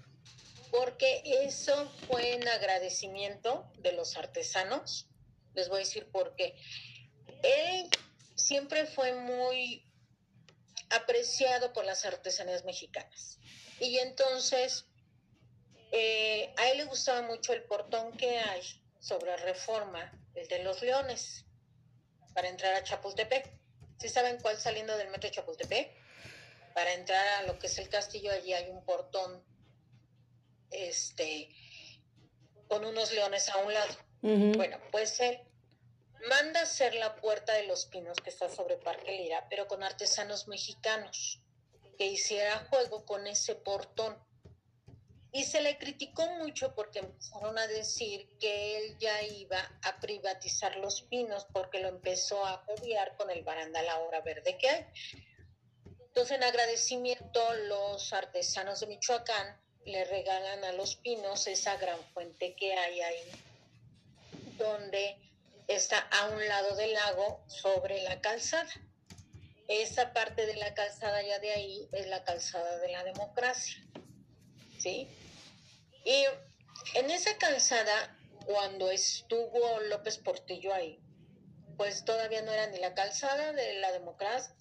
porque 0.72 1.22
eso 1.26 1.92
fue 2.08 2.34
en 2.34 2.48
agradecimiento 2.48 3.72
de 3.78 3.94
los 3.94 4.18
artesanos. 4.18 5.08
Les 5.54 5.68
voy 5.68 5.78
a 5.78 5.80
decir 5.80 6.10
por 6.12 6.36
qué. 6.36 6.56
Él 7.44 7.90
siempre 8.36 8.86
fue 8.86 9.14
muy 9.14 9.86
apreciado 10.90 11.74
por 11.74 11.86
las 11.86 12.06
artesanías 12.06 12.66
mexicanas. 12.66 13.40
Y 13.80 13.98
entonces, 14.00 14.86
eh, 15.92 16.54
a 16.58 16.70
él 16.70 16.80
le 16.80 16.86
gustaba 16.86 17.22
mucho 17.22 17.54
el 17.54 17.64
portón 17.64 18.16
que 18.18 18.38
hay 18.38 18.62
sobre 19.00 19.36
reforma, 19.38 20.12
el 20.36 20.48
de 20.48 20.64
los 20.64 20.82
leones, 20.82 21.46
para 22.34 22.50
entrar 22.50 22.76
a 22.76 22.84
Chapultepec. 22.84 23.52
¿Sí 24.00 24.10
saben 24.10 24.40
cuál 24.42 24.58
saliendo 24.58 24.96
del 24.98 25.10
metro 25.10 25.30
de 25.30 25.36
Chapultepec? 25.36 25.92
Para 26.74 26.94
entrar 26.94 27.26
a 27.40 27.44
lo 27.44 27.58
que 27.58 27.68
es 27.68 27.78
el 27.80 27.90
castillo, 27.90 28.32
allí 28.32 28.54
hay 28.54 28.70
un 28.70 28.84
portón 28.86 29.44
este, 30.72 31.50
con 32.68 32.86
unos 32.86 33.12
leones 33.12 33.50
a 33.50 33.58
un 33.58 33.74
lado. 33.74 33.96
Bueno, 34.22 34.78
pues 34.92 35.20
él 35.20 35.40
manda 36.28 36.62
hacer 36.62 36.96
la 36.96 37.16
puerta 37.16 37.54
de 37.54 37.68
los 37.68 37.86
pinos 37.86 38.18
que 38.18 38.30
está 38.30 38.50
sobre 38.50 38.78
Parque 38.78 39.12
Lira, 39.12 39.48
pero 39.50 39.68
con 39.68 39.84
artesanos 39.84 40.48
mexicanos, 40.48 41.42
que 41.98 42.08
hiciera 42.08 42.68
juego 42.70 43.06
con 43.06 43.28
ese 43.28 43.56
portón. 43.56 44.18
Y 45.32 45.44
se 45.44 45.62
le 45.62 45.78
criticó 45.78 46.28
mucho 46.38 46.74
porque 46.74 47.00
empezaron 47.00 47.58
a 47.60 47.68
decir 47.68 48.28
que 48.40 48.78
él 48.78 48.98
ya 48.98 49.22
iba 49.22 49.60
a 49.84 50.00
privatizar 50.00 50.76
los 50.78 51.04
pinos 51.04 51.46
porque 51.54 51.80
lo 51.80 51.88
empezó 51.88 52.44
a 52.46 52.66
odiar 52.68 53.16
con 53.16 53.30
el 53.30 53.44
barandal 53.44 53.88
ahora 53.90 54.22
verde 54.22 54.58
que 54.58 54.70
hay. 54.70 54.86
Entonces, 56.08 56.38
en 56.38 56.44
agradecimiento, 56.44 57.54
los 57.68 58.12
artesanos 58.12 58.80
de 58.80 58.88
Michoacán 58.88 59.62
le 59.90 60.06
regalan 60.06 60.64
a 60.64 60.72
los 60.74 60.96
pinos 60.96 61.48
esa 61.48 61.78
gran 61.78 62.00
fuente 62.14 62.56
que 62.56 62.74
hay 62.74 63.02
ahí, 63.02 63.32
donde 64.58 65.18
está 65.68 66.00
a 66.00 66.30
un 66.30 66.48
lado 66.48 66.76
del 66.76 66.94
lago 66.94 67.44
sobre 67.48 68.02
la 68.04 68.22
calzada. 68.22 68.70
Esa 69.68 70.14
parte 70.14 70.46
de 70.46 70.56
la 70.56 70.74
calzada 70.74 71.22
ya 71.22 71.40
de 71.40 71.52
ahí 71.52 71.90
es 71.92 72.08
la 72.08 72.24
calzada 72.24 72.80
de 72.80 72.92
la 72.92 73.04
democracia. 73.04 73.84
¿Sí? 74.80 75.08
Y 76.06 76.26
en 76.96 77.12
esa 77.12 77.38
calzada, 77.38 78.18
cuando 78.46 78.90
estuvo 78.90 79.80
López 79.82 80.18
Portillo 80.18 80.74
ahí, 80.74 81.00
pues 81.78 82.04
todavía 82.04 82.42
no 82.42 82.52
era 82.52 82.68
ni 82.68 82.80
la 82.80 82.94
calzada 82.94 83.54
de 83.54 83.74
la 83.74 83.92
democracia, 83.92 84.54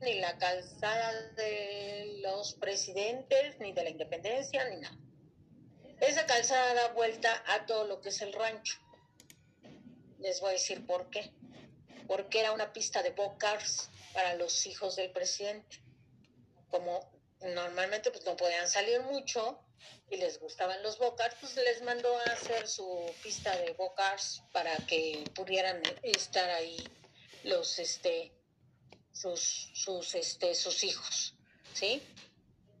ni 0.00 0.14
la 0.18 0.38
calzada 0.38 1.12
de 1.32 2.18
los 2.22 2.54
presidentes, 2.54 3.58
ni 3.58 3.72
de 3.72 3.84
la 3.84 3.90
independencia, 3.90 4.68
ni 4.68 4.76
nada. 4.76 4.96
Esa 6.00 6.24
calzada 6.26 6.74
da 6.74 6.88
vuelta 6.88 7.42
a 7.46 7.66
todo 7.66 7.86
lo 7.86 8.00
que 8.00 8.08
es 8.08 8.22
el 8.22 8.32
rancho. 8.32 8.78
Les 10.18 10.40
voy 10.40 10.50
a 10.50 10.52
decir 10.52 10.86
por 10.86 11.10
qué. 11.10 11.30
Porque 12.06 12.40
era 12.40 12.52
una 12.52 12.72
pista 12.72 13.02
de 13.02 13.10
bocars 13.10 13.90
para 14.14 14.34
los 14.34 14.66
hijos 14.66 14.96
del 14.96 15.12
presidente. 15.12 15.82
Como 16.70 17.10
normalmente 17.40 18.10
pues 18.10 18.24
no 18.24 18.36
podían 18.36 18.68
salir 18.68 19.00
mucho 19.02 19.62
y 20.10 20.16
les 20.16 20.40
gustaban 20.40 20.82
los 20.82 20.98
bocars, 20.98 21.36
pues 21.40 21.54
les 21.56 21.82
mandó 21.82 22.16
a 22.18 22.24
hacer 22.24 22.66
su 22.66 23.12
pista 23.22 23.56
de 23.56 23.72
bocars 23.74 24.42
para 24.52 24.74
que 24.88 25.24
pudieran 25.34 25.82
estar 26.02 26.48
ahí 26.50 26.76
los 27.44 27.78
este 27.78 28.32
sus, 29.12 29.70
sus, 29.74 30.14
este, 30.14 30.54
sus 30.54 30.84
hijos, 30.84 31.34
¿sí? 31.74 32.02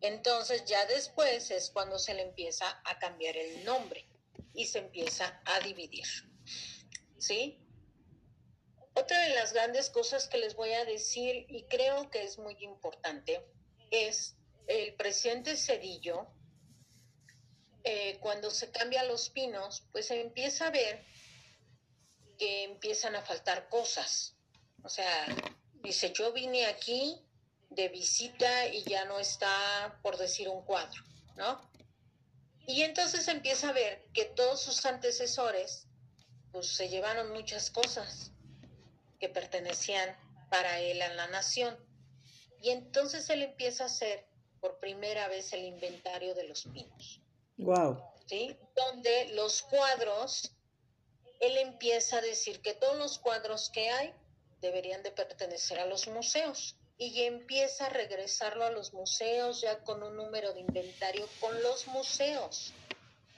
Entonces 0.00 0.64
ya 0.64 0.84
después 0.86 1.50
es 1.50 1.70
cuando 1.70 1.98
se 1.98 2.14
le 2.14 2.22
empieza 2.22 2.80
a 2.84 2.98
cambiar 2.98 3.36
el 3.36 3.64
nombre 3.64 4.06
y 4.54 4.66
se 4.66 4.78
empieza 4.78 5.40
a 5.44 5.60
dividir, 5.60 6.06
¿sí? 7.18 7.58
Otra 8.94 9.18
de 9.24 9.34
las 9.34 9.52
grandes 9.52 9.90
cosas 9.90 10.28
que 10.28 10.38
les 10.38 10.54
voy 10.54 10.72
a 10.72 10.84
decir 10.84 11.46
y 11.48 11.64
creo 11.64 12.10
que 12.10 12.24
es 12.24 12.38
muy 12.38 12.56
importante 12.60 13.46
es 13.90 14.36
el 14.66 14.94
presidente 14.94 15.56
Cedillo, 15.56 16.28
eh, 17.82 18.18
cuando 18.20 18.50
se 18.50 18.70
cambia 18.70 19.04
los 19.04 19.30
pinos, 19.30 19.84
pues 19.92 20.06
se 20.06 20.20
empieza 20.20 20.66
a 20.66 20.70
ver 20.70 21.04
que 22.38 22.64
empiezan 22.64 23.16
a 23.16 23.22
faltar 23.22 23.68
cosas. 23.68 24.36
O 24.82 24.88
sea, 24.88 25.26
Dice, 25.82 26.12
yo 26.12 26.32
vine 26.32 26.66
aquí 26.66 27.20
de 27.70 27.88
visita 27.88 28.66
y 28.66 28.82
ya 28.84 29.04
no 29.04 29.18
está, 29.18 29.98
por 30.02 30.16
decir, 30.18 30.48
un 30.48 30.62
cuadro, 30.62 31.02
¿no? 31.36 31.60
Y 32.66 32.82
entonces 32.82 33.26
empieza 33.28 33.70
a 33.70 33.72
ver 33.72 34.06
que 34.12 34.26
todos 34.26 34.60
sus 34.60 34.84
antecesores, 34.86 35.86
pues 36.52 36.68
se 36.68 36.88
llevaron 36.88 37.32
muchas 37.32 37.70
cosas 37.70 38.32
que 39.18 39.28
pertenecían 39.28 40.16
para 40.50 40.80
él 40.80 41.00
a 41.02 41.12
la 41.14 41.26
nación. 41.28 41.76
Y 42.60 42.70
entonces 42.70 43.28
él 43.30 43.42
empieza 43.42 43.84
a 43.84 43.86
hacer 43.86 44.26
por 44.60 44.78
primera 44.78 45.28
vez 45.28 45.52
el 45.52 45.64
inventario 45.64 46.34
de 46.34 46.44
los 46.44 46.64
pinos. 46.64 47.20
Wow. 47.56 48.02
¿Sí? 48.26 48.56
Donde 48.76 49.30
los 49.34 49.62
cuadros, 49.62 50.52
él 51.40 51.56
empieza 51.56 52.18
a 52.18 52.20
decir 52.20 52.60
que 52.60 52.74
todos 52.74 52.96
los 52.96 53.18
cuadros 53.18 53.70
que 53.70 53.90
hay 53.90 54.14
deberían 54.60 55.02
de 55.02 55.10
pertenecer 55.10 55.78
a 55.78 55.86
los 55.86 56.08
museos 56.08 56.76
y 56.98 57.22
empieza 57.22 57.86
a 57.86 57.88
regresarlo 57.88 58.64
a 58.64 58.70
los 58.70 58.92
museos 58.92 59.62
ya 59.62 59.82
con 59.84 60.02
un 60.02 60.16
número 60.16 60.52
de 60.52 60.60
inventario 60.60 61.26
con 61.40 61.62
los 61.62 61.86
museos. 61.86 62.74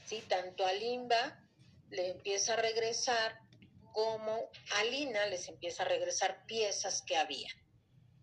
¿sí? 0.04 0.22
Tanto 0.28 0.66
a 0.66 0.72
Limba 0.72 1.38
le 1.90 2.10
empieza 2.10 2.54
a 2.54 2.56
regresar 2.56 3.38
como 3.92 4.50
a 4.76 4.84
Lina 4.84 5.26
les 5.26 5.48
empieza 5.48 5.84
a 5.84 5.86
regresar 5.86 6.44
piezas 6.46 7.02
que 7.02 7.16
había. 7.16 7.48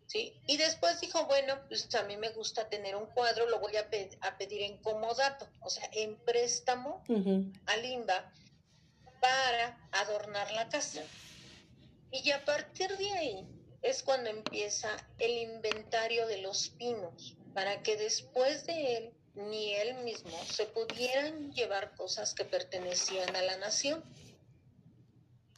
¿sí? 0.07 0.33
Y 0.47 0.57
después 0.57 0.99
dijo, 0.99 1.25
bueno, 1.25 1.57
pues 1.67 1.93
a 1.95 2.03
mí 2.03 2.17
me 2.17 2.29
gusta 2.29 2.67
tener 2.67 2.95
un 2.95 3.05
cuadro, 3.05 3.47
lo 3.47 3.59
voy 3.59 3.77
a, 3.77 3.87
a 4.21 4.37
pedir 4.37 4.63
en 4.63 4.81
comodato, 4.81 5.47
o 5.61 5.69
sea, 5.69 5.89
en 5.93 6.17
préstamo 6.25 7.03
a 7.65 7.77
Limba 7.77 8.33
para 9.21 9.77
adornar 9.91 10.51
la 10.51 10.67
casa. 10.67 11.01
Y 12.11 12.31
a 12.31 12.43
partir 12.43 12.95
de 12.97 13.11
ahí 13.11 13.47
es 13.81 14.03
cuando 14.03 14.29
empieza 14.29 14.95
el 15.19 15.37
inventario 15.37 16.27
de 16.27 16.39
los 16.39 16.69
pinos, 16.69 17.37
para 17.53 17.81
que 17.81 17.97
después 17.97 18.65
de 18.65 18.97
él 18.97 19.13
ni 19.35 19.73
él 19.75 19.95
mismo 20.03 20.37
se 20.45 20.65
pudieran 20.65 21.51
llevar 21.53 21.95
cosas 21.95 22.33
que 22.33 22.45
pertenecían 22.45 23.35
a 23.35 23.41
la 23.41 23.57
nación. 23.57 24.03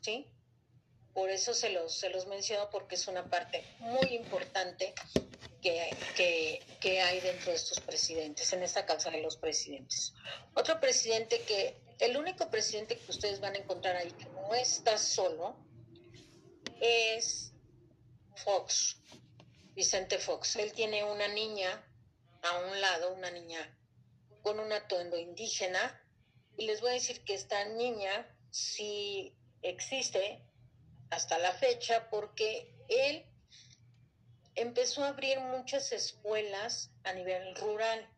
¿Sí? 0.02 0.28
Por 1.14 1.30
eso 1.30 1.54
se 1.54 1.70
los, 1.70 1.98
se 1.98 2.10
los 2.10 2.28
menciono 2.28 2.70
porque 2.70 2.96
es 2.96 3.08
una 3.08 3.30
parte 3.30 3.64
muy 3.80 4.16
importante 4.16 4.94
que, 5.62 6.62
que, 6.80 7.02
hay 7.02 7.20
dentro 7.20 7.52
de 7.52 7.58
estos 7.58 7.80
presidentes, 7.82 8.52
en 8.54 8.64
esta 8.64 8.86
causa 8.86 9.12
de 9.12 9.22
los 9.22 9.38
presidentes. 9.38 10.14
Otro 10.56 10.80
presidente 10.80 11.42
que, 11.42 11.78
el 12.00 12.18
único 12.18 12.50
presidente 12.50 12.98
que 12.98 13.12
ustedes 13.12 13.40
van 13.40 13.56
a 13.56 13.60
encontrar 13.60 13.96
ahí 13.96 14.12
que 14.12 14.26
no 14.26 14.56
está 14.56 14.98
solo, 14.98 15.56
es 16.82 17.54
Fox, 18.44 18.98
Vicente 19.74 20.18
Fox. 20.18 20.58
Él 20.58 20.74
tiene 20.74 21.04
una 21.06 21.30
niña 21.30 21.88
a 22.42 22.58
un 22.60 22.82
lado, 22.82 23.14
una 23.14 23.32
niña 23.32 23.78
con 24.42 24.60
un 24.60 24.74
atuendo 24.74 25.18
indígena, 25.18 25.98
y 26.58 26.66
les 26.66 26.82
voy 26.82 26.90
a 26.90 26.94
decir 26.94 27.24
que 27.24 27.36
esta 27.36 27.64
niña 27.66 28.28
sí 28.50 29.34
existe 29.62 30.44
hasta 31.10 31.38
la 31.38 31.54
fecha 31.54 32.10
porque 32.10 32.74
él 32.90 33.26
empezó 34.56 35.04
a 35.04 35.10
abrir 35.10 35.40
muchas 35.40 35.92
escuelas 35.92 36.92
a 37.04 37.14
nivel 37.14 37.56
rural, 37.56 38.10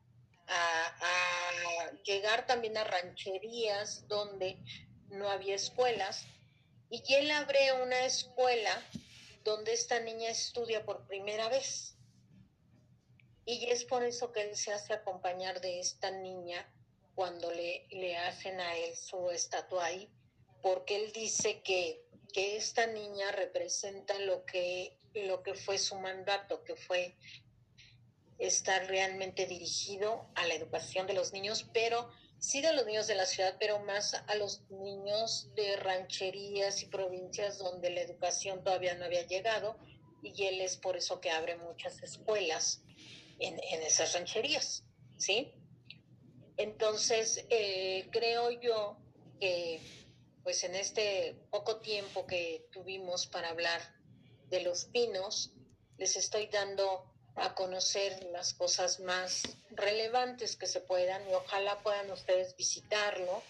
a, 0.47 1.91
llegar 2.03 2.45
también 2.45 2.75
a 2.77 2.83
rancherías 2.83 4.07
donde 4.07 4.57
no 5.09 5.29
había 5.29 5.55
escuelas, 5.55 6.25
y 6.93 7.13
él 7.15 7.31
abre 7.31 7.73
una 7.81 8.05
escuela 8.05 8.79
donde 9.43 9.73
esta 9.73 9.99
niña 9.99 10.29
estudia 10.29 10.85
por 10.85 11.07
primera 11.07 11.49
vez. 11.49 11.95
Y 13.45 13.65
es 13.65 13.83
por 13.83 14.03
eso 14.03 14.31
que 14.31 14.41
él 14.43 14.55
se 14.55 14.71
hace 14.71 14.93
acompañar 14.93 15.59
de 15.59 15.79
esta 15.79 16.11
niña 16.11 16.71
cuando 17.15 17.51
le, 17.51 17.87
le 17.89 18.15
hacen 18.17 18.59
a 18.59 18.77
él 18.77 18.95
su 18.95 19.31
estatua 19.31 19.85
ahí, 19.85 20.07
porque 20.61 20.95
él 20.95 21.11
dice 21.11 21.61
que, 21.61 22.05
que 22.31 22.57
esta 22.57 22.85
niña 22.85 23.31
representa 23.31 24.17
lo 24.19 24.45
que, 24.45 24.99
lo 25.15 25.41
que 25.41 25.55
fue 25.55 25.79
su 25.79 25.95
mandato, 25.95 26.63
que 26.63 26.75
fue 26.75 27.17
estar 28.37 28.85
realmente 28.87 29.47
dirigido 29.47 30.29
a 30.35 30.45
la 30.45 30.53
educación 30.53 31.07
de 31.07 31.13
los 31.13 31.33
niños, 31.33 31.65
pero 31.73 32.09
sí 32.43 32.59
de 32.59 32.73
los 32.73 32.85
niños 32.85 33.07
de 33.07 33.15
la 33.15 33.25
ciudad, 33.25 33.55
pero 33.57 33.79
más 33.79 34.15
a 34.15 34.35
los 34.35 34.69
niños 34.69 35.47
de 35.55 35.77
rancherías 35.77 36.83
y 36.83 36.87
provincias 36.87 37.57
donde 37.57 37.89
la 37.89 38.01
educación 38.01 38.61
todavía 38.65 38.95
no 38.95 39.05
había 39.05 39.25
llegado, 39.25 39.77
y 40.21 40.43
él 40.43 40.59
es 40.59 40.75
por 40.75 40.97
eso 40.97 41.21
que 41.21 41.31
abre 41.31 41.55
muchas 41.55 42.03
escuelas 42.03 42.83
en, 43.39 43.57
esas 43.81 44.13
rancherías, 44.13 44.83
¿sí? 45.17 45.53
Entonces, 46.57 47.45
eh, 47.49 48.09
creo 48.11 48.51
yo 48.51 48.97
que 49.39 49.79
pues 50.43 50.65
en 50.65 50.75
este 50.75 51.37
poco 51.49 51.77
tiempo 51.77 52.27
que 52.27 52.67
tuvimos 52.73 53.25
para 53.25 53.51
hablar 53.51 53.81
de 54.49 54.63
los 54.63 54.83
pinos, 54.85 55.53
les 55.97 56.17
estoy 56.17 56.47
dando 56.47 57.12
a 57.35 57.55
conocer 57.55 58.23
las 58.31 58.53
cosas 58.53 58.99
más 58.99 59.43
relevantes 59.71 60.55
que 60.55 60.67
se 60.67 60.81
puedan 60.81 61.27
y 61.29 61.33
ojalá 61.33 61.81
puedan 61.81 62.11
ustedes 62.11 62.55
visitarlo. 62.55 63.41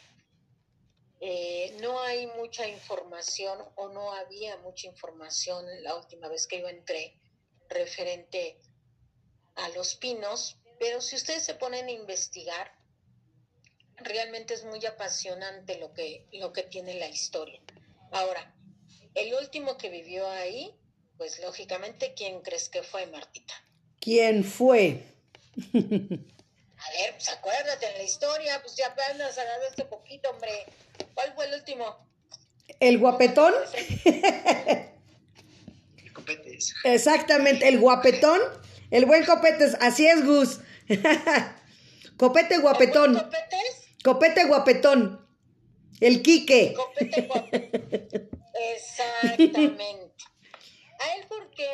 Eh, 1.19 1.77
no 1.81 2.01
hay 2.01 2.27
mucha 2.27 2.67
información 2.67 3.57
o 3.75 3.89
no 3.89 4.11
había 4.13 4.57
mucha 4.57 4.87
información 4.87 5.65
la 5.83 5.95
última 5.95 6.27
vez 6.27 6.47
que 6.47 6.59
yo 6.59 6.67
entré 6.67 7.19
referente 7.69 8.59
a 9.55 9.69
los 9.69 9.95
pinos, 9.95 10.57
pero 10.79 11.01
si 11.01 11.15
ustedes 11.15 11.43
se 11.43 11.55
ponen 11.55 11.87
a 11.87 11.91
investigar, 11.91 12.71
realmente 13.97 14.53
es 14.53 14.65
muy 14.65 14.85
apasionante 14.85 15.77
lo 15.77 15.93
que, 15.93 16.27
lo 16.33 16.51
que 16.51 16.63
tiene 16.63 16.95
la 16.95 17.07
historia. 17.07 17.61
Ahora, 18.11 18.53
el 19.13 19.33
último 19.33 19.77
que 19.77 19.89
vivió 19.89 20.29
ahí, 20.29 20.75
pues 21.17 21.39
lógicamente, 21.39 22.13
¿quién 22.15 22.41
crees 22.41 22.69
que 22.69 22.83
fue, 22.83 23.05
Martita? 23.07 23.53
¿Quién 24.03 24.43
fue? 24.43 25.03
A 25.55 25.77
ver, 25.77 27.13
pues 27.13 27.29
acuérdate 27.29 27.91
en 27.91 27.97
la 27.97 28.03
historia, 28.03 28.61
pues 28.61 28.75
ya 28.75 28.87
apenas 28.87 29.37
este 29.69 29.85
poquito, 29.85 30.29
hombre. 30.29 30.51
¿Cuál 31.13 31.33
fue 31.33 31.45
el 31.45 31.53
último? 31.53 32.07
¿El 32.79 32.97
guapetón? 32.97 33.53
El 35.95 36.13
copetes. 36.13 36.73
Exactamente, 36.83 37.67
el 37.67 37.79
guapetón 37.79 38.41
el 38.93 39.07
buen 39.07 39.25
Copetes, 39.25 39.75
así 39.81 40.05
es, 40.05 40.23
Gus. 40.23 40.59
Copete 42.17 42.59
guapetón. 42.59 43.15
¿Copetes? 43.15 43.87
Copete 44.03 44.43
guapetón. 44.43 45.27
El 45.99 46.21
Quique. 46.21 46.75
Copete 46.75 47.21
guapetón. 47.27 48.29
Exactamente. 48.75 50.13
A 50.99 51.15
él 51.15 51.25
porque 51.27 51.67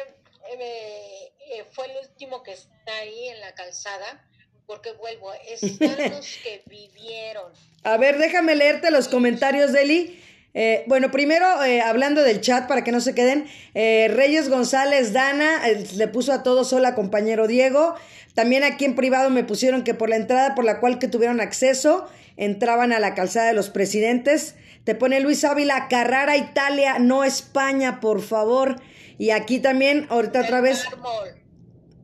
eh, 0.60 1.34
eh, 1.54 1.66
fue 1.72 1.86
el 1.86 1.98
último 1.98 2.44
que 2.44 2.54
está 2.54 2.96
ahí 3.02 3.30
en 3.30 3.40
la 3.42 3.54
calzada, 3.54 4.26
porque 4.66 4.92
vuelvo, 4.94 5.32
están 5.48 5.98
los 6.12 6.38
que 6.44 6.62
vivieron. 6.68 7.52
A 7.84 7.98
ver, 7.98 8.18
déjame 8.18 8.56
leerte 8.56 8.92
los 8.92 9.08
comentarios, 9.08 9.72
Deli. 9.72 10.22
Eh, 10.54 10.84
bueno, 10.88 11.12
primero, 11.12 11.64
eh, 11.64 11.82
hablando 11.82 12.24
del 12.24 12.42
chat, 12.42 12.68
para 12.68 12.84
que 12.84 12.92
no 12.92 13.02
se 13.02 13.14
queden, 13.14 13.48
eh, 13.76 14.12
Reyes 14.14 14.50
González 14.50 15.14
Dana 15.14 15.62
le 15.96 16.08
puso 16.08 16.34
a 16.34 16.44
todos 16.44 16.74
hola 16.74 16.96
compañero 16.96 17.48
Diego. 17.48 17.96
También 18.34 18.64
aquí 18.64 18.86
en 18.86 18.96
privado 18.96 19.30
me 19.30 19.44
pusieron 19.44 19.84
que 19.84 19.94
por 19.94 20.10
la 20.10 20.16
entrada 20.16 20.56
por 20.56 20.66
la 20.66 20.80
cual 20.80 20.98
que 20.98 21.08
tuvieron 21.08 21.40
acceso, 21.40 22.10
entraban 22.36 22.94
a 22.94 23.00
la 23.00 23.14
calzada 23.14 23.48
de 23.48 23.54
los 23.54 23.70
presidentes. 23.70 24.56
Te 24.86 24.96
pone 24.96 25.20
Luis 25.20 25.44
Ávila, 25.44 25.88
Carrara, 25.88 26.36
Italia, 26.38 26.98
no 27.00 27.24
España, 27.24 28.00
por 28.00 28.22
favor. 28.22 28.82
Y 29.18 29.32
aquí 29.32 29.60
también, 29.60 30.08
ahorita 30.10 30.42
otra 30.42 30.62
vez. 30.62 30.86
Mármol. 30.86 31.39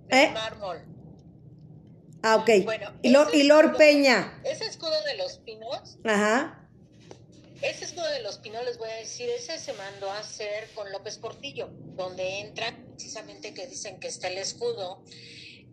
¿Eh? 0.09 0.31
Mármol. 0.31 0.85
Ah, 2.21 2.37
ok. 2.37 2.49
Bueno, 2.63 2.91
y, 3.01 3.43
Lor, 3.43 3.77
Peña. 3.77 4.41
Ese 4.43 4.65
escudo 4.65 5.01
de 5.03 5.17
los 5.17 5.37
pinos. 5.39 5.97
Ajá 6.03 6.65
ese 7.61 7.85
escudo 7.85 8.07
de 8.09 8.21
los 8.21 8.37
pinos, 8.37 8.63
les 8.65 8.77
voy 8.77 8.89
a 8.89 8.95
decir, 8.95 9.29
ese 9.29 9.57
se 9.57 9.73
mandó 9.73 10.11
a 10.11 10.19
hacer 10.19 10.69
con 10.75 10.91
López 10.91 11.17
Portillo, 11.17 11.69
donde 11.95 12.41
entra 12.41 12.77
precisamente 12.89 13.53
que 13.53 13.67
dicen 13.67 13.99
que 13.99 14.07
está 14.07 14.27
el 14.27 14.37
escudo. 14.37 15.03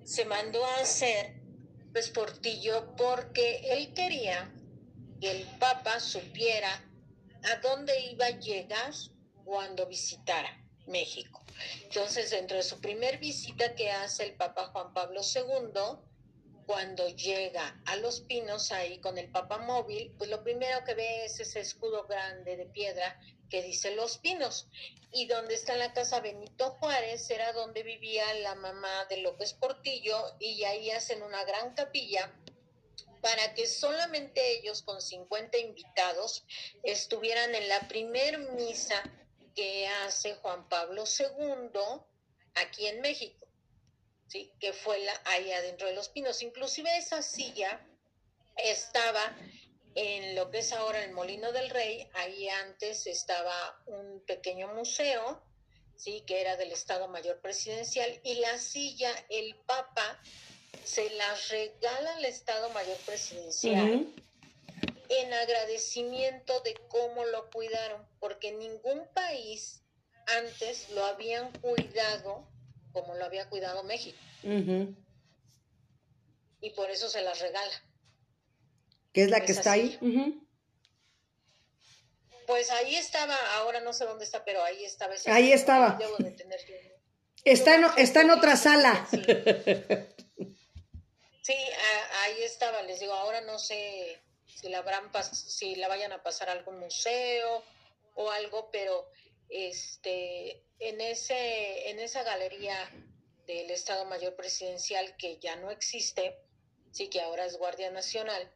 Se 0.05 0.25
mandó 0.25 0.65
a 0.65 0.81
hacer 0.81 1.35
López 1.87 2.11
Portillo 2.11 2.95
porque 2.97 3.61
él 3.73 3.93
quería 3.95 4.55
que 5.21 5.31
el 5.33 5.47
Papa 5.59 6.01
supiera 6.01 6.73
a 7.45 7.57
dónde 7.61 7.93
iba 8.13 8.27
a 8.27 8.39
llegar 8.39 8.93
cuando 9.45 9.87
visitara 9.87 10.65
México. 10.87 11.42
Entonces, 11.85 12.31
dentro 12.31 12.57
de 12.57 12.63
su 12.63 12.81
primer 12.81 13.19
visita 13.19 13.75
que 13.75 13.91
hace 13.91 14.25
el 14.25 14.35
Papa 14.35 14.67
Juan 14.67 14.93
Pablo 14.93 15.21
II, 15.23 15.99
cuando 16.67 17.09
llega 17.09 17.81
a 17.87 17.97
Los 17.97 18.21
Pinos 18.21 18.73
ahí 18.73 18.99
con 18.99 19.19
el 19.19 19.31
papamóvil, 19.31 20.15
pues 20.17 20.31
lo 20.31 20.43
primero 20.43 20.85
que 20.85 20.95
ve 20.95 21.25
es 21.25 21.41
ese 21.41 21.61
escudo 21.61 22.07
grande 22.07 22.57
de 22.57 22.67
piedra 22.67 23.19
que 23.51 23.63
dice 23.63 23.95
Los 23.95 24.19
Pinos. 24.19 24.69
Y 25.13 25.27
donde 25.27 25.55
está 25.55 25.77
la 25.77 25.93
casa 25.93 26.21
Benito 26.21 26.71
Juárez 26.81 27.29
era 27.31 27.53
donde 27.53 27.83
vivía 27.83 28.25
la 28.35 28.55
mamá 28.55 29.05
de 29.11 29.19
López 29.19 29.53
Portillo 29.53 30.17
y 30.41 30.65
ahí 30.65 30.91
hacen 30.91 31.23
una 31.23 31.45
gran 31.45 31.75
capilla 31.75 32.33
para 33.21 33.55
que 33.55 33.67
solamente 33.67 34.59
ellos 34.59 34.83
con 34.83 35.01
50 35.01 35.59
invitados 35.59 36.45
estuvieran 36.83 37.55
en 37.55 37.69
la 37.69 37.81
primer 37.89 38.39
misa 38.55 39.03
que 39.55 39.87
hace 39.87 40.35
Juan 40.37 40.69
Pablo 40.69 41.05
II 41.07 41.81
aquí 42.55 42.87
en 42.87 43.01
México 43.01 43.43
que 44.59 44.73
fue 44.73 44.99
la, 45.01 45.13
ahí 45.27 45.53
adentro 45.53 45.87
de 45.89 45.95
los 45.95 46.09
pinos. 46.09 46.43
Inclusive 46.43 46.97
esa 46.97 47.23
silla 47.23 47.81
estaba 48.57 49.37
en 49.95 50.35
lo 50.35 50.51
que 50.51 50.59
es 50.59 50.73
ahora 50.73 51.05
el 51.05 51.13
Molino 51.13 51.53
del 51.53 51.69
Rey, 51.69 52.09
ahí 52.15 52.49
antes 52.49 53.07
estaba 53.07 53.83
un 53.87 54.25
pequeño 54.27 54.69
museo, 54.69 55.43
sí, 55.97 56.23
que 56.27 56.41
era 56.41 56.57
del 56.57 56.73
Estado 56.73 57.09
Mayor 57.09 57.41
Presidencial, 57.41 58.21
y 58.25 58.37
la 58.37 58.59
silla, 58.59 59.13
el 59.29 59.55
Papa 59.67 60.19
se 60.83 61.11
la 61.11 61.35
regala 61.51 62.17
al 62.17 62.25
Estado 62.25 62.71
Mayor 62.71 62.97
Presidencial 63.05 64.07
en 65.21 65.33
agradecimiento 65.33 66.61
de 66.61 66.75
cómo 66.89 67.25
lo 67.25 67.51
cuidaron, 67.51 68.07
porque 68.21 68.53
ningún 68.53 69.07
país 69.15 69.83
antes 70.39 70.91
lo 70.91 71.05
habían 71.05 71.51
cuidado 71.53 72.47
como 72.93 73.15
lo 73.15 73.25
había 73.25 73.49
cuidado 73.49 73.83
México. 73.85 74.19
Y 76.61 76.71
por 76.71 76.91
eso 76.91 77.09
se 77.09 77.23
las 77.23 77.41
regala. 77.41 77.73
¿Qué 79.13 79.25
es 79.25 79.31
la 79.31 79.41
que 79.41 79.53
está 79.53 79.73
ahí? 79.73 79.99
Pues 82.47 82.71
ahí 82.71 82.97
estaba, 82.97 83.37
ahora 83.57 83.81
no 83.81 83.93
sé 83.93 84.05
dónde 84.05 84.25
está, 84.25 84.45
pero 84.45 84.63
ahí 84.63 84.85
estaba. 84.85 85.15
ahí 85.27 85.53
estaba. 85.53 85.99
está, 87.45 87.75
en, 87.77 87.85
está 87.97 88.23
en 88.23 88.31
otra 88.31 88.57
sala. 88.57 89.07
Sí, 89.11 89.19
ahí 92.23 92.43
estaba, 92.43 92.83
les 92.83 93.01
digo, 93.01 93.15
ahora 93.15 93.41
no 93.43 93.59
sé 93.59 94.21
si 94.55 94.69
la, 94.69 94.79
habrán 94.79 95.11
si 95.33 95.77
la 95.77 95.89
vayan 95.89 96.13
a 96.13 96.23
pasar 96.23 96.49
a 96.49 96.53
algún 96.53 96.79
museo 96.79 97.63
o 98.15 98.31
algo, 98.31 98.71
pero 98.71 99.09
este, 99.49 100.63
en, 100.79 101.01
ese, 101.01 101.91
en 101.91 101.99
esa 101.99 102.23
galería 102.23 102.77
del 103.47 103.71
Estado 103.71 104.05
Mayor 104.05 104.35
Presidencial 104.37 105.17
que 105.17 105.39
ya 105.39 105.57
no 105.57 105.71
existe, 105.71 106.39
sí 106.91 107.09
que 107.09 107.21
ahora 107.21 107.45
es 107.45 107.57
Guardia 107.57 107.91
Nacional, 107.91 108.51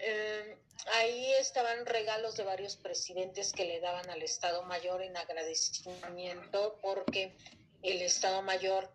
eh, 0.00 0.56
ahí 0.94 1.32
estaban 1.34 1.86
regalos 1.86 2.36
de 2.36 2.44
varios 2.44 2.76
presidentes 2.76 3.52
que 3.52 3.64
le 3.64 3.80
daban 3.80 4.08
al 4.10 4.22
Estado 4.22 4.62
Mayor 4.64 5.02
en 5.02 5.16
agradecimiento 5.16 6.78
porque 6.82 7.36
el 7.82 8.02
Estado 8.02 8.42
Mayor 8.42 8.90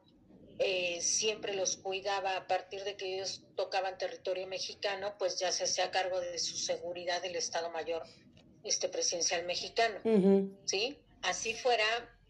eh, 0.62 1.00
siempre 1.00 1.56
los 1.56 1.78
cuidaba 1.78 2.36
a 2.36 2.46
partir 2.46 2.84
de 2.84 2.98
que 2.98 3.16
ellos 3.16 3.44
tocaban 3.56 3.98
territorio 3.98 4.46
mexicano, 4.46 5.16
pues 5.18 5.40
ya 5.40 5.54
se 5.54 5.64
hacía 5.64 5.90
cargo 5.90 6.20
de 6.20 6.38
su 6.38 6.58
seguridad 6.58 7.24
el 7.24 7.38
Estado 7.38 7.70
Mayor 7.70 8.04
este 8.66 8.90
presidencial 8.90 9.46
mexicano, 9.46 10.02
¿sí? 10.66 11.00
Así 11.22 11.54
fuera 11.54 11.86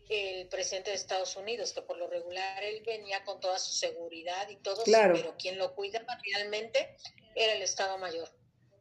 el 0.09 0.47
presidente 0.47 0.91
de 0.91 0.95
Estados 0.95 1.36
Unidos, 1.38 1.73
que 1.73 1.82
por 1.82 1.97
lo 1.97 2.07
regular 2.07 2.63
él 2.63 2.84
venía 2.86 3.23
con 3.23 3.39
toda 3.39 3.57
su 3.57 3.71
seguridad 3.71 4.47
y 4.49 4.57
todo, 4.57 4.84
pero 4.86 5.36
quien 5.36 5.57
lo 5.57 5.73
cuidaba 5.73 6.19
realmente 6.23 6.95
era 7.36 7.53
el 7.53 7.63
Estado 7.63 7.97
Mayor, 7.97 8.30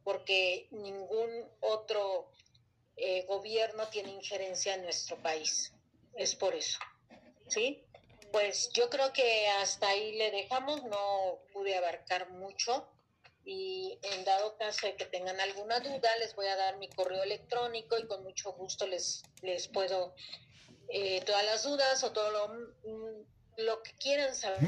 porque 0.03 0.67
ningún 0.69 1.29
otro 1.59 2.31
eh, 2.97 3.25
gobierno 3.25 3.87
tiene 3.87 4.11
injerencia 4.11 4.75
en 4.75 4.83
nuestro 4.83 5.17
país. 5.23 5.73
Es 6.15 6.35
por 6.35 6.53
eso, 6.53 6.77
¿sí? 7.47 7.83
Pues 8.31 8.69
yo 8.73 8.89
creo 8.89 9.11
que 9.13 9.47
hasta 9.61 9.87
ahí 9.89 10.15
le 10.17 10.31
dejamos, 10.31 10.83
no 10.83 11.39
pude 11.53 11.75
abarcar 11.75 12.29
mucho 12.29 12.87
y 13.45 13.97
en 14.03 14.25
dado 14.25 14.57
caso 14.57 14.85
de 14.85 14.95
que 14.95 15.05
tengan 15.05 15.39
alguna 15.39 15.79
duda 15.79 16.09
les 16.19 16.35
voy 16.35 16.47
a 16.47 16.55
dar 16.55 16.77
mi 16.77 16.87
correo 16.89 17.23
electrónico 17.23 17.97
y 17.97 18.05
con 18.05 18.23
mucho 18.23 18.51
gusto 18.51 18.85
les, 18.85 19.23
les 19.41 19.67
puedo 19.67 20.13
eh, 20.89 21.21
todas 21.25 21.43
las 21.45 21.63
dudas 21.63 22.03
o 22.03 22.11
todo 22.11 22.31
lo, 22.31 22.47
mm, 22.47 23.63
lo 23.65 23.81
que 23.81 23.91
quieran 23.93 24.35
saber. 24.35 24.59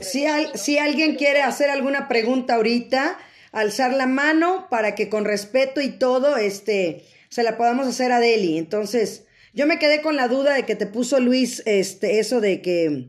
Si, 0.00 0.26
si 0.54 0.78
alguien 0.78 1.16
quiere 1.16 1.42
hacer 1.42 1.70
alguna 1.70 2.08
pregunta 2.08 2.54
ahorita, 2.54 3.18
alzar 3.52 3.92
la 3.92 4.06
mano 4.06 4.68
para 4.68 4.94
que 4.94 5.08
con 5.08 5.24
respeto 5.24 5.80
y 5.80 5.90
todo 5.98 6.36
este 6.36 7.06
se 7.28 7.42
la 7.42 7.56
podamos 7.56 7.86
hacer 7.86 8.12
a 8.12 8.20
Deli. 8.20 8.58
Entonces, 8.58 9.24
yo 9.56 9.66
me 9.66 9.78
quedé 9.78 10.02
con 10.02 10.16
la 10.16 10.28
duda 10.28 10.52
de 10.52 10.66
que 10.66 10.76
te 10.76 10.86
puso 10.86 11.18
Luis 11.18 11.62
este, 11.64 12.20
eso 12.20 12.42
de 12.42 12.60
que 12.60 13.08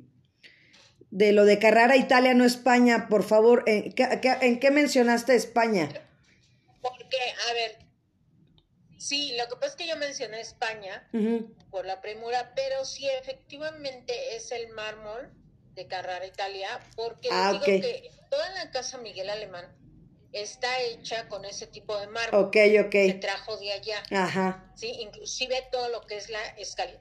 de 1.11 1.33
lo 1.33 1.43
de 1.43 1.59
Carrara 1.59 1.97
Italia, 1.97 2.33
no 2.33 2.45
España, 2.45 3.07
por 3.09 3.23
favor, 3.23 3.65
¿en 3.67 3.91
qué, 3.93 4.71
mencionaste 4.71 5.35
España? 5.35 5.89
Porque, 6.81 7.17
a 7.49 7.53
ver, 7.53 7.77
sí, 8.97 9.35
lo 9.37 9.49
que 9.49 9.55
pasa 9.55 9.67
es 9.67 9.75
que 9.75 9.87
yo 9.87 9.97
mencioné 9.97 10.39
España 10.39 11.09
por 11.69 11.85
la 11.85 11.99
premura, 11.99 12.53
pero 12.55 12.85
sí, 12.85 13.07
efectivamente 13.21 14.35
es 14.37 14.51
el 14.53 14.69
mármol 14.69 15.29
de 15.75 15.85
Carrara 15.87 16.25
Italia, 16.25 16.79
porque 16.95 17.27
ah, 17.29 17.51
digo 17.53 17.65
que 17.65 18.09
toda 18.29 18.49
la 18.51 18.71
casa 18.71 18.97
Miguel 18.99 19.29
Alemán 19.29 19.65
está 20.33 20.81
hecha 20.81 21.27
con 21.27 21.45
ese 21.45 21.67
tipo 21.67 21.97
de 21.97 22.07
mármol. 22.07 22.45
Ok, 22.45 22.57
ok. 22.85 22.91
Se 22.91 23.13
trajo 23.21 23.57
de 23.57 23.71
allá. 23.71 24.03
Ajá. 24.11 24.71
Sí, 24.75 24.87
inclusive 24.99 25.67
todo 25.71 25.89
lo 25.89 26.01
que 26.01 26.17
es 26.17 26.29
la, 26.29 26.39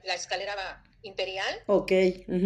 la 0.03 0.13
escalera 0.15 0.83
imperial. 1.03 1.63
Ok. 1.67 1.91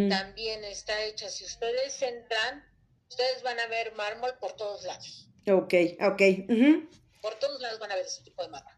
También 0.09 0.63
está 0.65 1.03
hecha. 1.03 1.29
Si 1.29 1.45
ustedes 1.45 2.01
entran, 2.01 2.63
ustedes 3.09 3.43
van 3.43 3.59
a 3.59 3.67
ver 3.67 3.93
mármol 3.95 4.33
por 4.39 4.53
todos 4.53 4.83
lados. 4.83 5.29
Ok, 5.47 5.73
ok. 6.01 6.21
Por 7.21 7.35
todos 7.35 7.61
lados 7.61 7.79
van 7.79 7.91
a 7.91 7.95
ver 7.95 8.05
ese 8.05 8.23
tipo 8.23 8.43
de 8.43 8.49
mármol. 8.49 8.73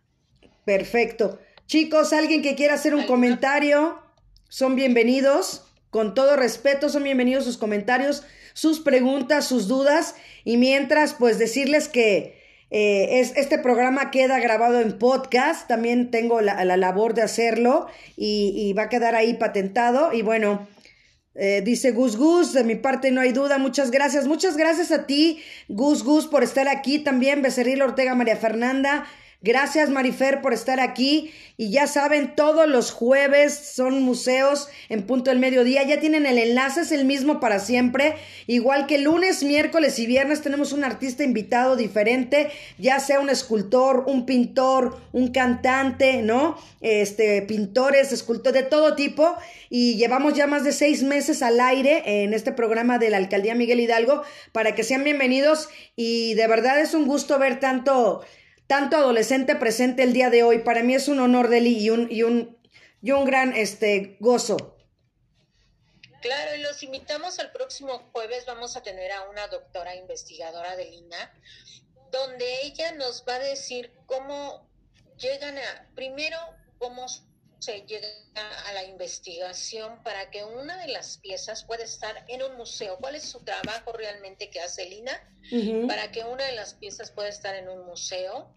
Perfecto. 0.65 1.39
Chicos, 1.65 2.13
alguien 2.13 2.41
que 2.41 2.55
quiera 2.55 2.75
hacer 2.75 2.93
un 2.93 3.05
comentario, 3.05 4.01
son 4.49 4.75
bienvenidos. 4.75 5.65
Con 5.89 6.15
todo 6.15 6.35
respeto, 6.35 6.89
son 6.89 7.03
bienvenidos 7.03 7.43
sus 7.43 7.57
comentarios 7.57 8.23
sus 8.53 8.79
preguntas, 8.79 9.45
sus 9.45 9.67
dudas 9.67 10.15
y 10.43 10.57
mientras 10.57 11.13
pues 11.13 11.39
decirles 11.39 11.87
que 11.87 12.41
eh, 12.75 13.19
es, 13.19 13.33
este 13.35 13.59
programa 13.59 14.09
queda 14.09 14.39
grabado 14.39 14.79
en 14.79 14.97
podcast, 14.97 15.67
también 15.67 16.09
tengo 16.09 16.41
la, 16.41 16.63
labor 16.65 17.13
de 17.13 17.21
hacerlo 17.21 17.85
y, 18.17 18.73
va 18.73 18.83
a 18.83 18.89
quedar 18.89 19.13
ahí 19.13 19.35
patentado 19.35 20.11
y 20.11 20.23
bueno, 20.23 20.67
eh, 21.35 21.61
dice 21.63 21.91
Gus 21.91 22.17
Gus, 22.17 22.53
de 22.53 22.63
mi 22.63 22.75
parte 22.75 23.11
no 23.11 23.21
hay 23.21 23.31
duda, 23.31 23.59
muchas 23.59 23.91
gracias, 23.91 24.27
muchas 24.27 24.57
gracias 24.57 24.91
a 24.91 25.05
ti 25.05 25.39
Gus 25.67 26.03
Gus 26.03 26.25
por 26.25 26.43
estar 26.43 26.67
aquí 26.67 26.99
también, 26.99 27.43
Becerril 27.43 27.81
Ortega 27.81 28.15
María 28.15 28.37
Fernanda, 28.37 29.05
Gracias 29.43 29.89
Marifer 29.89 30.41
por 30.41 30.53
estar 30.53 30.79
aquí. 30.79 31.33
Y 31.57 31.69
ya 31.69 31.85
saben, 31.85 32.33
todos 32.33 32.67
los 32.67 32.91
jueves 32.91 33.53
son 33.75 34.01
museos 34.01 34.69
en 34.87 35.05
punto 35.05 35.29
del 35.29 35.39
mediodía, 35.39 35.83
ya 35.83 35.99
tienen 35.99 36.25
el 36.25 36.37
enlace, 36.37 36.81
es 36.81 36.91
el 36.91 37.05
mismo 37.05 37.39
para 37.39 37.59
siempre, 37.59 38.15
igual 38.47 38.87
que 38.87 38.97
lunes, 38.97 39.43
miércoles 39.43 39.99
y 39.99 40.07
viernes 40.07 40.41
tenemos 40.41 40.73
un 40.73 40.83
artista 40.83 41.23
invitado 41.23 41.75
diferente, 41.75 42.49
ya 42.79 42.99
sea 42.99 43.19
un 43.19 43.29
escultor, 43.29 44.05
un 44.07 44.25
pintor, 44.25 44.99
un 45.11 45.31
cantante, 45.31 46.23
¿no? 46.23 46.57
Este, 46.81 47.43
pintores, 47.43 48.11
escultores 48.11 48.63
de 48.63 48.69
todo 48.69 48.95
tipo. 48.95 49.35
Y 49.69 49.95
llevamos 49.95 50.33
ya 50.33 50.47
más 50.47 50.63
de 50.63 50.71
seis 50.71 51.03
meses 51.03 51.43
al 51.43 51.59
aire 51.59 52.23
en 52.23 52.33
este 52.33 52.51
programa 52.51 52.97
de 52.97 53.09
la 53.09 53.17
Alcaldía 53.17 53.55
Miguel 53.55 53.79
Hidalgo 53.79 54.23
para 54.53 54.73
que 54.73 54.83
sean 54.83 55.03
bienvenidos. 55.03 55.69
Y 55.95 56.33
de 56.33 56.47
verdad 56.47 56.79
es 56.79 56.93
un 56.93 57.05
gusto 57.05 57.37
ver 57.37 57.59
tanto 57.59 58.23
tanto 58.74 58.97
adolescente 58.97 59.55
presente 59.55 60.01
el 60.01 60.13
día 60.13 60.32
de 60.32 60.41
hoy. 60.41 60.63
Para 60.63 60.82
mí 60.82 60.95
es 60.95 61.07
un 61.07 61.19
honor, 61.19 61.47
Deli, 61.47 61.78
y 61.78 61.91
un, 61.91 62.07
y 62.11 62.24
un, 62.24 62.57
y 63.03 63.11
un 63.11 63.24
gran 63.24 63.55
este, 63.55 64.17
gozo. 64.19 64.76
Claro, 66.24 66.55
y 66.55 66.61
los 66.63 66.82
invitamos 66.82 67.38
al 67.38 67.51
próximo 67.51 68.09
jueves. 68.11 68.47
Vamos 68.47 68.76
a 68.76 68.82
tener 68.82 69.11
a 69.11 69.30
una 69.30 69.45
doctora 69.45 69.95
investigadora 69.95 70.76
de 70.76 70.86
Lina, 70.86 71.32
donde 72.11 72.63
ella 72.63 72.93
nos 72.93 73.24
va 73.30 73.36
a 73.36 73.39
decir 73.39 73.91
cómo 74.07 74.67
llegan 75.19 75.55
a, 75.55 75.91
primero, 75.93 76.39
cómo 76.80 77.05
se 77.59 77.82
llega 77.82 78.07
a 78.65 78.74
la 78.74 78.86
investigación 78.86 80.01
para 80.01 80.32
que 80.32 80.45
una 80.45 80.78
de 80.78 80.88
las 80.88 81.19
piezas 81.19 81.63
pueda 81.63 81.84
estar 81.84 82.26
en 82.28 82.41
un 82.41 82.57
museo. 82.57 82.97
¿Cuál 82.97 83.13
es 83.13 83.24
su 83.24 83.39
trabajo 83.41 83.93
realmente 83.93 84.49
que 84.49 84.61
hace 84.61 84.89
Lina? 84.89 85.11
Para 85.88 86.11
que 86.11 86.24
una 86.24 86.43
de 86.45 86.53
las 86.53 86.74
piezas 86.74 87.11
pueda 87.11 87.30
estar 87.30 87.53
en 87.53 87.69
un 87.69 87.86
museo. 87.86 88.51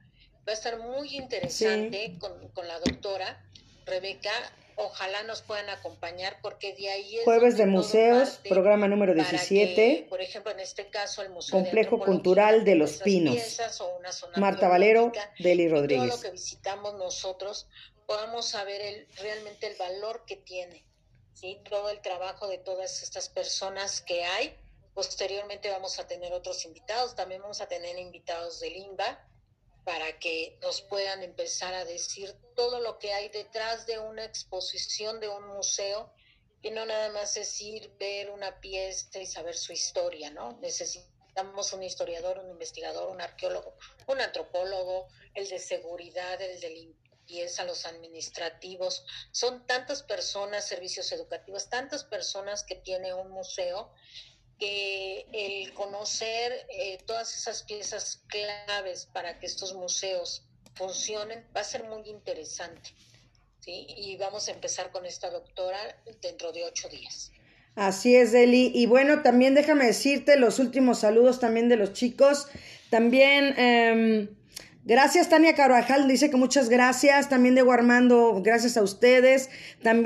Va 0.46 0.52
a 0.52 0.54
estar 0.54 0.78
muy 0.78 1.16
interesante 1.16 2.16
con, 2.20 2.48
con, 2.50 2.68
la 2.68 2.78
doctora 2.78 3.44
Rebeca. 3.84 4.30
Ojalá 4.76 5.24
nos 5.24 5.42
puedan 5.42 5.68
acompañar 5.70 6.38
porque 6.40 6.72
de 6.74 6.88
ahí 6.88 7.18
es 7.18 7.24
Jueves 7.24 7.56
de 7.56 7.66
Museos, 7.66 8.38
programa 8.48 8.86
número 8.86 9.12
17. 9.12 10.06
por 10.08 10.20
ejemplo, 10.20 10.52
en 10.52 10.60
este 10.60 10.88
caso, 10.88 11.22
el 11.22 11.30
Museo 11.30 11.58
Complejo 11.58 11.98
Cultural 11.98 12.64
de 12.64 12.76
Los 12.76 12.98
Pinos. 12.98 13.58
Marta 14.36 14.68
Valero, 14.68 15.10
Deli 15.40 15.68
Rodríguez. 15.68 16.10
Todo 16.10 16.16
lo 16.16 16.22
que 16.22 16.30
visitamos 16.30 16.94
nosotros 16.94 17.66
podamos 18.06 18.46
saber 18.46 18.80
el, 18.82 19.08
realmente 19.16 19.66
el 19.66 19.76
valor 19.76 20.24
que 20.26 20.36
tiene, 20.36 20.84
¿sí? 21.34 21.58
todo 21.68 21.90
el 21.90 22.00
trabajo 22.02 22.46
de 22.46 22.58
todas 22.58 23.02
estas 23.02 23.28
personas 23.28 24.00
que 24.00 24.24
hay. 24.24 24.56
Posteriormente 24.94 25.70
vamos 25.70 25.98
a 25.98 26.06
tener 26.06 26.32
otros 26.32 26.64
invitados, 26.64 27.16
también 27.16 27.42
vamos 27.42 27.60
a 27.60 27.66
tener 27.66 27.98
invitados 27.98 28.60
de 28.60 28.70
Limba 28.70 29.26
para 29.86 30.18
que 30.18 30.58
nos 30.60 30.82
puedan 30.82 31.22
empezar 31.22 31.72
a 31.72 31.84
decir 31.84 32.34
todo 32.56 32.80
lo 32.80 32.98
que 32.98 33.12
hay 33.12 33.28
detrás 33.28 33.86
de 33.86 34.00
una 34.00 34.24
exposición 34.24 35.20
de 35.20 35.28
un 35.28 35.46
museo, 35.46 36.12
que 36.60 36.72
no 36.72 36.84
nada 36.84 37.08
más 37.10 37.36
es 37.36 37.60
ir, 37.60 37.92
ver 37.96 38.30
una 38.30 38.60
pieza 38.60 39.20
y 39.20 39.26
saber 39.26 39.56
su 39.56 39.72
historia, 39.72 40.30
¿no? 40.30 40.58
Necesitamos 40.60 41.72
un 41.72 41.84
historiador, 41.84 42.40
un 42.40 42.50
investigador, 42.50 43.08
un 43.08 43.20
arqueólogo, 43.20 43.76
un 44.08 44.20
antropólogo, 44.20 45.06
el 45.34 45.48
de 45.48 45.60
seguridad, 45.60 46.42
el 46.42 46.60
de 46.60 46.68
a 47.58 47.64
los 47.64 47.86
administrativos, 47.86 49.04
son 49.32 49.66
tantas 49.66 50.02
personas, 50.02 50.66
servicios 50.66 51.10
educativos, 51.12 51.68
tantas 51.68 52.04
personas 52.04 52.62
que 52.62 52.76
tiene 52.76 53.14
un 53.14 53.30
museo 53.30 53.92
que 54.58 55.26
el 55.32 55.72
conocer 55.74 56.66
eh, 56.70 56.98
todas 57.06 57.36
esas 57.36 57.62
piezas 57.64 58.22
claves 58.28 59.06
para 59.12 59.38
que 59.38 59.46
estos 59.46 59.74
museos 59.74 60.46
funcionen 60.74 61.44
va 61.54 61.60
a 61.60 61.64
ser 61.64 61.84
muy 61.84 62.08
interesante. 62.08 62.90
Y 63.68 64.16
vamos 64.16 64.48
a 64.48 64.52
empezar 64.52 64.92
con 64.92 65.06
esta 65.06 65.28
doctora 65.28 65.78
dentro 66.22 66.52
de 66.52 66.64
ocho 66.64 66.88
días. 66.88 67.32
Así 67.76 68.16
es, 68.16 68.32
Deli. 68.32 68.72
Y 68.74 68.86
bueno, 68.86 69.22
también 69.22 69.54
déjame 69.54 69.86
decirte 69.86 70.38
los 70.38 70.58
últimos 70.58 71.00
saludos 71.00 71.40
también 71.40 71.68
de 71.68 71.76
los 71.76 71.92
chicos. 71.92 72.48
También, 72.88 73.54
em, 73.58 74.28
gracias 74.84 75.28
Tania 75.28 75.54
Carvajal, 75.54 76.08
dice 76.08 76.30
que 76.30 76.36
muchas 76.36 76.70
gracias. 76.70 77.28
También 77.28 77.54
de 77.54 77.60
Armando, 77.70 78.40
gracias 78.42 78.78
a 78.78 78.82
ustedes. 78.82 79.50
También 79.82 80.04